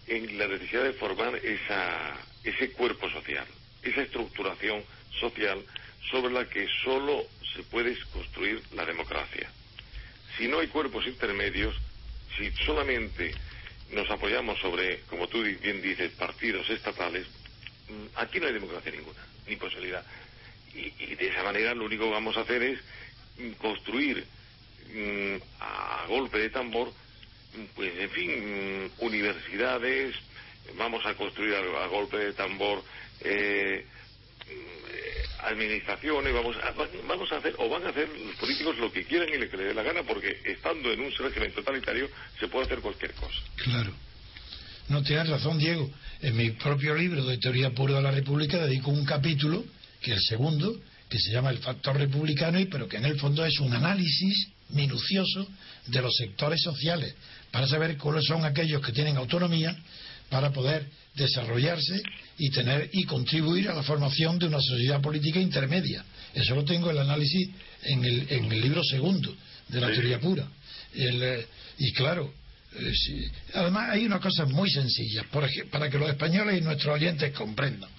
en 0.08 0.38
la 0.38 0.48
necesidad 0.48 0.84
de 0.84 0.94
formar 0.94 1.36
esa, 1.38 2.16
ese 2.44 2.72
cuerpo 2.72 3.10
social, 3.10 3.46
esa 3.82 4.02
estructuración 4.02 4.84
social 5.20 5.64
sobre 6.10 6.34
la 6.34 6.48
que 6.48 6.68
solo 6.84 7.26
se 7.56 7.64
puede 7.64 7.98
construir 8.14 8.62
la 8.74 8.86
democracia. 8.86 9.50
Si 10.38 10.48
no 10.48 10.60
hay 10.60 10.68
cuerpos 10.68 11.08
intermedios, 11.08 11.76
si 12.38 12.52
solamente 12.66 13.34
nos 13.92 14.10
apoyamos 14.10 14.60
sobre, 14.60 15.00
como 15.02 15.28
tú 15.28 15.42
bien 15.42 15.82
dices, 15.82 16.12
partidos 16.12 16.70
estatales, 16.70 17.28
mm, 17.90 18.18
aquí 18.18 18.40
no 18.40 18.48
hay 18.48 18.54
democracia 18.54 18.92
ninguna, 18.92 19.26
ni 19.48 19.56
posibilidad. 19.56 20.04
Y, 20.74 21.16
de 21.16 21.28
esa 21.30 21.44
manera 21.44 21.74
lo 21.74 21.86
único 21.86 22.06
que 22.06 22.12
vamos 22.12 22.36
a 22.36 22.42
hacer 22.42 22.62
es 22.62 22.80
mm, 23.38 23.52
construir 23.54 24.26
mm, 24.94 25.36
a 25.62 26.06
golpe 26.08 26.40
de 26.40 26.50
tambor, 26.50 26.92
pues 27.74 27.98
en 27.98 28.10
fin, 28.10 28.92
universidades, 29.00 30.16
vamos 30.76 31.06
a 31.06 31.14
construir 31.14 31.56
a, 31.56 31.86
a 31.86 31.88
golpe 31.88 32.18
de 32.18 32.34
tambor 32.34 32.84
eh, 33.22 33.86
administraciones, 35.44 36.34
vamos 36.34 36.56
a, 36.58 36.72
va- 36.72 36.88
vamos 37.08 37.32
a 37.32 37.38
hacer, 37.38 37.54
o 37.60 37.70
van 37.70 37.86
a 37.86 37.90
hacer 37.90 38.10
los 38.10 38.36
políticos 38.38 38.78
lo 38.78 38.92
que 38.92 39.04
quieran 39.06 39.30
y 39.30 39.38
lo 39.38 39.50
que 39.50 39.58
les 39.58 39.68
dé 39.68 39.74
la 39.74 39.84
gana, 39.84 40.02
porque 40.04 40.40
estando 40.44 40.92
en 40.92 41.00
un 41.02 41.12
régimen 41.12 41.52
totalitario 41.52 42.10
se 42.40 42.48
puede 42.48 42.66
hacer 42.66 42.80
cualquier 42.80 43.14
cosa. 43.14 43.40
Claro. 43.58 43.94
No 44.88 45.04
tienes 45.04 45.30
razón, 45.30 45.58
Diego. 45.58 45.90
En 46.22 46.36
mi 46.36 46.52
propio 46.52 46.96
libro 46.96 47.24
de 47.26 47.38
Teoría 47.38 47.72
Pura 47.72 47.96
de 47.96 48.02
la 48.02 48.12
República 48.12 48.58
dedico 48.66 48.92
un 48.92 49.06
capítulo, 49.06 49.64
que 50.02 50.12
es 50.12 50.18
el 50.18 50.24
segundo, 50.24 50.80
que 51.10 51.20
se 51.20 51.32
llama 51.32 51.50
El 51.52 51.60
Factor 51.60 51.98
Republicano, 51.98 52.60
y 52.60 52.66
pero 52.66 52.88
que 52.88 52.98
en 52.98 53.06
el 53.06 53.20
fondo 53.20 53.46
es 53.46 53.60
un 53.60 53.74
análisis 53.74 54.50
minucioso 54.70 55.48
de 55.88 56.02
los 56.02 56.16
sectores 56.16 56.62
sociales, 56.62 57.16
para 57.52 57.68
saber 57.68 57.98
cuáles 57.98 58.26
son 58.26 58.44
aquellos 58.46 58.82
que 58.82 58.92
tienen 58.92 59.18
autonomía 59.18 59.76
para 60.36 60.52
poder 60.52 60.86
desarrollarse 61.16 62.04
y 62.38 62.50
tener 62.50 62.90
y 62.92 63.06
contribuir 63.06 63.70
a 63.70 63.74
la 63.74 63.84
formación 63.84 64.38
de 64.38 64.48
una 64.48 64.60
sociedad 64.60 65.00
política 65.00 65.40
intermedia. 65.40 66.04
Eso 66.34 66.56
lo 66.56 66.66
tengo 66.66 66.92
el 66.92 66.98
análisis 66.98 67.48
en 67.84 68.04
el, 68.04 68.26
en 68.30 68.52
el 68.52 68.60
libro 68.60 68.84
segundo 68.84 69.34
de 69.70 69.80
la 69.80 69.88
Sí. 69.88 69.94
teoría 69.94 70.20
pura. 70.20 70.46
El, 70.94 71.24
eh, 71.24 71.46
y 71.78 71.94
claro, 71.94 72.34
eh, 72.78 72.92
sí. 72.94 73.26
además 73.54 73.92
hay 73.92 74.06
unas 74.06 74.20
cosas 74.20 74.50
muy 74.50 74.70
sencillas 74.70 75.26
por 75.28 75.50
para 75.72 75.90
que 75.90 75.98
los 75.98 76.10
españoles 76.10 76.60
y 76.60 76.62
nuestros 76.66 76.94
oyentes 76.96 77.32
comprendan. 77.32 77.90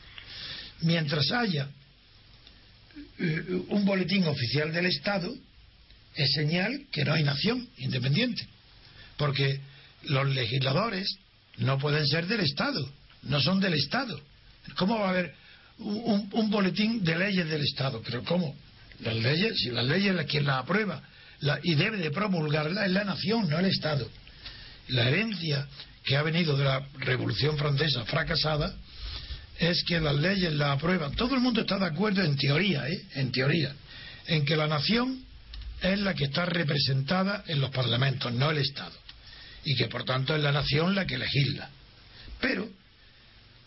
Mientras 0.83 1.31
haya 1.33 1.71
eh, 3.19 3.63
un 3.69 3.83
boletín 3.87 4.25
oficial 4.25 4.75
del 4.75 4.85
Estado, 4.85 5.35
es 6.15 6.33
señal 6.33 6.85
que 6.93 7.03
no 7.03 7.15
hay 7.15 7.23
nación 7.23 7.67
independiente. 7.79 8.47
Porque 9.17 9.59
los 10.03 10.29
legisladores 10.29 11.09
no 11.59 11.79
pueden 11.79 12.07
ser 12.07 12.27
del 12.27 12.41
Estado, 12.41 12.89
no 13.23 13.41
son 13.41 13.61
del 13.61 13.75
Estado. 13.75 14.21
¿Cómo 14.77 14.99
va 14.99 15.07
a 15.07 15.11
haber 15.11 15.35
un, 15.79 16.51
boletín 16.51 17.05
de 17.05 17.17
leyes 17.17 17.49
del 17.49 17.63
Estado? 17.63 18.03
Pero 18.05 18.23
¿cómo? 18.25 18.55
Las 19.01 19.15
leyes, 19.17 19.59
si 19.59 19.71
las 19.71 19.85
leyes 19.87 20.15
la- 20.15 20.25
quien 20.25 20.47
las 20.47 20.57
aprueba 20.63 21.03
la- 21.41 21.61
y 21.63 21.75
debe 21.75 21.99
de 21.99 22.11
promulgarlas 22.11 22.87
es 22.87 22.93
la 22.93 23.05
nación, 23.05 23.49
no 23.49 23.59
el 23.59 23.67
Estado. 23.67 24.09
La 24.89 25.09
herencia 25.09 25.67
que 26.05 26.17
ha 26.17 26.23
venido 26.23 26.57
de 26.57 26.65
la 26.65 26.87
Revolución 26.99 27.57
Francesa 27.59 28.05
fracasada 28.05 28.75
es 29.59 29.83
que 29.85 30.01
las 30.01 30.15
leyes 30.15 30.53
las 30.53 30.77
aprueban. 30.77 31.13
Todo 31.15 31.35
el 31.35 31.41
mundo 31.41 31.63
está 31.63 31.79
de 31.79 31.87
acuerdo 31.87 32.23
en 32.23 32.37
teoría, 32.37 32.89
¿eh? 32.89 33.03
En 33.15 33.33
teoría, 33.33 33.73
en 34.27 34.45
que 34.45 34.57
la 34.57 34.67
nación 34.67 35.25
es 35.83 35.99
la 36.01 36.15
que 36.15 36.25
está 36.25 36.47
representada 36.47 37.43
en 37.47 37.61
los 37.61 37.71
parlamentos, 37.71 38.33
no 38.33 38.51
el 38.51 38.59
Estado. 38.59 38.95
Y 39.67 39.75
que 39.75 39.89
por 39.89 40.05
tanto 40.05 40.35
es 40.35 40.43
la 40.43 40.53
nación 40.53 40.95
la 40.95 41.07
que 41.07 41.19
legisla. 41.19 41.69
Pero 42.41 42.69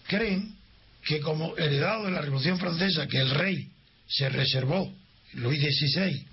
creen 0.07 0.55
que 1.03 1.19
como 1.19 1.57
heredado 1.57 2.05
de 2.05 2.11
la 2.11 2.21
Revolución 2.21 2.57
Francesa, 2.57 3.05
que 3.05 3.17
el 3.17 3.29
rey 3.31 3.69
se 4.07 4.29
reservó, 4.29 4.91
Luis 5.33 5.59
XVI, 5.61 6.25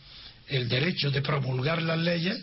el 0.49 0.69
derecho 0.69 1.11
de 1.11 1.21
promulgar 1.21 1.83
las 1.83 1.99
leyes, 1.99 2.41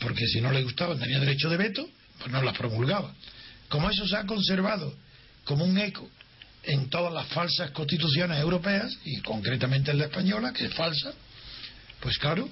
porque 0.00 0.26
si 0.26 0.40
no 0.40 0.50
le 0.50 0.64
gustaban 0.64 0.98
tenía 0.98 1.20
derecho 1.20 1.48
de 1.48 1.56
veto, 1.56 1.88
pues 2.18 2.32
no 2.32 2.42
las 2.42 2.58
promulgaba. 2.58 3.14
Como 3.68 3.88
eso 3.88 4.06
se 4.06 4.16
ha 4.16 4.26
conservado 4.26 4.92
como 5.44 5.64
un 5.64 5.78
eco 5.78 6.10
en 6.64 6.90
todas 6.90 7.12
las 7.12 7.28
falsas 7.28 7.70
constituciones 7.70 8.40
europeas, 8.40 8.92
y 9.04 9.20
concretamente 9.20 9.92
en 9.92 9.98
la 9.98 10.06
española, 10.06 10.52
que 10.52 10.66
es 10.66 10.74
falsa, 10.74 11.12
pues 12.00 12.18
claro, 12.18 12.48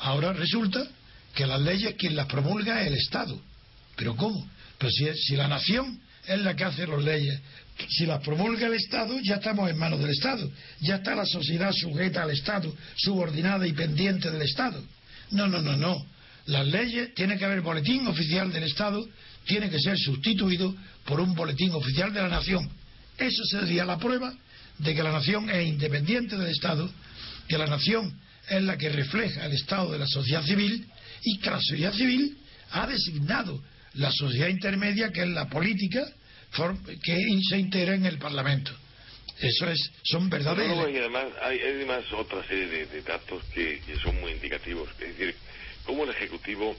ahora 0.00 0.32
resulta 0.32 0.86
que 1.34 1.46
las 1.46 1.60
leyes 1.60 1.94
quien 1.96 2.16
las 2.16 2.26
promulga 2.26 2.82
es 2.82 2.88
el 2.88 2.94
Estado. 2.94 3.40
¿Pero 3.96 4.16
cómo? 4.16 4.48
Pues 4.78 4.94
si, 4.94 5.06
si 5.14 5.36
la 5.36 5.48
nación 5.48 6.00
es 6.26 6.40
la 6.40 6.54
que 6.54 6.64
hace 6.64 6.86
las 6.86 7.02
leyes, 7.02 7.40
si 7.88 8.06
las 8.06 8.22
promulga 8.22 8.66
el 8.66 8.74
Estado, 8.74 9.18
ya 9.20 9.36
estamos 9.36 9.70
en 9.70 9.78
manos 9.78 10.00
del 10.00 10.10
Estado. 10.10 10.50
Ya 10.80 10.96
está 10.96 11.14
la 11.14 11.26
sociedad 11.26 11.72
sujeta 11.72 12.22
al 12.22 12.30
Estado, 12.30 12.74
subordinada 12.96 13.66
y 13.66 13.72
pendiente 13.72 14.30
del 14.30 14.42
Estado. 14.42 14.82
No, 15.30 15.46
no, 15.46 15.60
no, 15.62 15.76
no. 15.76 16.04
Las 16.46 16.66
leyes, 16.66 17.14
tiene 17.14 17.38
que 17.38 17.44
haber 17.44 17.60
boletín 17.60 18.06
oficial 18.06 18.52
del 18.52 18.64
Estado, 18.64 19.06
tiene 19.46 19.70
que 19.70 19.78
ser 19.78 19.98
sustituido 19.98 20.74
por 21.04 21.20
un 21.20 21.34
boletín 21.34 21.70
oficial 21.72 22.12
de 22.12 22.22
la 22.22 22.28
nación. 22.28 22.68
Eso 23.16 23.44
sería 23.44 23.84
la 23.84 23.98
prueba 23.98 24.32
de 24.78 24.94
que 24.94 25.02
la 25.02 25.12
nación 25.12 25.48
es 25.50 25.68
independiente 25.68 26.36
del 26.36 26.48
Estado, 26.48 26.90
que 27.48 27.58
la 27.58 27.66
nación 27.66 28.18
es 28.48 28.62
la 28.62 28.76
que 28.76 28.88
refleja 28.88 29.46
el 29.46 29.52
estado 29.52 29.92
de 29.92 29.98
la 29.98 30.06
sociedad 30.06 30.42
civil 30.42 30.86
y 31.22 31.38
que 31.38 31.50
la 31.50 31.60
sociedad 31.60 31.92
civil 31.92 32.38
ha 32.70 32.86
designado 32.86 33.62
la 33.94 34.10
sociedad 34.12 34.48
intermedia, 34.48 35.10
que 35.10 35.22
es 35.22 35.28
la 35.28 35.48
política, 35.48 36.06
que 37.02 37.16
se 37.48 37.58
integra 37.58 37.94
en 37.94 38.06
el 38.06 38.18
Parlamento. 38.18 38.72
Eso 39.40 39.68
es, 39.70 39.90
son 40.04 40.28
verdades. 40.28 40.68
Luego, 40.68 40.88
y 40.88 40.98
además 40.98 41.26
hay, 41.42 41.58
hay 41.58 41.74
además 41.76 42.04
otra 42.12 42.46
serie 42.46 42.86
de, 42.86 43.02
datos 43.02 43.42
que, 43.54 43.80
son 44.02 44.20
muy 44.20 44.32
indicativos. 44.32 44.88
Es 45.00 45.16
decir, 45.16 45.34
cómo 45.84 46.04
el 46.04 46.10
Ejecutivo 46.10 46.76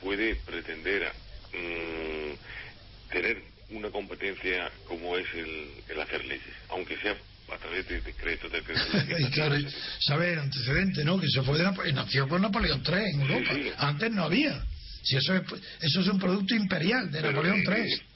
puede 0.00 0.36
pretender 0.36 1.12
mm, 1.52 3.12
tener 3.12 3.42
una 3.70 3.90
competencia 3.90 4.70
como 4.86 5.16
es 5.16 5.26
el, 5.34 5.68
el 5.88 6.00
hacer 6.00 6.24
leyes, 6.24 6.54
aunque 6.70 6.96
sea 6.98 7.14
a 7.52 7.58
través 7.58 7.88
de 7.88 8.00
decretos, 8.00 8.50
decretos 8.52 8.86
y 9.20 9.24
claro, 9.30 9.56
sabe 10.00 10.32
el 10.34 10.38
antecedente, 10.40 11.04
¿no? 11.04 11.18
Que 11.20 11.26
eso 11.26 11.42
fue 11.44 11.58
de 11.58 11.64
Napo- 11.64 11.84
nació 11.92 12.28
con 12.28 12.42
Napoleón 12.42 12.82
III 12.86 12.94
en 13.14 13.20
Europa. 13.22 13.54
sí. 13.54 13.70
Antes 13.78 14.10
no 14.12 14.24
había. 14.24 14.62
Si 15.02 15.16
eso 15.16 15.34
es, 15.34 15.42
eso 15.80 16.00
es 16.00 16.06
un 16.08 16.18
producto 16.18 16.54
imperial 16.54 17.10
de 17.10 17.20
Pero, 17.20 17.32
Napoleón 17.32 17.60
eh, 17.60 17.64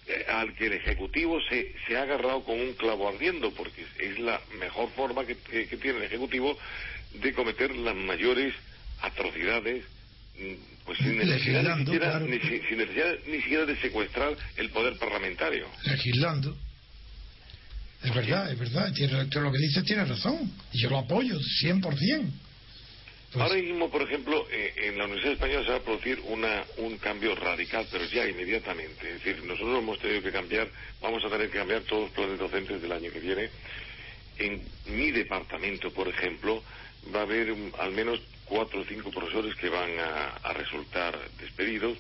III. 0.07 0.15
eh, 0.15 0.27
al 0.29 0.55
que 0.57 0.67
el 0.67 0.73
Ejecutivo 0.75 1.39
se, 1.49 1.73
se 1.87 1.97
ha 1.97 2.03
agarrado 2.03 2.45
con 2.45 2.61
un 2.61 2.75
clavo 2.75 3.09
ardiendo, 3.09 3.51
porque 3.55 3.85
es 3.99 4.19
la 4.19 4.41
mejor 4.59 4.91
forma 4.91 5.25
que, 5.25 5.37
que- 5.37 5.67
que 5.69 5.77
tiene 5.79 5.99
el 5.99 6.05
Ejecutivo 6.05 6.59
de 7.23 7.33
cometer 7.33 7.75
las 7.77 7.95
mayores 7.95 8.53
atrocidades, 9.01 9.85
mm, 10.39 10.55
pues 10.85 10.99
sin 10.99 11.17
necesidad, 11.17 11.77
ni 11.77 11.85
siquiera, 11.85 12.11
claro. 12.11 12.27
ni, 12.27 12.39
si- 12.41 12.61
sin 12.69 12.79
necesidad 12.79 13.15
ni 13.27 13.37
siquiera 13.43 13.65
de 13.65 13.77
secuestrar 13.81 14.37
el 14.57 14.71
poder 14.71 14.99
parlamentario. 14.99 15.67
legislando. 15.85 16.57
Es 18.05 18.15
verdad, 18.15 18.51
es 18.51 18.59
verdad. 18.59 18.93
Tiene, 18.93 19.25
lo 19.25 19.53
que 19.53 19.59
dice 19.59 19.83
tiene 19.83 20.05
razón. 20.05 20.51
Y 20.73 20.83
yo 20.83 20.91
lo 20.91 20.99
apoyo 20.99 21.39
100%. 21.39 22.31
Pues, 23.33 23.43
Ahora 23.43 23.55
mismo, 23.55 23.91
por 23.91 24.03
ejemplo, 24.03 24.47
eh, 24.51 24.75
en 24.89 24.99
la 24.99 25.05
Universidad 25.05 25.35
Española 25.35 25.65
se 25.65 25.71
va 25.71 25.77
a 25.77 25.83
producir 25.83 26.21
una, 26.27 26.65
un 26.79 26.99
cambio 26.99 27.35
radical, 27.35 27.87
pero 27.91 28.05
ya 28.05 28.29
inmediatamente. 28.29 29.09
Es 29.09 29.25
decir, 29.25 29.43
nosotros 29.45 29.79
hemos 29.79 29.99
tenido 30.01 30.23
que 30.23 30.33
cambiar, 30.33 30.69
vamos 31.01 31.25
a 31.25 31.31
tener 31.31 31.49
que 31.49 31.59
cambiar 31.59 31.83
todos 31.83 32.03
los 32.03 32.11
planes 32.11 32.39
docentes 32.39 32.83
del 32.83 32.93
año 32.93 33.11
que 33.11 33.21
viene. 33.21 33.49
en 34.39 34.61
mi 34.87 35.11
departamento, 35.13 35.91
por 35.93 36.09
ejemplo, 36.09 36.63
va 37.15 37.21
a 37.21 37.23
haber 37.23 37.55
al 37.79 37.93
menos 37.93 38.21
cuatro 38.45 38.81
o 38.81 38.85
cinco 38.85 39.11
profesores 39.11 39.55
que 39.57 39.69
van 39.69 39.91
a, 39.99 40.53
resultar 40.53 41.19
despedidos. 41.41 41.97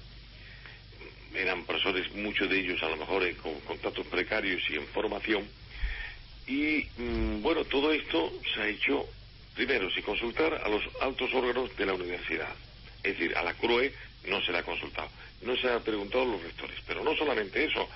Eran 1.34 1.64
profesores, 1.64 2.12
muchos 2.14 2.48
de 2.50 2.60
ellos 2.60 2.82
a 2.82 2.90
lo 2.90 2.96
mejor 2.98 3.24
con 3.36 3.58
contratos 3.60 4.06
precarios 4.08 4.62
y 4.68 4.74
en 4.76 4.86
formación. 4.88 5.48
Y 6.46 6.86
mm, 6.98 7.42
bueno, 7.42 7.64
todo 7.64 7.92
esto 7.92 8.32
se 8.54 8.60
ha 8.62 8.68
hecho 8.68 9.06
primero 9.54 9.90
sin 9.90 10.02
consultar 10.02 10.54
a 10.54 10.68
los 10.68 10.82
altos 11.00 11.32
órganos 11.34 11.76
de 11.76 11.86
la 11.86 11.94
universidad. 11.94 12.54
Es 13.02 13.18
decir, 13.18 13.36
a 13.36 13.42
la 13.42 13.54
CRUE 13.54 13.92
no 14.28 14.40
se 14.42 14.52
le 14.52 14.58
ha 14.58 14.62
consultado. 14.62 15.08
No 15.42 15.56
se 15.56 15.68
ha 15.68 15.80
preguntado 15.80 16.24
a 16.24 16.26
los 16.26 16.42
rectores. 16.42 16.78
Pero 16.86 17.02
no 17.02 17.16
solamente 17.16 17.64
eso, 17.64 17.88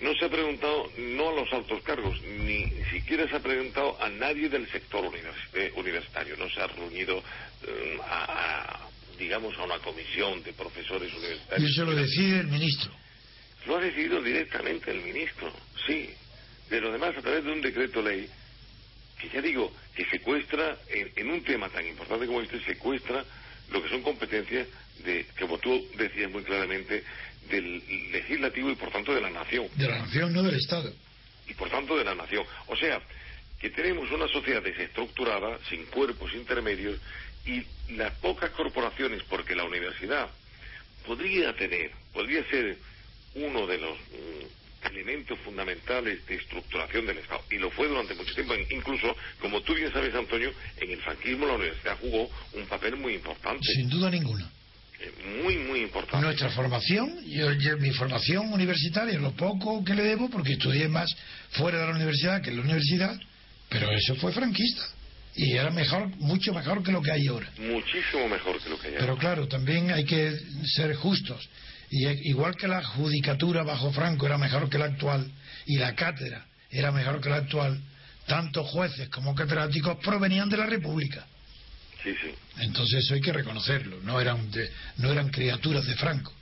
no 0.00 0.14
se 0.14 0.24
ha 0.24 0.28
preguntado 0.28 0.90
no 0.98 1.30
a 1.30 1.32
los 1.32 1.52
altos 1.52 1.82
cargos, 1.82 2.20
ni 2.22 2.66
siquiera 2.92 3.28
se 3.28 3.36
ha 3.36 3.40
preguntado 3.40 4.00
a 4.00 4.08
nadie 4.08 4.48
del 4.48 4.68
sector 4.70 5.10
eh, 5.54 5.72
universitario. 5.76 6.36
No 6.36 6.48
se 6.50 6.60
ha 6.60 6.66
reunido 6.66 7.22
eh, 7.66 7.98
a, 8.02 8.88
digamos, 9.18 9.56
a 9.58 9.64
una 9.64 9.78
comisión 9.78 10.42
de 10.42 10.52
profesores 10.52 11.12
universitarios. 11.14 11.70
Y 11.70 11.72
eso 11.72 11.84
lo 11.84 11.94
decide 11.94 12.40
el 12.40 12.48
ministro. 12.48 12.92
Lo 13.66 13.76
ha 13.76 13.80
decidido 13.80 14.22
directamente 14.22 14.90
el 14.90 15.02
ministro, 15.02 15.52
sí. 15.86 16.10
Pero 16.68 16.90
además 16.90 17.16
a 17.16 17.22
través 17.22 17.44
de 17.44 17.52
un 17.52 17.60
decreto 17.60 18.02
ley 18.02 18.28
que 19.18 19.28
ya 19.30 19.42
digo, 19.42 19.72
que 19.94 20.04
secuestra, 20.06 20.78
en, 20.88 21.30
un 21.30 21.42
tema 21.42 21.68
tan 21.68 21.84
importante 21.86 22.26
como 22.26 22.40
este, 22.40 22.64
secuestra 22.64 23.24
lo 23.70 23.82
que 23.82 23.88
son 23.88 24.02
competencias 24.02 24.68
de, 25.04 25.26
como 25.38 25.58
tú 25.58 25.86
decías 25.96 26.30
muy 26.30 26.42
claramente, 26.44 27.02
del 27.50 27.82
legislativo 28.12 28.70
y 28.70 28.76
por 28.76 28.90
tanto 28.90 29.14
de 29.14 29.20
la 29.20 29.30
nación. 29.30 29.66
De 29.74 29.88
la 29.88 29.98
nación, 29.98 30.32
no 30.32 30.42
del 30.42 30.54
Estado. 30.54 30.92
Y 31.48 31.54
por 31.54 31.68
tanto 31.68 31.96
de 31.96 32.04
la 32.04 32.14
nación. 32.14 32.44
O 32.68 32.76
sea, 32.76 33.00
que 33.60 33.70
tenemos 33.70 34.10
una 34.12 34.28
sociedad 34.28 34.62
desestructurada, 34.62 35.58
sin 35.68 35.84
cuerpos 35.86 36.32
intermedios, 36.34 37.00
y 37.44 37.64
las 37.94 38.12
pocas 38.16 38.50
corporaciones, 38.50 39.22
porque 39.24 39.56
la 39.56 39.64
universidad 39.64 40.28
podría 41.06 41.54
tener, 41.56 41.90
podría 42.12 42.44
ser 42.50 42.76
uno 43.34 43.66
de 43.66 43.78
los 43.78 43.98
mm, 43.98 44.67
elementos 44.84 45.38
fundamentales 45.40 46.24
de 46.26 46.34
estructuración 46.36 47.06
del 47.06 47.18
Estado, 47.18 47.42
y 47.50 47.56
lo 47.56 47.70
fue 47.70 47.88
durante 47.88 48.14
mucho 48.14 48.34
tiempo, 48.34 48.54
incluso, 48.70 49.16
como 49.40 49.60
tú 49.62 49.74
bien 49.74 49.92
sabes, 49.92 50.14
Antonio, 50.14 50.52
en 50.80 50.90
el 50.90 51.00
franquismo 51.02 51.46
la 51.46 51.54
universidad 51.54 51.98
jugó 52.00 52.30
un 52.54 52.66
papel 52.66 52.96
muy 52.96 53.14
importante. 53.14 53.64
Sin 53.74 53.88
duda 53.88 54.10
ninguna 54.10 54.50
muy, 55.42 55.56
muy 55.58 55.80
importante. 55.80 56.24
Nuestra 56.24 56.50
formación, 56.50 57.24
yo, 57.24 57.78
mi 57.78 57.90
formación 57.92 58.52
universitaria, 58.52 59.18
lo 59.18 59.32
poco 59.32 59.84
que 59.84 59.94
le 59.94 60.02
debo, 60.02 60.28
porque 60.28 60.54
estudié 60.54 60.88
más 60.88 61.08
fuera 61.50 61.80
de 61.80 61.86
la 61.86 61.94
universidad 61.94 62.42
que 62.42 62.50
en 62.50 62.56
la 62.56 62.62
universidad, 62.62 63.18
pero 63.68 63.90
eso 63.92 64.16
fue 64.16 64.32
franquista. 64.32 64.82
Y 65.36 65.52
era 65.52 65.70
mejor, 65.70 66.08
mucho 66.16 66.52
mejor 66.52 66.82
que 66.82 66.90
lo 66.90 67.00
que 67.00 67.12
hay 67.12 67.28
ahora. 67.28 67.48
Muchísimo 67.58 68.28
mejor 68.28 68.60
que 68.60 68.70
lo 68.70 68.78
que 68.78 68.88
hay 68.88 68.94
ahora. 68.94 69.06
Pero 69.06 69.18
claro, 69.18 69.46
también 69.46 69.90
hay 69.92 70.04
que 70.04 70.32
ser 70.74 70.94
justos. 70.96 71.48
Y 71.90 72.06
igual 72.28 72.56
que 72.56 72.68
la 72.68 72.82
judicatura 72.82 73.62
bajo 73.62 73.92
Franco 73.92 74.26
era 74.26 74.38
mejor 74.38 74.68
que 74.68 74.78
la 74.78 74.86
actual, 74.86 75.30
y 75.66 75.78
la 75.78 75.94
cátedra 75.94 76.46
era 76.70 76.92
mejor 76.92 77.20
que 77.20 77.30
la 77.30 77.36
actual, 77.36 77.80
tanto 78.26 78.62
jueces 78.64 79.08
como 79.08 79.34
catedráticos 79.34 79.98
provenían 80.04 80.48
de 80.48 80.58
la 80.58 80.66
República. 80.66 81.26
Sí, 82.02 82.14
sí. 82.22 82.32
Entonces 82.58 83.04
eso 83.04 83.14
hay 83.14 83.20
que 83.20 83.32
reconocerlo, 83.32 83.98
no 84.02 84.20
eran, 84.20 84.50
no 84.98 85.10
eran 85.10 85.30
criaturas 85.30 85.86
de 85.86 85.94
Franco. 85.96 86.32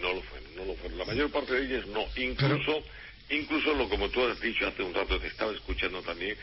No 0.00 0.14
lo 0.14 0.22
fueron, 0.22 0.56
no 0.56 0.64
lo 0.64 0.74
fueron. 0.76 0.98
La 0.98 1.04
mayor 1.04 1.30
parte 1.30 1.54
de 1.54 1.66
ellas 1.66 1.86
no. 1.88 2.04
Incluso, 2.16 2.82
incluso 3.30 3.74
lo 3.74 3.88
como 3.88 4.08
tú 4.08 4.24
has 4.26 4.40
dicho 4.40 4.66
hace 4.66 4.82
un 4.82 4.94
rato, 4.94 5.18
te 5.18 5.26
estaba 5.26 5.52
escuchando 5.52 6.00
también, 6.02 6.36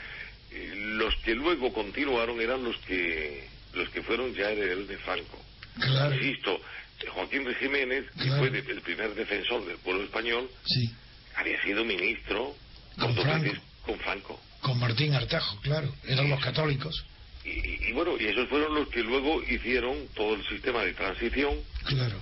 eh, 0.52 0.74
los 0.76 1.16
que 1.18 1.34
luego 1.34 1.74
continuaron 1.74 2.40
eran 2.42 2.64
los 2.64 2.78
que 2.80 3.48
los 3.74 3.90
que 3.90 4.04
fueron 4.04 4.34
ya 4.36 4.52
herederos 4.52 4.88
de 4.88 4.98
Franco. 5.00 5.44
Claro. 5.80 6.14
Insisto, 6.14 6.62
Joaquín 7.10 7.46
Jiménez, 7.60 8.06
que 8.22 8.30
fue 8.32 8.48
el 8.48 8.82
primer 8.82 9.16
defensor 9.16 9.66
del 9.66 9.78
pueblo 9.78 10.04
español, 10.04 10.50
sí. 10.66 10.92
había 11.36 11.62
sido 11.64 11.84
ministro 11.84 12.56
con 12.98 13.16
Franco. 13.16 13.52
con 13.86 14.00
Franco. 14.00 14.40
Con 14.62 14.80
Martín 14.80 15.14
Artajo, 15.14 15.60
claro, 15.62 15.94
eran 16.08 16.30
los 16.30 16.40
católicos. 16.42 17.06
Y, 17.46 17.92
bueno, 17.92 18.14
y 18.18 18.26
esos 18.26 18.48
fueron 18.48 18.74
los 18.74 18.88
que 18.88 19.04
luego 19.04 19.44
hicieron 19.44 20.08
todo 20.16 20.36
el 20.36 20.48
sistema 20.48 20.82
de 20.84 20.94
transición, 20.94 21.56
claro. 21.84 22.18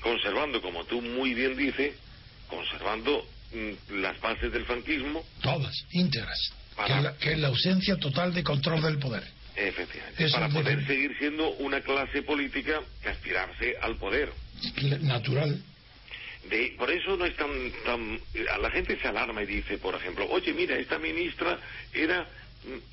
conservando, 0.00 0.60
como 0.60 0.84
tú 0.84 1.00
muy 1.00 1.34
bien 1.34 1.56
dices, 1.56 1.94
conservando 2.48 3.24
mm, 3.52 4.00
las 4.00 4.20
bases 4.20 4.52
del 4.52 4.64
franquismo. 4.64 5.24
Todas, 5.40 5.72
íntegras. 5.92 6.50
que, 7.20 7.32
es 7.32 7.38
la, 7.38 7.48
ausencia 7.48 7.96
total 7.96 8.34
de 8.34 8.42
control 8.42 8.82
del 8.82 8.98
poder. 8.98 9.22
Efectivamente. 9.56 10.28
para 10.30 10.48
poder 10.50 10.86
seguir 10.86 11.16
siendo 11.18 11.50
una 11.54 11.80
clase 11.80 12.22
política 12.22 12.80
que 13.02 13.08
aspirarse 13.08 13.74
al 13.80 13.96
poder. 13.96 14.30
Natural. 15.00 15.58
De, 16.50 16.74
por 16.78 16.90
eso 16.90 17.16
no 17.16 17.24
es 17.24 17.34
tan, 17.36 17.48
tan... 17.84 18.20
La 18.60 18.70
gente 18.70 18.98
se 19.00 19.08
alarma 19.08 19.42
y 19.42 19.46
dice, 19.46 19.78
por 19.78 19.94
ejemplo, 19.94 20.28
oye, 20.30 20.52
mira, 20.52 20.76
esta 20.76 20.98
ministra 20.98 21.58
era 21.92 22.28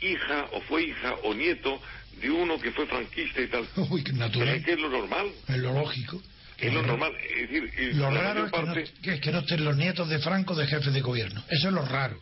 hija 0.02 0.48
o 0.54 0.62
fue 0.62 0.84
hija 0.84 1.16
o 1.24 1.34
nieto 1.34 1.82
de 2.22 2.30
uno 2.30 2.60
que 2.60 2.72
fue 2.72 2.88
franquista 2.88 3.42
y 3.42 3.48
tal. 3.48 3.68
Uy, 3.90 4.04
natural. 4.14 4.50
es 4.50 4.66
que 4.66 4.74
es 4.74 4.80
lo 4.80 4.90
normal. 4.90 5.32
Es 5.48 5.58
lo 5.58 5.74
lógico. 5.74 6.22
Es 6.58 6.74
lo, 6.74 6.82
normal. 6.82 7.14
Es 7.18 7.50
decir, 7.50 7.96
lo 7.96 8.10
raro 8.10 8.46
es 8.46 8.92
que, 9.02 9.32
no, 9.32 9.40
estén 9.40 9.66
los 9.66 9.76
nietos 9.76 10.08
de 10.08 10.20
Franco 10.20 10.56
de 10.56 10.66
jefe 10.66 10.92
de 10.92 11.02
gobierno. 11.02 11.44
Eso 11.50 11.68
es 11.68 11.74
lo 11.74 11.84
raro. 11.84 12.22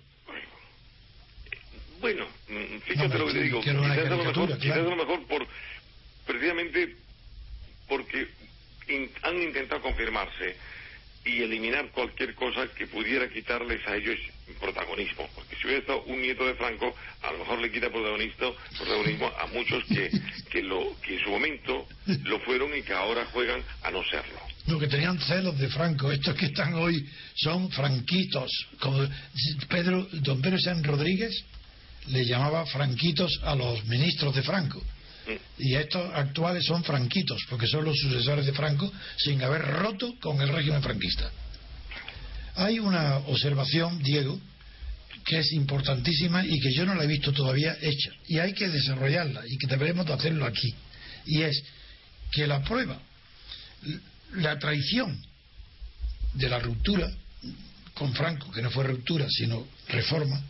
Bueno, 2.01 2.25
mm, 2.49 2.79
fíjate 2.79 3.17
lo 3.17 3.27
que 3.27 3.33
te 3.33 3.43
digo. 3.43 3.61
Quizás 3.61 3.75
a, 3.77 4.15
lo 4.15 4.23
mejor, 4.23 4.57
quizás 4.57 4.77
a 4.77 4.81
lo 4.81 4.95
mejor 4.95 5.27
por 5.27 5.47
precisamente 6.25 6.95
porque 7.87 8.27
han 9.21 9.41
intentado 9.41 9.81
confirmarse 9.81 10.55
y 11.23 11.43
eliminar 11.43 11.91
cualquier 11.91 12.33
cosa 12.33 12.67
que 12.75 12.87
pudiera 12.87 13.29
quitarles 13.29 13.85
a 13.87 13.95
ellos 13.95 14.17
protagonismo. 14.59 15.29
Porque 15.35 15.55
si 15.55 15.65
hubiera 15.65 15.81
estado 15.81 16.03
un 16.03 16.19
nieto 16.21 16.45
de 16.45 16.55
Franco, 16.55 16.95
a 17.21 17.31
lo 17.31 17.39
mejor 17.39 17.59
le 17.59 17.71
quita 17.71 17.89
protagonismo, 17.89 18.55
protagonismo 18.77 19.27
a 19.27 19.47
muchos 19.47 19.83
que, 19.85 20.09
que, 20.49 20.63
lo, 20.63 20.95
que 21.01 21.17
en 21.17 21.23
su 21.23 21.29
momento 21.29 21.87
lo 22.23 22.39
fueron 22.39 22.75
y 22.75 22.81
que 22.81 22.93
ahora 22.93 23.25
juegan 23.25 23.61
a 23.83 23.91
no 23.91 24.03
serlo. 24.05 24.39
Lo 24.67 24.79
que 24.79 24.87
tenían 24.87 25.19
celos 25.19 25.57
de 25.59 25.69
Franco, 25.69 26.11
estos 26.11 26.35
que 26.35 26.47
están 26.47 26.73
hoy 26.73 27.07
son 27.35 27.69
franquitos. 27.71 28.49
Como 28.79 29.07
Pedro, 29.69 30.07
don 30.11 30.41
Pedro 30.41 30.57
San 30.59 30.83
Rodríguez 30.83 31.45
le 32.07 32.25
llamaba 32.25 32.65
franquitos 32.65 33.39
a 33.43 33.55
los 33.55 33.85
ministros 33.85 34.35
de 34.35 34.43
Franco. 34.43 34.81
Y 35.57 35.75
estos 35.75 36.11
actuales 36.13 36.65
son 36.65 36.83
franquitos, 36.83 37.41
porque 37.49 37.67
son 37.67 37.85
los 37.85 37.97
sucesores 37.97 38.45
de 38.45 38.53
Franco 38.53 38.91
sin 39.17 39.41
haber 39.43 39.61
roto 39.61 40.15
con 40.19 40.41
el 40.41 40.49
régimen 40.49 40.81
franquista. 40.81 41.31
Hay 42.55 42.79
una 42.79 43.17
observación, 43.17 44.01
Diego, 44.01 44.39
que 45.25 45.39
es 45.39 45.53
importantísima 45.53 46.43
y 46.45 46.59
que 46.59 46.73
yo 46.73 46.85
no 46.85 46.95
la 46.95 47.03
he 47.03 47.07
visto 47.07 47.31
todavía 47.31 47.77
hecha. 47.81 48.11
Y 48.27 48.39
hay 48.39 48.53
que 48.53 48.67
desarrollarla 48.67 49.43
y 49.47 49.57
que 49.57 49.67
deberemos 49.67 50.05
de 50.05 50.13
hacerlo 50.13 50.45
aquí. 50.45 50.73
Y 51.27 51.43
es 51.43 51.63
que 52.31 52.47
la 52.47 52.63
prueba, 52.63 52.99
la 54.33 54.57
traición 54.57 55.21
de 56.33 56.49
la 56.49 56.59
ruptura 56.59 57.09
con 57.93 58.13
Franco, 58.13 58.51
que 58.51 58.61
no 58.61 58.71
fue 58.71 58.85
ruptura, 58.85 59.27
sino 59.29 59.67
reforma, 59.89 60.41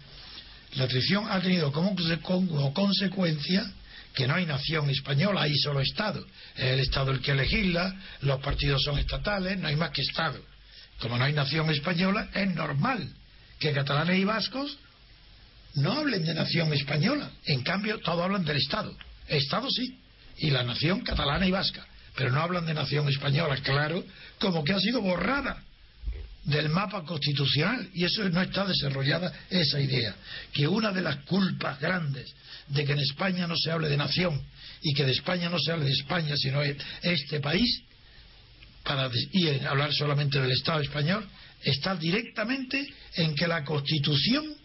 la 0.73 0.87
traición 0.87 1.25
ha 1.29 1.41
tenido 1.41 1.71
como, 1.71 1.95
como 2.23 2.73
consecuencia 2.73 3.69
que 4.13 4.27
no 4.27 4.35
hay 4.35 4.45
nación 4.45 4.89
española, 4.89 5.43
hay 5.43 5.57
solo 5.57 5.81
Estado. 5.81 6.25
Es 6.55 6.65
el 6.65 6.79
Estado 6.79 7.11
el 7.11 7.21
que 7.21 7.33
legisla, 7.33 7.95
los 8.21 8.41
partidos 8.41 8.83
son 8.83 8.97
estatales, 8.97 9.57
no 9.57 9.67
hay 9.67 9.75
más 9.75 9.91
que 9.91 10.01
Estado. 10.01 10.39
Como 10.99 11.17
no 11.17 11.23
hay 11.23 11.33
nación 11.33 11.69
española, 11.69 12.29
es 12.33 12.53
normal 12.53 13.09
que 13.59 13.71
catalanes 13.71 14.19
y 14.19 14.23
vascos 14.23 14.77
no 15.75 15.93
hablen 15.93 16.25
de 16.25 16.33
nación 16.33 16.73
española. 16.73 17.29
En 17.45 17.63
cambio, 17.63 17.99
todos 17.99 18.21
hablan 18.21 18.43
del 18.43 18.57
Estado. 18.57 18.95
Estado 19.27 19.69
sí, 19.69 19.97
y 20.37 20.51
la 20.51 20.63
nación 20.63 21.01
catalana 21.01 21.45
y 21.45 21.51
vasca. 21.51 21.85
Pero 22.15 22.31
no 22.31 22.41
hablan 22.41 22.65
de 22.65 22.73
nación 22.73 23.07
española, 23.07 23.55
claro, 23.63 24.03
como 24.39 24.63
que 24.63 24.73
ha 24.73 24.79
sido 24.79 25.01
borrada 25.01 25.63
del 26.43 26.69
mapa 26.69 27.03
constitucional. 27.03 27.89
Y 27.93 28.05
eso 28.05 28.27
no 28.29 28.41
está 28.41 28.65
desarrollada 28.65 29.31
esa 29.49 29.79
idea. 29.79 30.15
Que 30.53 30.67
una 30.67 30.91
de 30.91 31.01
las 31.01 31.17
culpas 31.25 31.79
grandes 31.79 32.33
de 32.67 32.85
que 32.85 32.93
en 32.93 32.99
España 32.99 33.47
no 33.47 33.55
se 33.55 33.71
hable 33.71 33.89
de 33.89 33.97
nación 33.97 34.41
y 34.81 34.93
que 34.93 35.05
de 35.05 35.11
España 35.11 35.49
no 35.49 35.59
se 35.59 35.71
hable 35.71 35.85
de 35.85 35.91
España, 35.91 36.35
sino 36.37 36.61
de 36.61 36.77
este 37.01 37.39
país, 37.39 37.83
para 38.83 39.11
y 39.31 39.47
hablar 39.65 39.93
solamente 39.93 40.41
del 40.41 40.51
Estado 40.51 40.79
español, 40.79 41.27
está 41.63 41.95
directamente 41.95 42.87
en 43.15 43.35
que 43.35 43.47
la 43.47 43.63
Constitución 43.63 44.55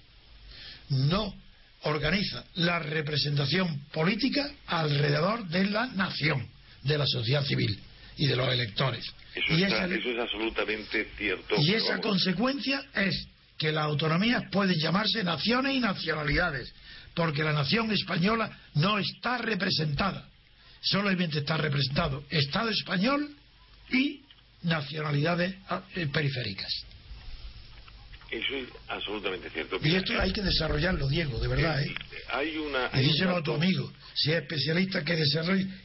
no 0.88 1.34
organiza 1.82 2.44
la 2.54 2.78
representación 2.78 3.86
política 3.92 4.50
alrededor 4.66 5.46
de 5.48 5.64
la 5.66 5.86
nación, 5.88 6.48
de 6.82 6.98
la 6.98 7.06
sociedad 7.06 7.44
civil 7.44 7.78
y 8.16 8.26
de 8.26 8.36
los 8.36 8.48
electores. 8.48 9.04
Eso, 9.34 9.54
es 9.54 10.18
absolutamente 10.18 11.08
cierto. 11.16 11.56
Y 11.58 11.74
esa 11.74 12.00
consecuencia 12.00 12.82
es 12.94 13.26
que 13.58 13.72
las 13.72 13.84
autonomías 13.84 14.44
pueden 14.50 14.76
llamarse 14.78 15.22
naciones 15.24 15.74
y 15.74 15.80
nacionalidades, 15.80 16.72
porque 17.14 17.42
la 17.42 17.52
nación 17.52 17.90
española 17.92 18.50
no 18.74 18.98
está 18.98 19.38
representada. 19.38 20.28
Solamente 20.80 21.38
está 21.38 21.56
representado 21.56 22.24
Estado 22.30 22.70
español 22.70 23.34
y 23.90 24.22
nacionalidades 24.62 25.54
ah, 25.68 25.82
eh, 25.94 26.06
periféricas. 26.06 26.70
Eso 28.30 28.54
es 28.54 28.68
absolutamente 28.88 29.50
cierto. 29.50 29.78
Y 29.82 29.94
esto 29.94 30.20
hay 30.20 30.32
que 30.32 30.42
desarrollarlo, 30.42 31.08
Diego, 31.08 31.38
de 31.38 31.48
verdad. 31.48 31.82
¿eh? 31.82 31.94
Hay 32.32 32.56
una. 32.56 32.90
Y 32.94 33.04
díselo 33.04 33.36
a 33.36 33.42
tu 33.42 33.52
amigo, 33.52 33.92
si 34.16 34.32
es 34.32 34.38
especialista, 34.38 35.04
que, 35.04 35.14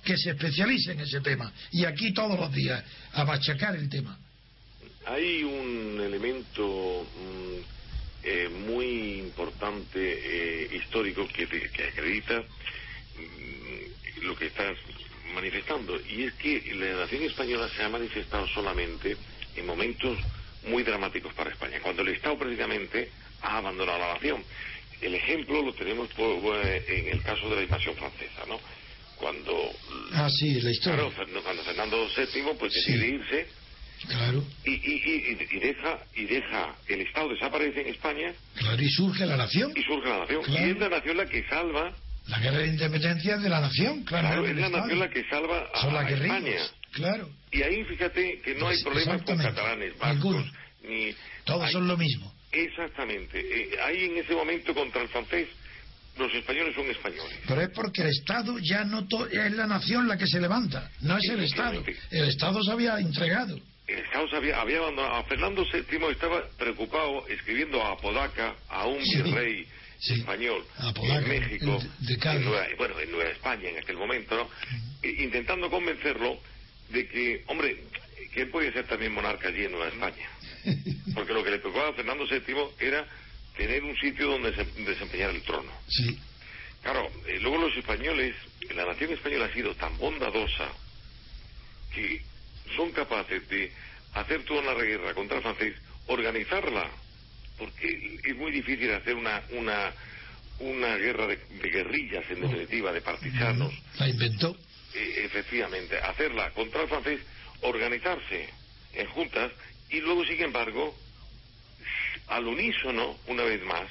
que 0.03 0.17
se 0.17 0.29
especialice 0.29 0.93
en 0.93 1.01
ese 1.01 1.19
tema. 1.19 1.51
Y 1.71 1.83
aquí 1.83 2.13
todos 2.13 2.39
los 2.39 2.51
días, 2.53 2.81
a 3.13 3.25
machacar 3.25 3.75
el 3.75 3.89
tema. 3.89 4.17
Hay 5.05 5.43
un 5.43 5.99
elemento 6.01 7.05
mm, 7.05 8.23
eh, 8.23 8.49
muy 8.65 9.19
importante 9.19 9.99
eh, 9.99 10.69
histórico 10.77 11.27
que, 11.27 11.45
que 11.47 11.83
acredita 11.83 12.39
mm, 12.39 14.21
lo 14.25 14.35
que 14.37 14.47
estás 14.47 14.77
manifestando, 15.33 15.99
y 16.07 16.23
es 16.23 16.33
que 16.35 16.73
la 16.75 17.01
nación 17.01 17.23
española 17.23 17.69
se 17.75 17.83
ha 17.83 17.89
manifestado 17.89 18.47
solamente 18.47 19.17
en 19.55 19.65
momentos 19.65 20.17
muy 20.67 20.83
dramáticos 20.83 21.33
para 21.33 21.51
España, 21.51 21.79
cuando 21.81 22.01
el 22.01 22.09
Estado 22.09 22.37
precisamente 22.37 23.09
ha 23.41 23.57
abandonado 23.57 23.99
la 23.99 24.13
nación. 24.13 24.43
El 25.01 25.15
ejemplo 25.15 25.61
lo 25.63 25.73
tenemos 25.73 26.09
en 26.17 27.07
el 27.07 27.21
caso 27.23 27.49
de 27.49 27.55
la 27.57 27.63
invasión 27.63 27.95
francesa, 27.95 28.45
¿no? 28.47 28.59
Cuando, 29.17 29.53
ah, 30.13 30.29
sí, 30.29 30.61
la 30.61 30.71
historia. 30.71 31.05
cuando 31.15 31.63
Fernando 31.63 32.07
VII 32.15 32.43
pues 32.59 32.73
decide 32.73 33.07
irse 33.07 33.47
claro. 34.07 34.43
y, 34.65 34.71
y, 34.71 35.47
y, 35.51 35.59
deja 35.59 35.99
y 36.15 36.25
deja 36.25 36.75
el 36.87 37.01
Estado 37.01 37.29
desaparece 37.29 37.81
en 37.81 37.87
España. 37.87 38.33
Claro, 38.55 38.81
y 38.81 38.89
surge 38.89 39.25
la 39.27 39.37
nación. 39.37 39.73
Y 39.75 39.83
surge 39.83 40.09
la 40.09 40.19
nación. 40.19 40.41
Y 40.47 40.57
es 40.57 40.77
la 40.79 40.89
nación 40.89 41.17
la 41.17 41.25
que 41.27 41.47
salva 41.47 41.93
la 42.27 42.39
guerra 42.39 42.59
de 42.59 42.67
independencia 42.67 43.37
de 43.37 43.49
la 43.49 43.61
nación, 43.61 44.03
claro. 44.03 44.27
claro 44.27 44.47
es 44.47 44.55
la 44.55 44.69
nación 44.69 44.99
la 44.99 45.09
que 45.09 45.23
salva 45.25 45.69
a, 45.73 46.09
España. 46.09 46.57
Claro. 46.91 47.29
Y 47.51 47.61
ahí 47.61 47.83
fíjate 47.85 48.41
que 48.43 48.55
no 48.55 48.67
hay 48.67 48.81
problemas 48.83 49.23
con 49.23 49.37
catalanes, 49.37 49.97
vascos, 49.97 50.45
ni... 50.83 51.13
Todos 51.45 51.71
son 51.71 51.87
lo 51.87 51.97
mismo. 51.97 52.30
Exactamente. 52.51 53.39
Eh, 53.39 53.79
ahí 53.81 54.05
en 54.05 54.17
ese 54.17 54.33
momento 54.33 54.73
contra 54.73 55.01
el 55.01 55.07
francés 55.09 55.47
los 56.17 56.33
españoles 56.33 56.75
son 56.75 56.89
españoles. 56.89 57.37
Pero 57.47 57.61
es 57.61 57.69
porque 57.69 58.01
el 58.01 58.09
Estado 58.09 58.57
ya 58.59 58.83
no 58.83 59.07
es 59.31 59.51
la 59.53 59.67
nación 59.67 60.07
la 60.07 60.17
que 60.17 60.27
se 60.27 60.41
levanta, 60.41 60.91
no 61.01 61.17
es 61.17 61.29
el 61.29 61.43
Estado. 61.43 61.83
El 62.09 62.27
Estado 62.27 62.61
se 62.63 62.71
había 62.71 62.99
entregado. 62.99 63.57
El 63.87 63.99
Estado 63.99 64.29
se 64.29 64.35
había, 64.35 64.61
abandonado. 64.61 65.15
A 65.15 65.23
Fernando 65.23 65.65
VII 65.65 66.11
estaba 66.11 66.43
preocupado 66.57 67.27
escribiendo 67.27 67.81
a 67.83 67.93
Apodaca, 67.93 68.55
a 68.69 68.85
un 68.87 69.01
virrey 69.03 69.65
español 70.07 70.65
en 71.03 71.27
México, 71.27 71.79
en 72.07 72.43
Nueva, 72.43 72.65
bueno, 72.77 72.99
en 72.99 73.11
Nueva 73.11 73.29
España 73.29 73.69
en 73.69 73.77
aquel 73.77 73.97
momento, 73.97 74.35
¿no? 74.35 74.49
Intentando 75.07 75.69
convencerlo 75.69 76.39
de 76.89 77.07
que, 77.07 77.43
hombre, 77.47 77.77
que 78.33 78.41
él 78.41 78.49
podía 78.49 78.71
ser 78.73 78.87
también 78.87 79.13
monarca 79.13 79.47
allí 79.47 79.65
en 79.65 79.71
Nueva 79.71 79.87
España. 79.87 80.29
Porque 81.13 81.33
lo 81.33 81.43
que 81.43 81.51
le 81.51 81.59
preocupaba 81.59 81.89
a 81.89 81.93
Fernando 81.93 82.25
VII 82.25 82.75
era 82.79 83.05
tener 83.57 83.83
un 83.83 83.95
sitio 83.97 84.27
donde 84.27 84.51
desempeñar 84.51 85.29
el 85.31 85.41
trono. 85.43 85.71
Sí. 85.87 86.17
Claro, 86.81 87.09
eh, 87.27 87.39
luego 87.39 87.57
los 87.57 87.75
españoles, 87.77 88.35
la 88.73 88.85
nación 88.85 89.11
española 89.11 89.45
ha 89.45 89.53
sido 89.53 89.75
tan 89.75 89.97
bondadosa 89.97 90.69
que 91.93 92.21
son 92.75 92.91
capaces 92.91 93.47
de 93.49 93.71
hacer 94.13 94.43
toda 94.43 94.61
una 94.61 94.73
guerra 94.73 95.13
contra 95.13 95.37
el 95.37 95.43
francés, 95.43 95.75
organizarla 96.07 96.89
porque 97.61 98.19
es 98.23 98.35
muy 98.37 98.51
difícil 98.51 98.91
hacer 98.91 99.15
una 99.15 99.43
una 99.51 99.93
una 100.59 100.95
guerra 100.97 101.27
de, 101.27 101.37
guerrillas 101.61 102.25
en 102.31 102.41
definitiva 102.41 102.91
de 102.91 103.01
partisanos 103.01 103.71
la 103.99 104.09
inventó 104.09 104.57
eh, 104.95 105.21
efectivamente 105.25 105.97
hacerla 105.99 106.49
contra 106.51 106.81
el 106.81 106.89
francés 106.89 107.21
organizarse 107.61 108.49
en 108.93 109.07
juntas 109.09 109.51
y 109.91 109.99
luego 110.01 110.25
sin 110.25 110.41
embargo 110.41 110.95
al 112.27 112.47
unísono 112.47 113.17
una 113.27 113.43
vez 113.43 113.61
más 113.63 113.89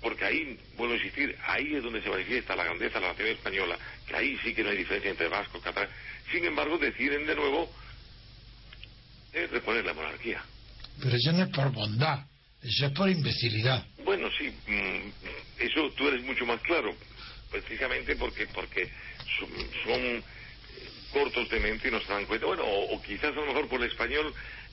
porque 0.00 0.24
ahí, 0.24 0.58
vuelvo 0.76 0.94
a 0.94 0.96
insistir, 0.96 1.36
ahí 1.46 1.74
es 1.74 1.82
donde 1.82 2.02
se 2.02 2.08
manifiesta 2.08 2.56
la 2.56 2.64
grandeza 2.64 2.94
de 2.94 3.00
la 3.02 3.08
nación 3.08 3.28
española, 3.28 3.78
que 4.06 4.16
ahí 4.16 4.38
sí 4.42 4.54
que 4.54 4.62
no 4.64 4.70
hay 4.70 4.78
diferencia 4.78 5.10
entre 5.10 5.28
vasco 5.28 5.58
y 5.58 5.60
catalán. 5.60 5.90
Sin 6.32 6.44
embargo, 6.44 6.78
deciden 6.78 7.26
de 7.26 7.34
nuevo 7.34 7.70
eh, 9.32 9.46
reponer 9.50 9.84
la 9.84 9.92
monarquía. 9.92 10.42
Pero 11.02 11.16
eso 11.16 11.32
no 11.32 11.44
es 11.44 11.50
por 11.50 11.70
bondad, 11.72 12.24
eso 12.62 12.86
es 12.86 12.92
por 12.92 13.10
imbecilidad. 13.10 13.86
Bueno, 14.04 14.28
sí, 14.38 14.50
mm, 14.66 15.62
eso 15.62 15.90
tú 15.92 16.08
eres 16.08 16.22
mucho 16.24 16.46
más 16.46 16.60
claro, 16.62 16.94
precisamente 17.50 18.16
porque 18.16 18.46
porque 18.48 18.90
son, 19.84 20.22
cortos 21.12 21.48
de 21.50 21.58
mente 21.58 21.88
y 21.88 21.90
no 21.90 22.00
se 22.00 22.12
dan 22.12 22.24
cuenta. 22.24 22.46
Bueno, 22.46 22.62
o, 22.64 23.02
quizás 23.02 23.32
a 23.32 23.40
lo 23.40 23.46
mejor 23.46 23.68
por 23.68 23.82
el 23.82 23.90
español 23.90 24.32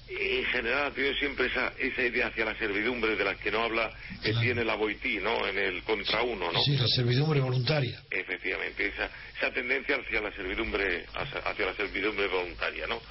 en 0.09 0.45
general 0.45 0.87
ha 0.87 0.91
tenido 0.91 1.13
siempre 1.15 1.47
esa, 1.47 1.73
esa 1.77 2.01
idea 2.01 2.27
hacia 2.27 2.45
la 2.45 2.57
servidumbre 2.57 3.15
de 3.15 3.23
la 3.23 3.35
que 3.35 3.51
no 3.51 3.63
habla 3.63 3.91
que 4.23 4.33
tiene 4.33 4.63
la 4.63 4.75
Boití, 4.75 5.17
¿no? 5.17 5.45
En 5.45 5.57
el 5.57 5.83
contra 5.83 6.23
uno, 6.23 6.51
¿no? 6.51 6.61
Sí, 6.63 6.77
la 6.77 6.87
servidumbre 6.87 7.39
voluntaria. 7.41 8.01
Efectivamente, 8.09 8.87
esa, 8.87 9.09
esa 9.37 9.51
tendencia 9.51 9.97
hacia 9.97 10.21
la 10.21 10.31
servidumbre 10.31 11.05
hacia 11.13 11.65
la 11.65 11.73
servidumbre 11.75 12.27
voluntaria, 12.27 12.87
¿no? 12.87 13.01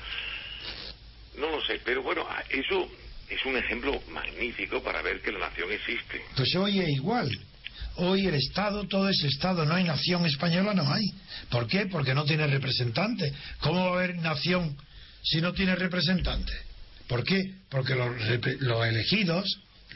No 1.37 1.50
lo 1.50 1.61
sé, 1.64 1.80
pero 1.85 2.02
bueno, 2.02 2.26
eso 2.48 2.88
es 3.28 3.44
un 3.44 3.56
ejemplo 3.56 4.00
magnífico 4.11 4.82
para 4.82 5.02
ver 5.02 5.20
que 5.20 5.32
la 5.32 5.40
nación 5.40 5.70
existe. 5.72 6.22
Pues 6.35 6.54
hoy 6.56 6.80
es 6.80 6.88
igual. 6.88 7.30
Hoy 7.96 8.26
el 8.26 8.35
Estado, 8.35 8.85
todo 8.85 9.09
es 9.09 9.22
Estado, 9.24 9.64
no 9.64 9.74
hay 9.74 9.85
nación 9.85 10.24
española, 10.26 10.74
no 10.74 10.90
hay. 10.92 11.04
¿Por 11.50 11.66
qué? 11.66 11.87
Porque 11.87 12.14
no 12.14 12.24
tiene 12.24 12.46
representante. 12.46 13.32
¿Cómo 13.61 13.87
va 13.87 13.90
a 13.90 13.94
haber 13.94 14.16
nación 14.16 14.76
si 15.22 15.40
no 15.40 15.52
tiene 15.52 15.74
representante? 15.74 16.52
¿Por 17.08 17.24
qué? 17.24 17.54
Porque 17.68 17.94
los, 17.94 18.10
los 18.60 18.86
elegidos, 18.86 19.44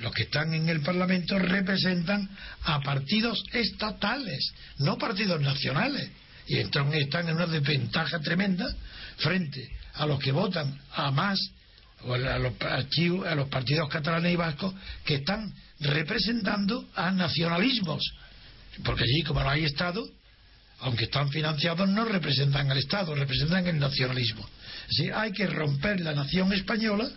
los 0.00 0.12
que 0.12 0.24
están 0.24 0.54
en 0.54 0.68
el 0.68 0.80
Parlamento, 0.80 1.38
representan 1.38 2.28
a 2.62 2.80
partidos 2.80 3.42
estatales, 3.52 4.52
no 4.78 4.96
partidos 4.96 5.40
nacionales. 5.40 6.10
Y 6.46 6.58
entonces 6.58 7.02
están 7.02 7.28
en 7.28 7.36
una 7.36 7.46
desventaja 7.46 8.18
tremenda 8.20 8.66
frente 9.18 9.70
a 9.94 10.06
los 10.06 10.18
que 10.18 10.32
votan 10.32 10.80
a 10.92 11.10
más 11.10 11.38
o 12.02 12.14
a 12.14 12.18
los, 12.18 12.54
a 12.60 13.34
los 13.34 13.48
partidos 13.48 13.88
catalanes 13.88 14.32
y 14.32 14.36
vascos 14.36 14.74
que 15.04 15.16
están 15.16 15.52
representando 15.80 16.88
a 16.94 17.10
nacionalismos. 17.10 18.02
Porque 18.84 19.04
allí, 19.04 19.22
como 19.22 19.42
no 19.42 19.50
hay 19.50 19.64
Estado, 19.64 20.08
aunque 20.80 21.04
están 21.04 21.28
financiados, 21.30 21.88
no 21.88 22.04
representan 22.04 22.70
al 22.70 22.78
Estado, 22.78 23.14
representan 23.14 23.66
el 23.66 23.78
nacionalismo. 23.78 24.48
Así, 24.90 25.08
hay 25.08 25.32
que 25.32 25.46
romper 25.46 26.00
la 26.00 26.12
nación 26.12 26.52
española 26.52 27.08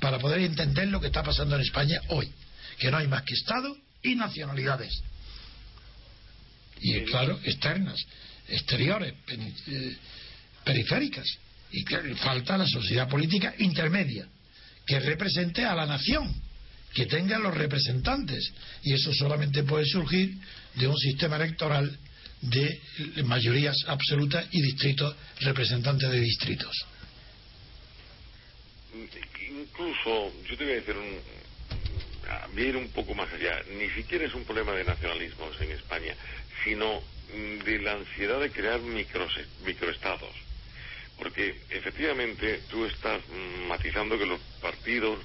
para 0.00 0.18
poder 0.18 0.40
entender 0.40 0.88
lo 0.88 1.00
que 1.00 1.08
está 1.08 1.22
pasando 1.22 1.56
en 1.56 1.62
España 1.62 2.00
hoy, 2.08 2.32
que 2.78 2.90
no 2.90 2.96
hay 2.96 3.06
más 3.06 3.22
que 3.22 3.34
Estado 3.34 3.76
y 4.02 4.14
nacionalidades. 4.14 5.02
Y, 6.80 7.04
claro, 7.04 7.38
externas, 7.44 8.00
exteriores, 8.48 9.12
eh, 9.66 9.96
periféricas. 10.64 11.26
Y 11.70 11.84
que 11.84 12.14
falta 12.14 12.56
la 12.56 12.66
sociedad 12.66 13.08
política 13.08 13.54
intermedia 13.58 14.26
que 14.86 14.98
represente 15.00 15.66
a 15.66 15.74
la 15.74 15.84
nación 15.84 16.34
que 16.94 17.04
tenga 17.04 17.38
los 17.38 17.54
representantes. 17.54 18.50
Y 18.84 18.94
eso 18.94 19.12
solamente 19.12 19.64
puede 19.64 19.84
surgir 19.84 20.34
de 20.76 20.86
un 20.86 20.96
sistema 20.96 21.36
electoral 21.36 21.94
de 22.40 22.80
mayorías 23.24 23.76
absolutas 23.86 24.46
y 24.50 24.62
distritos 24.62 25.14
representantes 25.40 26.10
de 26.10 26.20
distritos 26.20 26.86
incluso 29.50 30.32
yo 30.48 30.56
te 30.56 30.64
voy 30.64 30.72
a 30.72 30.76
decir 30.76 30.96
un, 30.96 32.58
ir 32.58 32.76
un 32.76 32.88
poco 32.90 33.14
más 33.14 33.32
allá 33.32 33.62
ni 33.78 33.88
siquiera 33.90 34.24
es 34.24 34.34
un 34.34 34.44
problema 34.44 34.72
de 34.72 34.84
nacionalismos 34.84 35.60
en 35.60 35.72
España 35.72 36.14
sino 36.64 37.02
de 37.64 37.78
la 37.80 37.92
ansiedad 37.92 38.40
de 38.40 38.50
crear 38.50 38.80
microestados 38.80 40.48
porque 41.18 41.56
efectivamente 41.70 42.60
tú 42.70 42.84
estás 42.84 43.20
matizando 43.66 44.16
que 44.16 44.24
los 44.24 44.40
partidos, 44.62 45.18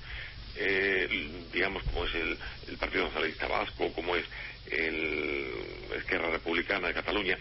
eh, 0.56 1.08
digamos 1.54 1.84
como 1.84 2.06
es 2.06 2.16
el, 2.16 2.38
Partido 2.78 3.06
Nacionalista 3.06 3.48
Vasco, 3.48 3.94
como 3.94 4.16
es 4.16 4.26
el 4.72 5.52
Esquerra 5.96 6.32
Republicana 6.32 6.88
de 6.88 6.96
Cataluña, 6.96 7.38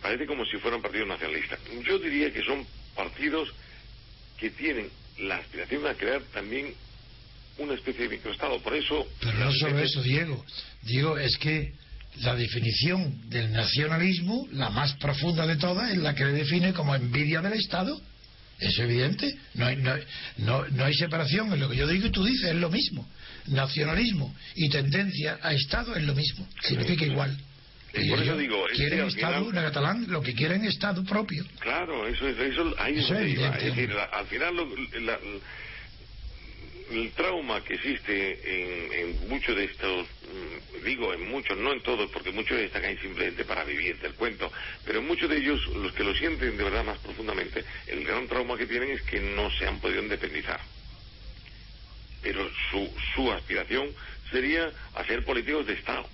parece 0.00 0.26
como 0.26 0.44
si 0.46 0.56
fueran 0.58 0.80
partidos 0.80 1.08
nacionalistas. 1.08 1.58
Yo 1.84 1.98
diría 1.98 2.32
que 2.32 2.44
son 2.44 2.64
partidos 2.94 3.52
que 4.38 4.50
tienen 4.50 4.88
la 5.18 5.36
aspiración 5.36 5.82
de 5.84 5.94
crear 5.94 6.22
también 6.32 6.74
una 7.58 7.74
especie 7.74 8.04
de 8.04 8.16
microestado. 8.16 8.60
Por 8.60 8.74
eso. 8.74 9.06
Pero 9.20 9.38
no 9.38 9.52
solo 9.52 9.78
eso, 9.78 10.02
Diego. 10.02 10.44
Diego, 10.82 11.18
es 11.18 11.36
que 11.38 11.72
la 12.20 12.34
definición 12.34 13.28
del 13.28 13.52
nacionalismo, 13.52 14.46
la 14.52 14.70
más 14.70 14.94
profunda 14.94 15.46
de 15.46 15.56
todas, 15.56 15.90
es 15.92 15.98
la 15.98 16.14
que 16.14 16.24
le 16.24 16.32
define 16.32 16.72
como 16.72 16.94
envidia 16.94 17.40
del 17.40 17.54
Estado. 17.54 18.00
Es 18.58 18.78
evidente, 18.78 19.36
no 19.54 19.66
hay, 19.66 19.76
no, 19.76 20.66
no, 20.68 20.84
hay 20.84 20.94
separación 20.94 21.52
en 21.52 21.60
lo 21.60 21.68
que 21.68 21.76
yo 21.76 21.86
digo 21.86 22.06
y 22.06 22.10
tú 22.10 22.24
dices, 22.24 22.50
es 22.50 22.56
lo 22.56 22.70
mismo. 22.70 23.06
nacionalismo 23.48 24.34
y 24.54 24.70
tendencia 24.70 25.38
a 25.42 25.52
Estado 25.52 25.94
es 25.94 26.04
lo 26.04 26.14
mismo, 26.14 26.48
significa 26.62 27.04
igual. 27.04 27.36
Y 27.98 28.10
por 28.10 28.22
eso 28.22 28.36
digo, 28.36 28.64
quieren 28.74 29.00
Estado, 29.06 29.44
final- 29.46 29.64
catalán, 29.64 30.04
lo 30.08 30.22
que 30.22 30.34
quieren 30.34 30.62
es 30.64 30.74
Estado 30.74 31.04
propio. 31.04 31.44
Claro, 31.60 32.06
eso 32.06 32.28
es, 32.28 32.38
eso, 32.38 32.74
ahí 32.78 32.94
es 32.94 33.04
Eso 33.04 33.14
donde 33.14 33.32
es 33.32 33.38
Es 33.56 33.64
decir, 33.64 33.92
la- 33.92 34.04
al 34.04 34.26
final 34.26 34.56
lo- 34.56 34.76
la- 35.00 35.20
el 36.90 37.10
trauma 37.12 37.62
que 37.64 37.74
existe 37.74 38.38
en, 38.44 38.92
en 38.92 39.28
muchos 39.28 39.56
de 39.56 39.64
estos, 39.64 40.06
mm, 40.06 40.84
digo 40.84 41.12
en 41.12 41.28
muchos, 41.28 41.58
no 41.58 41.72
en 41.72 41.80
todos, 41.82 42.08
porque 42.12 42.30
muchos 42.30 42.58
están 42.58 42.84
ahí 42.84 42.96
simplemente 42.98 43.44
para 43.44 43.64
vivir 43.64 43.98
del 43.98 44.14
cuento, 44.14 44.52
pero 44.84 45.02
muchos 45.02 45.28
de 45.28 45.38
ellos, 45.38 45.60
los 45.74 45.92
que 45.92 46.04
lo 46.04 46.14
sienten 46.14 46.56
de 46.56 46.62
verdad 46.64 46.84
más 46.84 46.98
profundamente, 46.98 47.64
el 47.88 48.04
gran 48.04 48.28
trauma 48.28 48.56
que 48.56 48.66
tienen 48.66 48.90
es 48.90 49.02
que 49.02 49.18
no 49.20 49.50
se 49.50 49.66
han 49.66 49.80
podido 49.80 50.00
independizar. 50.02 50.60
Pero 52.22 52.48
su, 52.70 52.88
su 53.14 53.32
aspiración 53.32 53.88
sería 54.30 54.70
hacer 54.94 55.24
políticos 55.24 55.66
de 55.66 55.74
Estado. 55.74 56.08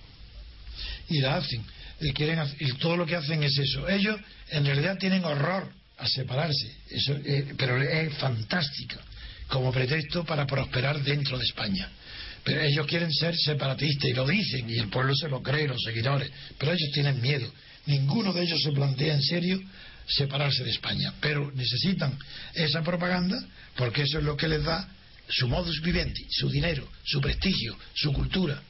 Y 1.08 1.20
la 1.20 1.36
hacen. 1.36 1.64
Y 2.00 2.12
quieren 2.12 2.40
y 2.58 2.72
todo 2.74 2.96
lo 2.96 3.06
que 3.06 3.16
hacen 3.16 3.42
es 3.42 3.56
eso. 3.56 3.88
Ellos 3.88 4.18
en 4.50 4.64
realidad 4.64 4.98
tienen 4.98 5.24
horror 5.24 5.72
a 5.98 6.08
separarse, 6.08 6.74
eso, 6.90 7.16
eh, 7.24 7.54
pero 7.56 7.80
es 7.80 8.12
fantástico 8.14 8.96
como 9.48 9.70
pretexto 9.70 10.24
para 10.24 10.46
prosperar 10.46 11.02
dentro 11.02 11.38
de 11.38 11.44
España. 11.44 11.88
Pero 12.42 12.60
ellos 12.62 12.86
quieren 12.86 13.12
ser 13.12 13.36
separatistas 13.36 14.10
y 14.10 14.14
lo 14.14 14.26
dicen 14.26 14.68
y 14.68 14.78
el 14.78 14.88
pueblo 14.88 15.14
se 15.14 15.28
lo 15.28 15.42
cree, 15.42 15.68
los 15.68 15.82
seguidores, 15.84 16.30
pero 16.58 16.72
ellos 16.72 16.90
tienen 16.92 17.20
miedo. 17.20 17.48
Ninguno 17.86 18.32
de 18.32 18.42
ellos 18.42 18.60
se 18.62 18.72
plantea 18.72 19.14
en 19.14 19.22
serio 19.22 19.60
separarse 20.08 20.64
de 20.64 20.70
España, 20.70 21.12
pero 21.20 21.52
necesitan 21.52 22.18
esa 22.54 22.82
propaganda 22.82 23.40
porque 23.76 24.02
eso 24.02 24.18
es 24.18 24.24
lo 24.24 24.36
que 24.36 24.48
les 24.48 24.64
da 24.64 24.88
su 25.28 25.46
modus 25.46 25.80
vivendi, 25.82 26.26
su 26.30 26.48
dinero, 26.48 26.88
su 27.04 27.20
prestigio, 27.20 27.78
su 27.94 28.12
cultura 28.12 28.60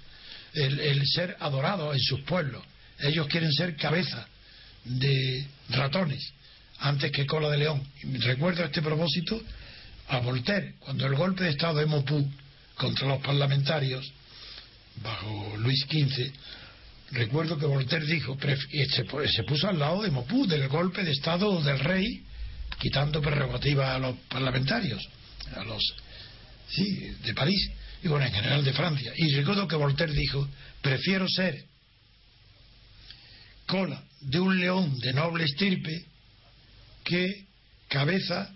el, 0.55 1.07
ser 1.07 1.37
adorados 1.41 1.95
en 1.95 2.01
sus 2.01 2.21
pueblos. 2.23 2.63
Ellos 2.99 3.27
quieren 3.29 3.53
ser 3.53 3.77
cabeza 3.77 4.27
de 4.85 5.47
ratones 5.71 6.33
antes 6.79 7.11
que 7.13 7.27
cola 7.27 7.49
de 7.51 7.59
león. 7.59 7.83
Y 8.03 8.17
recuerdo 8.19 8.65
este 8.65 8.83
propósito 8.83 9.41
a 10.09 10.19
Voltaire, 10.19 10.75
cuando 10.81 11.07
el 11.07 11.15
golpe 11.15 11.45
de 11.45 11.51
Estado 11.51 11.79
de 11.79 11.87
Mopú 11.87 12.29
contra 12.77 13.09
los 13.09 13.23
parlamentarios, 13.23 14.13
bajo 15.03 15.57
Luis 15.59 15.87
XV, 15.89 16.33
recuerdo 17.13 17.59
que 17.59 17.67
Voltaire 17.67 18.07
dijo, 18.07 18.37
y 18.73 18.85
se 18.87 19.45
puso 19.45 19.69
al 19.69 19.79
lado 19.79 20.03
de 20.03 20.11
Mopú, 20.11 20.47
del 20.47 20.69
golpe 20.69 21.03
de 21.05 21.13
Estado 21.13 21.63
del 21.63 21.79
rey, 21.79 22.23
quitando 22.79 23.21
prerrogativas 23.21 23.91
a 23.91 23.99
los 23.99 24.17
parlamentarios, 24.29 25.09
a 25.55 25.65
los 25.65 25.83
sí, 26.69 27.15
de 27.25 27.35
París, 27.35 27.71
y 28.03 28.09
bueno, 28.09 28.27
en 28.27 28.33
general 28.33 28.65
de 28.65 28.73
Francia. 28.73 29.13
Y 29.17 29.33
recuerdo 29.35 29.69
que 29.69 29.77
Voltaire 29.77 30.13
dijo, 30.13 30.49
prefiero 30.81 31.29
ser 31.29 31.65
cola 33.67 34.03
de 34.21 34.41
un 34.41 34.59
león 34.59 34.99
de 34.99 35.13
noble 35.13 35.45
estirpe 35.45 36.05
que 37.05 37.47
cabeza 37.89 38.51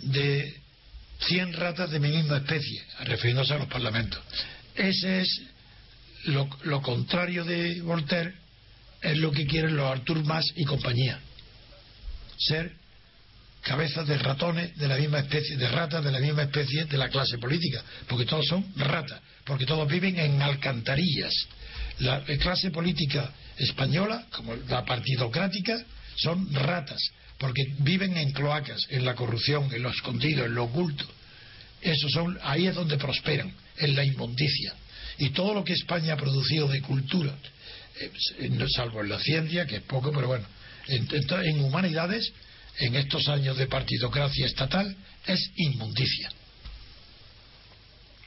de 0.00 0.60
100 1.20 1.52
ratas 1.54 1.90
de 1.90 2.00
mi 2.00 2.08
misma 2.08 2.38
especie, 2.38 2.82
refiriéndose 3.04 3.54
a 3.54 3.58
los 3.58 3.68
parlamentos. 3.68 4.20
Ese 4.74 5.20
es 5.20 5.42
lo, 6.24 6.48
lo 6.64 6.82
contrario 6.82 7.44
de 7.44 7.80
Voltaire, 7.80 8.34
es 9.00 9.16
lo 9.18 9.30
que 9.30 9.46
quieren 9.46 9.76
los 9.76 9.90
Artur 9.90 10.22
Mas 10.24 10.44
y 10.56 10.64
compañía. 10.64 11.20
Ser 12.36 12.83
cabezas 13.74 14.06
de 14.06 14.18
ratones 14.18 14.76
de 14.76 14.86
la 14.86 14.96
misma 14.96 15.18
especie, 15.18 15.56
de 15.56 15.68
ratas 15.68 16.04
de 16.04 16.12
la 16.12 16.20
misma 16.20 16.42
especie 16.44 16.84
de 16.84 16.96
la 16.96 17.08
clase 17.08 17.38
política, 17.38 17.82
porque 18.08 18.24
todos 18.24 18.46
son 18.46 18.64
ratas, 18.76 19.20
porque 19.44 19.66
todos 19.66 19.88
viven 19.88 20.16
en 20.18 20.40
alcantarillas. 20.40 21.32
La 21.98 22.22
clase 22.24 22.70
política 22.70 23.32
española, 23.58 24.26
como 24.32 24.54
la 24.68 24.84
partidocrática, 24.84 25.76
son 26.16 26.52
ratas, 26.54 27.00
porque 27.36 27.62
viven 27.80 28.16
en 28.16 28.30
cloacas, 28.30 28.80
en 28.90 29.04
la 29.04 29.16
corrupción, 29.16 29.68
en 29.74 29.82
lo 29.82 29.90
escondido, 29.90 30.44
en 30.44 30.54
lo 30.54 30.64
oculto. 30.64 31.04
Esos 31.82 32.12
son, 32.12 32.38
ahí 32.42 32.68
es 32.68 32.76
donde 32.76 32.96
prosperan, 32.96 33.52
en 33.78 33.96
la 33.96 34.04
inmundicia. 34.04 34.72
Y 35.18 35.30
todo 35.30 35.52
lo 35.52 35.64
que 35.64 35.72
España 35.72 36.12
ha 36.14 36.16
producido 36.16 36.68
de 36.68 36.80
cultura, 36.80 37.34
eh, 38.00 38.50
salvo 38.68 39.00
en 39.00 39.08
la 39.08 39.18
ciencia, 39.18 39.66
que 39.66 39.76
es 39.76 39.82
poco, 39.82 40.12
pero 40.12 40.28
bueno, 40.28 40.46
en, 40.86 41.08
en- 41.10 41.46
en 41.46 41.64
humanidades, 41.64 42.32
en 42.80 42.94
estos 42.96 43.28
años 43.28 43.56
de 43.56 43.66
partidocracia 43.66 44.46
estatal, 44.46 44.96
es 45.26 45.50
inmundicia. 45.56 46.30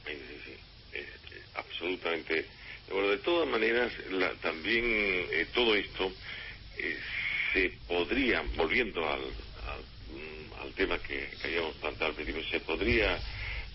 Sí, 0.06 0.12
sí, 0.44 0.50
eh, 0.92 1.06
eh, 1.32 1.42
absolutamente. 1.54 2.46
Bueno, 2.90 3.08
de 3.08 3.18
todas 3.18 3.48
maneras, 3.48 3.92
la- 4.10 4.34
también 4.36 4.84
eh, 4.86 5.46
todo 5.52 5.74
esto 5.74 6.10
se 7.52 7.70
podría, 7.86 8.42
volviendo 8.56 9.06
al, 9.08 9.20
al, 9.20 9.80
mm, 10.14 10.62
al 10.62 10.72
tema 10.74 10.98
que, 10.98 11.28
que 11.40 11.48
habíamos 11.48 11.74
planteado 11.76 12.10
al 12.10 12.14
principio, 12.14 12.42
se 12.50 12.60
podría, 12.60 13.16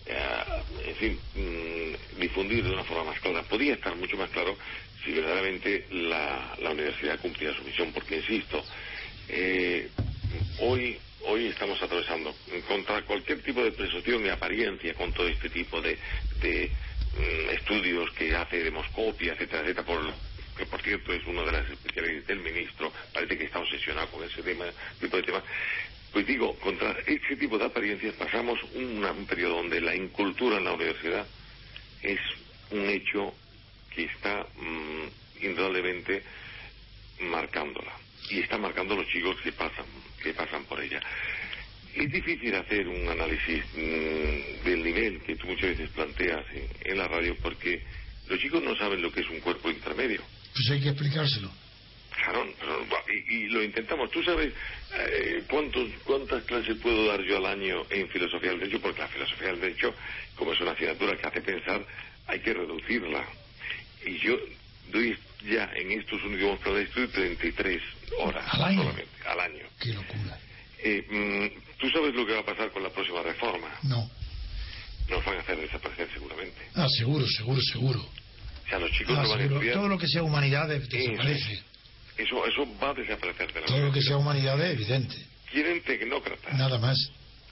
eh, 0.05 0.43
en 0.87 0.95
fin, 0.95 1.19
mm, 1.35 2.19
difundir 2.19 2.63
de 2.63 2.71
una 2.71 2.83
forma 2.83 3.11
más 3.11 3.19
clara. 3.19 3.43
Podría 3.43 3.73
estar 3.73 3.95
mucho 3.95 4.17
más 4.17 4.29
claro 4.31 4.57
si 5.03 5.11
verdaderamente 5.11 5.85
la, 5.91 6.55
la 6.59 6.71
universidad 6.71 7.19
cumplía 7.19 7.53
su 7.55 7.63
misión, 7.63 7.91
porque 7.93 8.17
insisto, 8.17 8.63
eh, 9.29 9.89
hoy 10.59 10.97
hoy 11.25 11.47
estamos 11.47 11.81
atravesando 11.81 12.35
contra 12.67 13.01
cualquier 13.03 13.41
tipo 13.41 13.63
de 13.63 13.71
presunción 13.71 14.25
y 14.25 14.29
apariencia 14.29 14.93
con 14.93 15.11
todo 15.13 15.27
este 15.27 15.49
tipo 15.49 15.81
de, 15.81 15.97
de, 16.41 16.69
mm, 17.17 17.49
estudios 17.51 18.11
que 18.11 18.35
hace 18.35 18.63
demoscopia, 18.63 19.33
etcétera, 19.33 19.61
etcétera, 19.61 19.85
por, 19.85 20.13
que 20.57 20.65
por 20.65 20.81
cierto 20.81 21.13
es 21.13 21.25
una 21.25 21.43
de 21.43 21.51
las 21.51 21.69
especialidades 21.69 22.27
del 22.27 22.39
ministro, 22.39 22.91
parece 23.13 23.37
que 23.37 23.45
está 23.45 23.59
obsesionado 23.59 24.07
con 24.09 24.23
ese 24.23 24.43
tema, 24.43 24.65
tipo 24.99 25.17
de 25.17 25.23
temas. 25.23 25.43
Pues 26.11 26.27
digo, 26.27 26.55
contra 26.59 26.95
ese 27.07 27.35
tipo 27.37 27.57
de 27.57 27.65
apariencias 27.65 28.13
pasamos 28.15 28.59
un 28.75 29.25
periodo 29.27 29.55
donde 29.57 29.81
la 29.81 29.95
incultura 29.95 30.57
en 30.57 30.65
la 30.65 30.73
universidad 30.73 31.25
es 32.03 32.19
un 32.69 32.85
hecho 32.89 33.33
que 33.95 34.03
está 34.03 34.45
mm, 34.57 35.45
indudablemente 35.45 36.21
marcándola 37.21 37.93
y 38.29 38.39
está 38.39 38.57
marcando 38.57 38.95
los 38.95 39.07
chicos 39.07 39.35
que 39.43 39.51
pasan 39.51 39.85
que 40.21 40.33
pasan 40.33 40.63
por 40.65 40.81
ella 40.81 41.01
es 41.95 42.11
difícil 42.11 42.55
hacer 42.55 42.87
un 42.87 43.07
análisis 43.07 43.63
mm, 43.75 44.65
del 44.65 44.83
nivel 44.83 45.21
que 45.21 45.35
tú 45.35 45.47
muchas 45.47 45.69
veces 45.71 45.89
planteas 45.89 46.45
en, 46.53 46.67
en 46.91 46.97
la 46.97 47.07
radio 47.07 47.35
porque 47.41 47.81
los 48.27 48.39
chicos 48.39 48.63
no 48.63 48.75
saben 48.75 49.01
lo 49.01 49.11
que 49.11 49.21
es 49.21 49.29
un 49.29 49.39
cuerpo 49.41 49.69
intermedio 49.69 50.21
Pues 50.53 50.69
hay 50.71 50.81
que 50.81 50.89
explicárselo. 50.89 51.51
Claro, 52.15 52.47
pero, 52.59 52.85
y, 53.09 53.35
y 53.35 53.49
lo 53.49 53.63
intentamos. 53.63 54.09
¿Tú 54.11 54.23
sabes 54.23 54.53
eh, 54.95 55.43
cuántos, 55.49 55.89
cuántas 56.03 56.43
clases 56.43 56.77
puedo 56.77 57.07
dar 57.07 57.21
yo 57.21 57.37
al 57.37 57.45
año 57.47 57.83
en 57.89 58.07
filosofía 58.09 58.51
del 58.51 58.59
derecho? 58.59 58.79
Porque 58.79 59.01
la 59.01 59.07
filosofía 59.07 59.47
del 59.47 59.59
derecho, 59.59 59.93
como 60.35 60.53
es 60.53 60.61
una 60.61 60.71
asignatura 60.71 61.17
que 61.17 61.27
hace 61.27 61.41
pensar, 61.41 61.85
hay 62.27 62.39
que 62.39 62.53
reducirla. 62.53 63.25
Y 64.05 64.17
yo 64.19 64.37
doy 64.91 65.17
ya 65.49 65.69
en 65.75 65.91
estos 65.99 66.23
últimos 66.23 66.59
planes 66.59 66.87
estudio 66.87 67.09
33 67.09 67.81
horas 68.19 68.45
¿Al 68.53 68.63
año? 68.63 68.81
solamente, 68.83 69.11
al 69.27 69.39
año. 69.39 69.65
Qué 69.79 69.93
locura. 69.93 70.37
Eh, 70.85 71.05
mm, 71.09 71.79
¿Tú 71.79 71.89
sabes 71.89 72.13
lo 72.13 72.25
que 72.25 72.33
va 72.33 72.39
a 72.41 72.45
pasar 72.45 72.71
con 72.71 72.83
la 72.83 72.89
próxima 72.89 73.21
reforma? 73.21 73.67
No. 73.83 74.09
Nos 75.09 75.25
van 75.25 75.37
a 75.37 75.39
hacer 75.41 75.57
desaparecer 75.57 76.07
seguramente. 76.13 76.57
Ah, 76.75 76.87
seguro, 76.97 77.25
seguro, 77.27 77.61
seguro. 77.61 77.99
O 77.99 78.69
sea, 78.69 78.79
los 78.79 78.91
chicos 78.91 79.17
Ah, 79.17 79.23
no 79.23 79.29
van 79.29 79.39
a 79.39 79.43
estudiar. 79.43 79.75
Todo 79.75 79.87
lo 79.89 79.97
que 79.97 80.07
sea 80.07 80.23
humanidades 80.23 80.87
desaparece. 80.89 81.61
Eso, 82.17 82.45
eso 82.45 82.67
va 82.81 82.91
a 82.91 82.93
desaparecer 82.93 83.51
de 83.53 83.59
la 83.61 83.65
Todo 83.65 83.79
lo 83.79 83.91
que 83.91 84.01
sea 84.01 84.17
humanidades 84.17 84.65
es 84.65 84.73
evidente. 84.75 85.15
Quieren 85.51 85.81
tecnócratas. 85.83 86.53
Nada 86.57 86.77
más. 86.79 86.97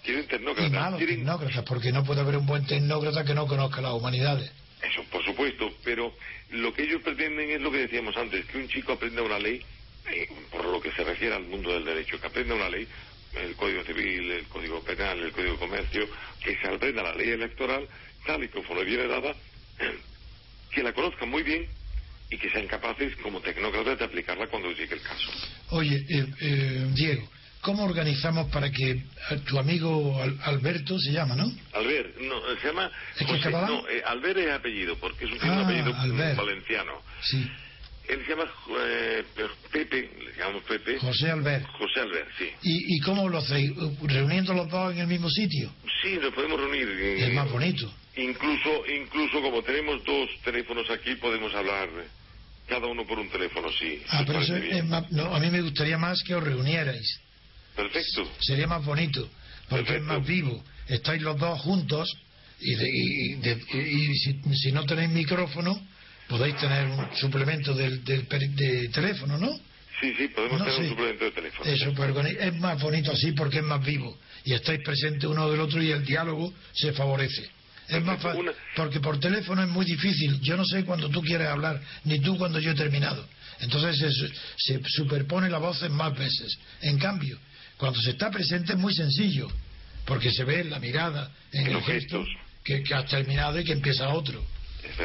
Quieren 0.04 0.24
Y 0.24 0.28
tecnócratas. 0.28 0.72
malos 0.72 0.98
quieren... 0.98 1.18
tecnócratas, 1.18 1.64
porque 1.66 1.92
no 1.92 2.04
puede 2.04 2.22
haber 2.22 2.38
un 2.38 2.46
buen 2.46 2.66
tecnócrata 2.66 3.24
que 3.26 3.34
no 3.34 3.48
conozca 3.48 3.82
las 3.82 3.94
humanidades. 3.94 4.52
Eso, 4.82 5.04
por 5.12 5.24
supuesto, 5.24 5.72
pero 5.84 6.14
lo 6.50 6.74
que 6.74 6.84
ellos 6.84 7.02
pretenden 7.04 7.50
es 7.52 7.62
lo 7.62 7.72
que 7.72 7.80
decíamos 7.80 8.16
antes, 8.18 8.46
que 8.46 8.58
un 8.58 8.68
chico 8.68 8.94
aprenda 8.94 9.22
una 9.22 9.40
ley, 9.40 9.62
eh, 10.10 10.28
por 10.50 10.66
lo 10.66 10.82
que 10.82 10.92
se 10.92 11.04
refiere 11.04 11.36
al 11.36 11.44
mundo 11.44 11.72
del 11.74 11.86
derecho, 11.86 12.20
que 12.20 12.28
aprenda 12.28 12.56
una 12.56 12.70
ley, 12.70 12.88
el 13.36 13.56
Código 13.56 13.84
Civil, 13.84 14.32
el 14.32 14.46
Código 14.46 14.84
Penal, 14.84 15.20
el 15.20 15.32
Código 15.32 15.54
de 15.54 15.60
Comercio, 15.60 16.10
que 16.44 16.58
se 16.58 16.68
aprenda 16.68 17.04
la 17.04 17.16
ley 17.16 17.30
electoral, 17.30 17.88
tal 18.26 18.44
y 18.44 18.50
conforme 18.50 18.84
viene 18.84 19.08
dada, 19.08 19.36
que 20.72 20.84
la 20.84 20.94
conozcan 20.94 21.30
muy 21.30 21.44
bien 21.44 21.68
y 22.32 22.38
que 22.38 22.50
sean 22.50 22.68
capaces, 22.68 23.16
como 23.18 23.42
tecnócratas, 23.42 24.00
de 24.00 24.06
aplicarla 24.06 24.48
cuando 24.48 24.72
llegue 24.72 24.96
el 24.96 25.02
caso. 25.02 25.30
Oye, 25.70 25.98
eh, 26.10 26.26
eh, 26.42 26.88
Diego, 26.94 27.30
¿cómo 27.62 27.84
organizamos 27.84 28.50
para 28.52 28.72
que 28.72 28.92
eh, 28.92 29.04
tu 29.48 29.58
amigo 29.60 30.22
Al- 30.22 30.38
Alberto 30.44 30.98
se 31.00 31.12
llama, 31.12 31.36
no? 31.36 31.52
Albert, 31.74 32.18
no, 32.20 32.36
se 32.62 32.68
llama... 32.68 32.92
¿Es 33.20 33.26
que 33.28 33.36
es 33.36 33.46
no, 33.52 33.88
eh, 33.88 34.02
Albert 34.06 34.38
es 34.40 34.52
apellido, 34.52 34.96
porque 34.98 35.26
es 35.26 35.32
un, 35.32 35.50
Ah, 35.50 35.62
apellido 35.64 35.96
Albert. 35.96 36.38
valenciano. 36.38 36.92
Sí. 37.24 37.48
Él 38.10 38.20
se 38.26 38.32
llama 38.32 38.44
eh, 38.84 39.24
Pepe, 39.72 40.10
le 40.26 40.36
llamamos 40.38 40.64
Pepe. 40.64 40.98
José 41.00 41.32
Albert. 41.32 41.66
José 41.78 42.00
Albert, 42.02 42.28
sí. 42.38 42.50
¿Y, 42.64 42.96
¿Y 42.98 43.00
cómo 43.02 43.30
lo 43.30 43.38
hacéis? 43.38 43.72
¿Reuniendo 44.02 44.54
los 44.54 44.68
dos 44.70 44.92
en 44.94 45.00
el 45.00 45.08
mismo 45.08 45.30
sitio? 45.30 45.72
Sí, 46.02 46.18
nos 46.22 46.34
podemos 46.34 46.60
reunir. 46.60 46.90
Es 46.90 47.34
más 47.34 47.50
bonito. 47.50 47.94
Incluso, 48.18 48.84
incluso 48.88 49.42
como 49.42 49.62
tenemos 49.62 50.04
dos 50.04 50.30
teléfonos 50.44 50.90
aquí, 50.90 51.16
podemos 51.16 51.54
hablar 51.56 51.88
eh, 51.88 52.08
cada 52.68 52.88
uno 52.88 53.06
por 53.08 53.18
un 53.20 53.30
teléfono, 53.30 53.70
sí. 53.72 54.02
Ah, 54.10 54.22
¿Os 54.22 54.26
pero 54.26 54.40
eso 54.42 54.54
parece 54.54 54.68
es 54.68 54.74
bien? 54.74 54.90
más- 54.90 55.10
no, 55.12 55.34
a 55.34 55.40
mí 55.40 55.50
me 55.50 55.62
gustaría 55.62 55.98
más 55.98 56.22
que 56.24 56.36
os 56.36 56.44
reunierais. 56.44 57.22
Perfecto. 57.76 58.30
Sería 58.40 58.68
más 58.68 58.84
bonito, 58.84 59.30
porque 59.70 59.86
Perfecto. 59.86 60.14
es 60.14 60.20
más 60.20 60.28
vivo. 60.28 60.64
Estáis 60.88 61.22
los 61.22 61.38
dos 61.40 61.60
juntos 61.62 62.10
y, 62.60 62.76
de- 62.76 62.90
y- 62.92 63.34
de- 63.36 63.82
y 63.82 64.16
si, 64.18 64.40
si 64.56 64.72
no 64.72 64.84
tenéis 64.86 65.10
micrófono, 65.10 65.80
podéis 66.28 66.56
tener 66.58 66.88
un 66.88 67.08
suplemento 67.16 67.74
del, 67.74 68.04
del 68.04 68.28
de 68.56 68.90
teléfono, 68.90 69.38
¿no? 69.38 69.50
Sí, 70.00 70.14
sí, 70.18 70.28
podemos 70.30 70.60
No, 70.60 70.66
tener 70.66 70.80
sí. 70.80 70.84
un 70.84 70.90
suplemento 70.90 71.26
de 71.26 71.32
teléfono. 71.32 71.70
Eso, 71.72 71.94
pero 71.96 72.14
con- 72.14 72.28
es 72.28 72.56
más 72.56 72.82
bonito 72.82 73.12
así 73.12 73.32
porque 73.34 73.60
es 73.60 73.64
más 73.64 73.84
vivo 73.86 74.18
y 74.44 74.54
estáis 74.54 74.80
presentes 74.84 75.30
uno 75.30 75.50
del 75.50 75.60
otro 75.60 75.82
y 75.82 75.92
el 75.92 76.04
diálogo 76.06 76.54
se 76.74 76.92
favorece. 76.94 77.50
Es 77.88 78.02
más 78.04 78.22
fácil, 78.22 78.42
Una- 78.42 78.54
porque 78.76 79.00
por 79.02 79.20
teléfono 79.20 79.62
es 79.64 79.70
muy 79.70 79.86
difícil. 79.86 80.40
Yo 80.42 80.56
no 80.56 80.66
sé 80.66 80.86
cuando 80.86 81.10
tú 81.10 81.22
quieres 81.22 81.48
hablar, 81.48 81.82
ni 82.06 82.20
tú 82.20 82.38
cuando 82.38 82.58
yo 82.60 82.72
he 82.72 82.76
terminado. 82.76 83.28
Entonces 83.60 83.98
se, 83.98 84.28
se 84.58 84.82
superpone 84.88 85.50
la 85.50 85.58
voz 85.60 85.82
en 85.84 85.92
más 85.92 86.18
veces. 86.18 86.58
En 86.82 86.98
cambio, 86.98 87.38
cuando 87.82 88.00
se 88.00 88.12
está 88.12 88.30
presente 88.30 88.74
es 88.74 88.78
muy 88.78 88.94
sencillo, 88.94 89.48
porque 90.06 90.30
se 90.32 90.44
ve 90.44 90.60
en 90.60 90.70
la 90.70 90.78
mirada, 90.80 91.32
en, 91.52 91.62
En 91.62 91.68
el 91.68 91.74
los 91.74 91.84
gesto, 91.86 92.24
gestos. 92.24 92.28
que, 92.64 92.84
que 92.84 92.94
has 92.94 93.08
terminado 93.08 93.60
y 93.60 93.64
que 93.66 93.72
empieza 93.74 94.08
otro. 94.10 94.40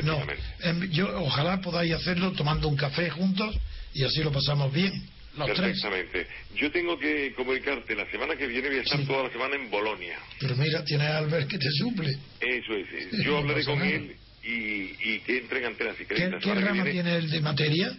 No, 0.03 0.22
em, 0.61 0.91
yo 0.91 1.09
ojalá 1.22 1.59
podáis 1.62 1.95
hacerlo 1.95 2.33
tomando 2.33 2.68
un 2.68 2.77
café 2.77 3.09
juntos 3.09 3.57
y 3.95 4.05
así 4.05 4.22
lo 4.22 4.31
pasamos 4.31 4.70
bien, 4.74 4.93
los 5.39 5.47
tres. 5.55 5.81
Perfectamente. 5.81 6.27
Yo 6.55 6.70
tengo 6.70 6.99
que 6.99 7.33
comunicarte, 7.35 7.95
la 7.95 8.11
semana 8.11 8.37
que 8.37 8.47
viene 8.47 8.68
voy 8.68 8.79
a 8.79 8.83
estar 8.83 8.99
Sí. 9.01 9.07
toda 9.07 9.22
la 9.24 9.31
semana 9.31 9.57
en 9.57 9.70
Bolonia. 9.70 10.18
Pero 10.39 10.55
mira, 10.57 10.85
tienes 10.85 11.07
a 11.09 11.16
Albert 11.18 11.49
que 11.49 11.59
te 11.59 11.70
suple. 11.70 12.11
Eso 12.41 12.74
es. 12.74 13.24
Yo 13.24 13.39
hablaré 13.39 13.64
con 13.64 13.81
él 13.83 14.14
y, 14.45 15.12
y 15.14 15.20
que 15.24 15.39
entre 15.39 15.61
en 15.61 15.64
antenas 15.66 15.97
y 15.99 16.05
¿Qué, 16.05 16.31
qué 16.43 16.55
rama 16.55 16.85
tiene 16.85 17.16
él 17.16 17.31
de 17.31 17.41
materia? 17.41 17.97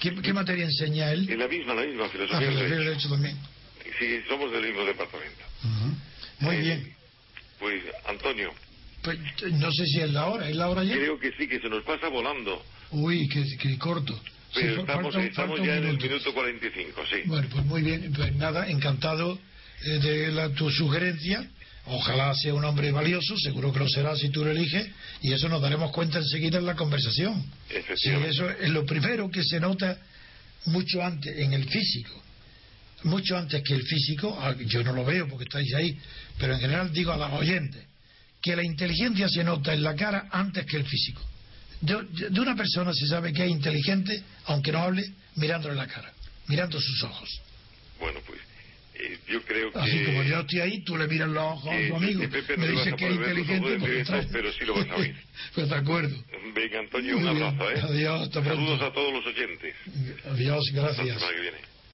¿Qué, 0.00 0.14
qué 0.22 0.32
materia 0.32 0.64
enseña 0.64 1.10
él? 1.12 1.28
En 1.30 1.38
la 1.38 1.48
misma, 1.48 1.74
la 1.74 1.82
misma 1.84 2.04
Ah, 2.04 2.08
filosofía 2.08 2.38
del 2.40 2.48
filosofía 2.56 2.76
del 2.76 2.84
derecho. 2.86 3.08
también. 3.08 3.36
Sí, 3.98 4.20
somos 4.28 4.52
del 4.52 4.62
mismo 4.66 4.84
departamento. 4.84 5.42
Ujú. 5.64 5.96
Muy 6.40 6.56
Eh, 6.56 6.60
bien. 6.60 6.94
Pues, 7.58 7.82
Antonio, 8.06 8.52
Pues, 9.02 9.18
no 9.52 9.70
sé 9.72 9.86
si 9.86 10.00
es 10.00 10.10
la 10.12 10.26
hora, 10.26 10.48
¿es 10.50 10.56
la 10.56 10.68
hora 10.68 10.82
ya? 10.84 10.94
creo 10.94 11.18
que 11.18 11.32
sí, 11.32 11.46
que 11.48 11.60
se 11.60 11.68
nos 11.68 11.82
pasa 11.84 12.08
volando. 12.08 12.62
Uy, 12.90 13.28
que, 13.28 13.44
que 13.56 13.78
corto. 13.78 14.14
Sí, 14.52 14.60
Pero 14.62 14.74
fa- 14.74 14.80
estamos, 14.92 15.14
falta 15.14 15.28
estamos 15.28 15.58
falta 15.58 15.66
ya 15.72 15.76
en 15.78 15.84
el 15.84 15.86
minuto. 15.96 16.06
minuto 16.06 16.34
45, 16.34 17.02
sí. 17.10 17.16
Bueno, 17.26 17.48
pues 17.50 17.64
muy 17.64 17.82
bien, 17.82 18.12
pues 18.14 18.34
nada, 18.36 18.68
encantado 18.68 19.38
eh, 19.84 19.98
de 20.00 20.32
la, 20.32 20.50
tu 20.50 20.70
sugerencia. 20.70 21.48
Ojalá 21.88 22.34
sea 22.34 22.52
un 22.52 22.64
hombre 22.64 22.90
valioso, 22.90 23.36
seguro 23.38 23.72
que 23.72 23.78
lo 23.78 23.88
será 23.88 24.16
si 24.16 24.28
tú 24.30 24.44
lo 24.44 24.50
eliges, 24.50 24.88
y 25.22 25.32
eso 25.32 25.48
nos 25.48 25.62
daremos 25.62 25.92
cuenta 25.92 26.18
enseguida 26.18 26.58
en 26.58 26.66
la 26.66 26.74
conversación. 26.74 27.44
Efectivamente. 27.70 28.30
eso 28.30 28.50
es 28.50 28.70
lo 28.70 28.84
primero 28.84 29.30
que 29.30 29.44
se 29.44 29.60
nota 29.60 29.96
mucho 30.66 31.02
antes 31.02 31.36
en 31.38 31.52
el 31.52 31.68
físico. 31.68 32.22
Mucho 33.04 33.36
antes 33.36 33.62
que 33.62 33.74
el 33.74 33.84
físico, 33.84 34.36
ah, 34.40 34.54
yo 34.66 34.82
no 34.82 34.92
lo 34.92 35.04
veo 35.04 35.28
porque 35.28 35.44
estáis 35.44 35.72
ahí, 35.74 35.96
pero 36.38 36.54
en 36.54 36.60
general 36.60 36.92
digo 36.92 37.12
a 37.12 37.16
los 37.16 37.32
oyentes 37.32 37.84
que 38.42 38.56
la 38.56 38.64
inteligencia 38.64 39.28
se 39.28 39.44
nota 39.44 39.72
en 39.72 39.82
la 39.82 39.94
cara 39.94 40.28
antes 40.30 40.66
que 40.66 40.76
el 40.78 40.86
físico. 40.86 41.22
De, 41.80 42.30
de 42.30 42.40
una 42.40 42.56
persona 42.56 42.92
se 42.92 43.06
sabe 43.06 43.32
que 43.32 43.44
es 43.44 43.50
inteligente, 43.50 44.22
aunque 44.46 44.72
no 44.72 44.78
hable, 44.78 45.04
mirándole 45.36 45.76
la 45.76 45.86
cara, 45.86 46.12
mirando 46.48 46.80
sus 46.80 47.02
ojos. 47.04 47.40
Bueno, 48.00 48.20
pues 48.26 48.40
eh, 48.98 49.18
yo 49.28 49.42
creo 49.42 49.72
que... 49.72 49.78
Así 49.78 50.04
como 50.04 50.22
yo 50.22 50.40
estoy 50.40 50.60
ahí, 50.60 50.84
tú 50.84 50.96
le 50.96 51.06
miras 51.08 51.28
los 51.28 51.42
ojos 51.44 51.68
a 51.72 51.76
que- 51.76 51.88
tu 51.88 51.96
amigo, 51.96 52.20
Pepe 52.30 52.56
no 52.56 52.66
me 52.66 52.72
dices 52.72 52.92
a 52.92 52.96
que 52.96 53.06
es 53.06 53.12
inteligente, 53.12 53.76
porque 53.80 54.04
trae- 54.04 54.28
pero 54.32 54.52
sí 54.52 54.64
lo 54.64 54.74
vas 54.74 54.88
a 54.90 54.96
oír. 54.96 55.16
pues 55.54 55.68
de 55.68 55.74
acuerdo. 55.76 56.16
Venga, 56.54 56.78
Antonio, 56.80 57.16
un 57.18 57.28
abrazo, 57.28 57.70
¿eh? 57.70 57.80
Adiós, 57.82 58.22
hasta 58.22 58.42
pronto. 58.42 58.56
Saludos 58.62 58.82
a 58.82 58.92
todos 58.92 59.12
los 59.12 59.26
oyentes. 59.26 59.74
Adiós, 60.30 60.64
Hasta 60.68 60.80
la 60.80 60.86
gracias. 60.88 61.18
semana 61.18 61.34
que 61.36 61.40
viene. 61.42 61.75